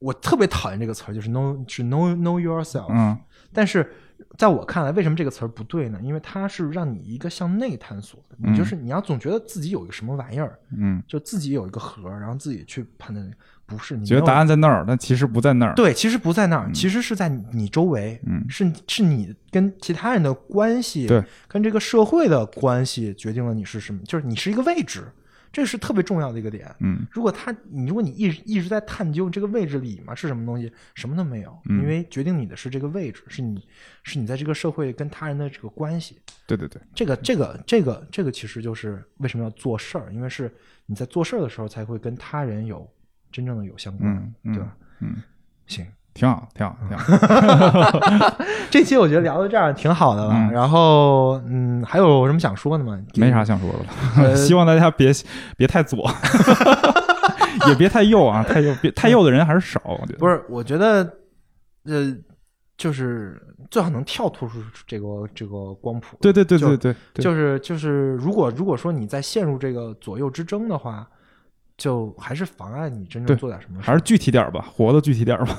[0.00, 2.88] 我特别讨厌这个词儿，就是 know 是 know know yourself。
[2.90, 3.18] 嗯
[3.52, 3.90] 但是
[4.36, 5.98] 在我看来，为什么这个词儿不对呢？
[6.02, 13.30] 因为它是让你一个向内探索的，你就是你要总觉得自己有一个什么玩意儿，嗯，就自己有一个核，然后自己去判断，
[13.66, 15.74] 不是你觉得答案在那儿，但其实不在那儿。
[15.74, 25.04] 对，其实不在那儿，其实是在你周围，嗯是是你跟其他人的关系，对，跟这个社会的关系决定了你是什么，就是你是一个位置，
[25.52, 26.72] 这是特别重要的一个点。
[26.80, 33.66] 嗯如果他，你如果你一直一直在探究这个位置里嘛是什么东西，什么都没有，嗯因为决定你的是这个位置，是你
[34.04, 36.18] 是你在这个社会跟他人的这个关系。
[36.46, 40.54] 对对对，这个这个这个这个其实就是为什么要做事儿，因为是
[40.86, 42.88] 你在做事儿的时候才会跟他人有
[43.32, 44.68] 真正的有相关，嗯嗯对吧？
[45.00, 45.16] 嗯，
[45.66, 48.36] 行，挺好，挺好，挺好。
[48.70, 50.32] 这期我觉得聊到这儿挺好的了。
[50.34, 52.98] 嗯然后，嗯，还有什么想说的吗？
[53.16, 53.84] 没啥想说的了，
[54.28, 55.12] 呃 希望大家别
[55.56, 56.10] 别太左，
[57.68, 60.18] 也别太右啊，太右别太右的人还是少，我觉得。
[60.18, 61.02] 不是，我觉得，
[61.84, 62.16] 呃，
[62.76, 63.40] 就是
[63.70, 66.16] 最好能跳脱出这个这个光谱。
[66.20, 71.06] 对对对对对，就是就是，如果如果说你在陷入这个左右之争的话，
[71.76, 73.86] 就还是妨碍你真正做点什么事。
[73.86, 75.56] 还是具体点儿吧，活的具体点儿吧。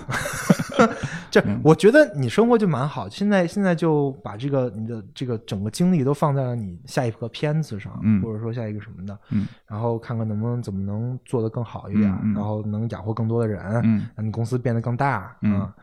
[1.31, 3.09] 这嗯，我觉得你生活就蛮好。
[3.09, 15.73] 现在现在就把这个你的这个整个精力都放在了你下一个片子上，嗯或者说下一个什么的，嗯然后看看能不能怎么能做得更好一点，然后能养活更多的人，嗯让你公司变得更大，嗯啊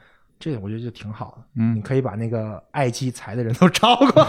[0.44, 1.44] 这我觉得就挺好的。
[1.56, 4.28] 嗯你可以把那个爱积财的人都超过来，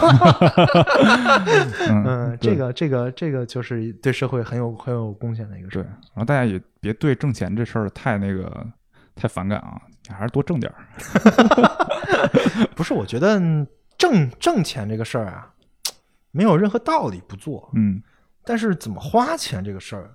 [1.90, 5.86] 嗯嗯，这个这个这个就是对社会很有很有贡献的一个事对，儿。
[6.14, 8.66] 然后大家也别对挣钱这事儿太那个
[9.14, 9.78] 太反感啊，
[10.08, 10.76] 还是多挣点儿。
[12.74, 13.66] 不是，我觉得嗯
[13.98, 15.52] 挣挣钱这个事儿啊，
[16.30, 18.02] 没有任何道理不做，嗯
[18.42, 20.10] 但是怎么花钱这个事儿，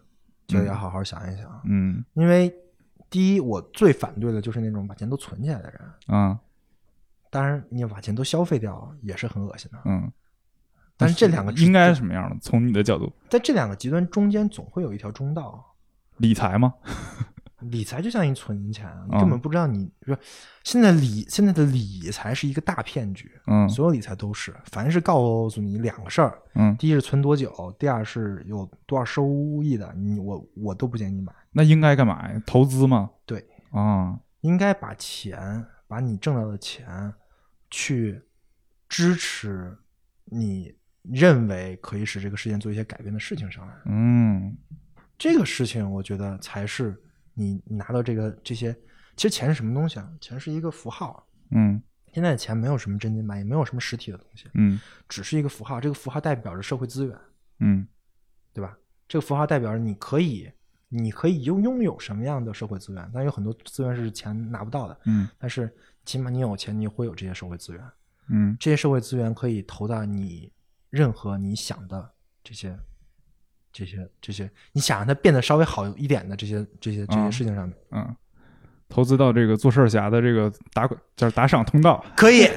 [0.47, 1.61] 就要好好想一想。
[1.65, 2.51] 嗯因为
[3.11, 5.81] 第一，我最反对的就是那种把钱都存起来的人。
[6.07, 6.39] 嗯
[7.29, 9.79] 当然，你把钱都消费掉也是很恶心的。
[9.85, 10.11] 嗯，
[10.97, 12.35] 但是这两个应该是什么样的？
[12.41, 15.75] 从你的角度，在这两个极端中间，总会有一条中道。
[16.17, 16.73] 理财吗？
[17.61, 20.17] 理财就像一存钱，你嗯根本不知道你说
[20.63, 29.29] 现在理现在的理财是一个大骗局，嗯所有理财都是，凡是告诉你两个事儿，嗯，第一是存多久，第二是有多少收
[29.61, 31.31] 益的，你我我都不建议你买。
[31.51, 32.41] 那应该干嘛呀？
[32.45, 33.09] 投资吗？
[33.25, 37.13] 对，啊，应该把钱，把你挣到的钱，
[37.69, 38.21] 去
[38.87, 39.77] 支持
[40.25, 40.73] 你
[41.03, 43.73] 认为可以使这个世界做一些改变的事情上来。
[43.85, 44.55] 嗯
[45.17, 46.99] 这个事情，我觉得才是
[47.33, 48.75] 你拿到这个这些。
[49.17, 50.09] 其实钱是什么东西啊？
[50.19, 51.27] 钱是一个符号。
[51.51, 51.81] 嗯
[52.13, 55.79] 现在的钱没有什么真金白银，没有什么实体的东西，嗯只是一个符号。
[55.79, 57.17] 这个符号代表着社会资源，
[57.59, 57.87] 嗯
[58.53, 58.77] 对吧？
[59.07, 60.51] 这个符号代表着你可以，
[60.89, 63.11] 你可以拥拥有什么样的社会资源？
[63.13, 67.83] 但有很多资源是钱拿不到的，嗯但是起码你有钱，你会有这些社会资源。
[68.27, 70.51] 嗯这些社会资源可以投到你
[70.89, 72.11] 任何你想的
[72.43, 72.77] 这些
[73.73, 78.15] 这些这些，你想让它变得稍微好一点的这些这些这些嗯事情上面，嗯，
[78.89, 82.49] 投资到这个做事儿侠的这个打就是打赏通道，可以，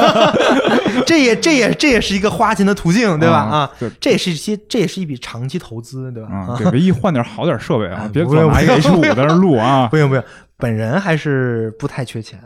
[1.06, 3.36] 这也这也这也是一个花钱的途径，对吧？
[3.38, 3.90] 啊，对。
[4.00, 6.28] 这也是一些这也是一笔长期投资，对吧？
[6.30, 9.88] 啊， 对，唯一换点好点设备啊哎，别总拿一个 H 五在那录啊。
[9.88, 10.24] 不用不用，
[10.60, 12.38] 本人还是不太缺钱，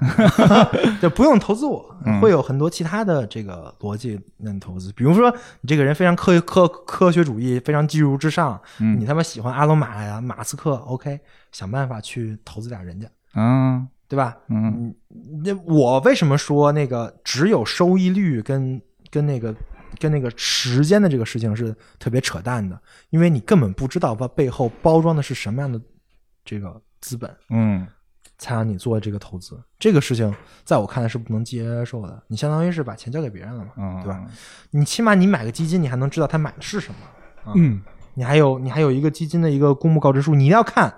[1.02, 4.92] 就不用投资我，嗯会有很多其他的这个逻辑能投资。
[4.92, 5.30] 比如说，
[5.60, 11.18] 你这个人非常科科科学主义，非常技术至上，嗯你他妈喜欢阿隆马呀、马斯克，OK，
[11.52, 14.36] 想办法去投资点人家，啊，对吧？
[14.48, 14.94] 嗯
[15.42, 18.80] 那我为什么说那个只有收益率跟
[19.10, 19.54] 跟那个
[19.98, 22.78] 跟那个时间的这个事情是特别扯淡的？
[23.10, 25.80] 因为你根本不知道它背后包装的是什么样的
[26.44, 27.30] 这个资本。
[27.50, 27.86] 嗯
[28.44, 30.34] 才让你做这个投资，这个事情
[30.64, 32.22] 在我看来是不能接受的。
[32.28, 34.22] 你相当于是把钱交给别人了嘛，嗯，对吧？
[34.70, 37.50] 你起码你买个基金，你还能知道他买的是什么。
[37.50, 37.80] 啊、嗯
[38.14, 40.92] 你还有你还有一个基金的一个公募告知书，你一定要看。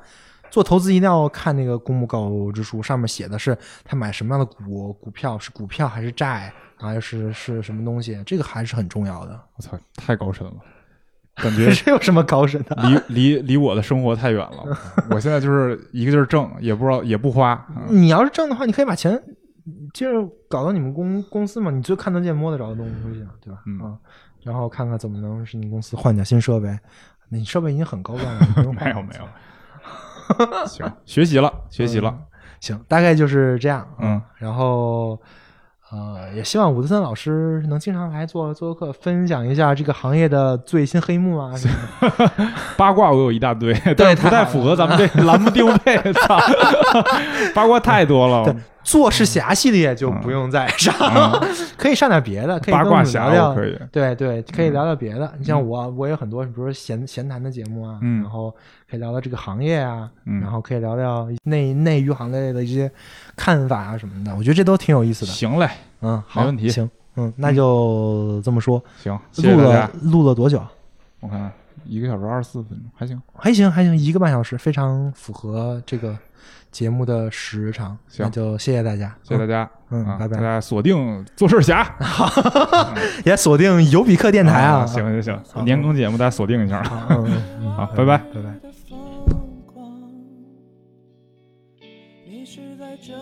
[0.49, 9.39] 做投资一定要看那个公募告知书，上面写的是他买什么样的股股票，是股票还是债，还是是什么东西，这个还是很重要的。
[9.57, 10.55] 我操，太高深了，
[11.37, 12.77] 感觉 这有什么高深的？
[13.09, 14.65] 离离离我的生活太远了。
[15.11, 17.67] 我现在就是一个劲儿挣，也不知道也不花。
[17.77, 19.21] 嗯你要是挣的话，你可以把钱
[19.93, 23.61] 接着搞到你们公公司嘛，你最看得见摸得着的东西，对吧？
[23.67, 23.97] 嗯啊，
[24.45, 26.69] 然后看看怎么能使你公司换点新设备。
[27.29, 30.67] 那你设备已经很高端了， 你不用换没有没有。
[30.67, 32.17] 行，学习了学习了。
[32.61, 33.81] 行，大概就是这样。
[33.81, 35.21] 啊嗯，然后
[35.93, 41.75] 呃，也希望伍德森老师能经常来做做客，分享一下这个行业的最新黑幕啊什么
[42.19, 42.31] 的。
[42.77, 46.13] 八卦我有一大堆，但是不太符合咱们这 栏目定位。
[46.13, 46.41] 操，
[47.55, 48.45] 八卦太多了。
[48.45, 48.57] 对，
[48.87, 51.41] 做事侠系列就不用再上，嗯
[51.77, 53.77] 可以上点别的，可以八卦聊聊可以。
[53.91, 55.33] 对对，可以聊聊别的。
[55.39, 58.55] 你像我，我有很多，比如说闲闲谈的节目啊，嗯然后
[58.89, 62.89] 可以聊聊这个行业啊，嗯然后可以聊聊内内娱行业的一些
[63.35, 64.33] 看法啊什么的。
[64.37, 65.33] 我觉得这都挺有意思的。
[65.33, 65.69] 行嘞，
[66.03, 68.81] 嗯，好，没问题行，嗯，那就这么说。
[69.03, 69.91] 行，谢谢录了。
[70.03, 70.63] 录了多久？
[71.19, 71.51] 我看看，
[71.85, 73.21] 一个小时二十四分钟，还行。
[73.35, 76.17] 还行，还行，一个半小时，非常符合这个
[76.77, 77.97] 节目的时长。
[78.07, 79.71] 行那就谢谢大家，谢谢大家。
[79.89, 81.97] 嗯啊，拜拜大家锁定做事侠
[83.25, 84.85] 也锁定尤比克电台啊。
[84.85, 86.83] 行行行，年更节目大家锁定一下。
[86.83, 88.53] 好， 拜拜拜拜。
[88.63, 88.99] 的疯
[89.73, 89.91] 狂。
[92.29, 93.15] 你是在这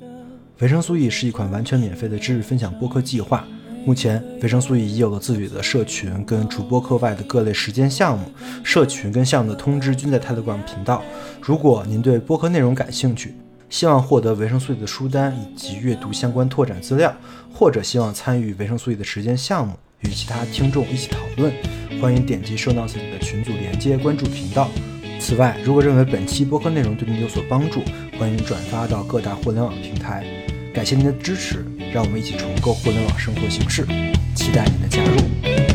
[0.00, 0.24] 个
[0.58, 3.44] 维生素 E 是一款完全免费的知识分享播客计划。
[3.86, 8.26] 目前，维生素 E 已有了自己的社群跟主播课外的各类实践项目，
[8.62, 11.02] 社群跟项目的通知均在 Telegram 频道。
[11.40, 13.34] 如果您对播客内容感兴趣，
[13.70, 17.14] 希望获得维生素 E 的书单以及阅读相关拓展资料，
[17.52, 21.52] 或者希望参与维生素 E 的实践项目，与其他听众一起讨论，
[22.02, 24.68] 欢迎点击收到自己的群组连接关注频道。
[25.18, 27.80] 此外，如果认为本期播客内容对您有所帮助，
[28.18, 30.26] 欢迎转发到各大互联网平台。
[30.74, 33.84] 感谢您的支持，让我们一起重构互联网生活形式，
[34.34, 35.69] 期待您的加入。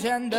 [0.00, 0.30] 从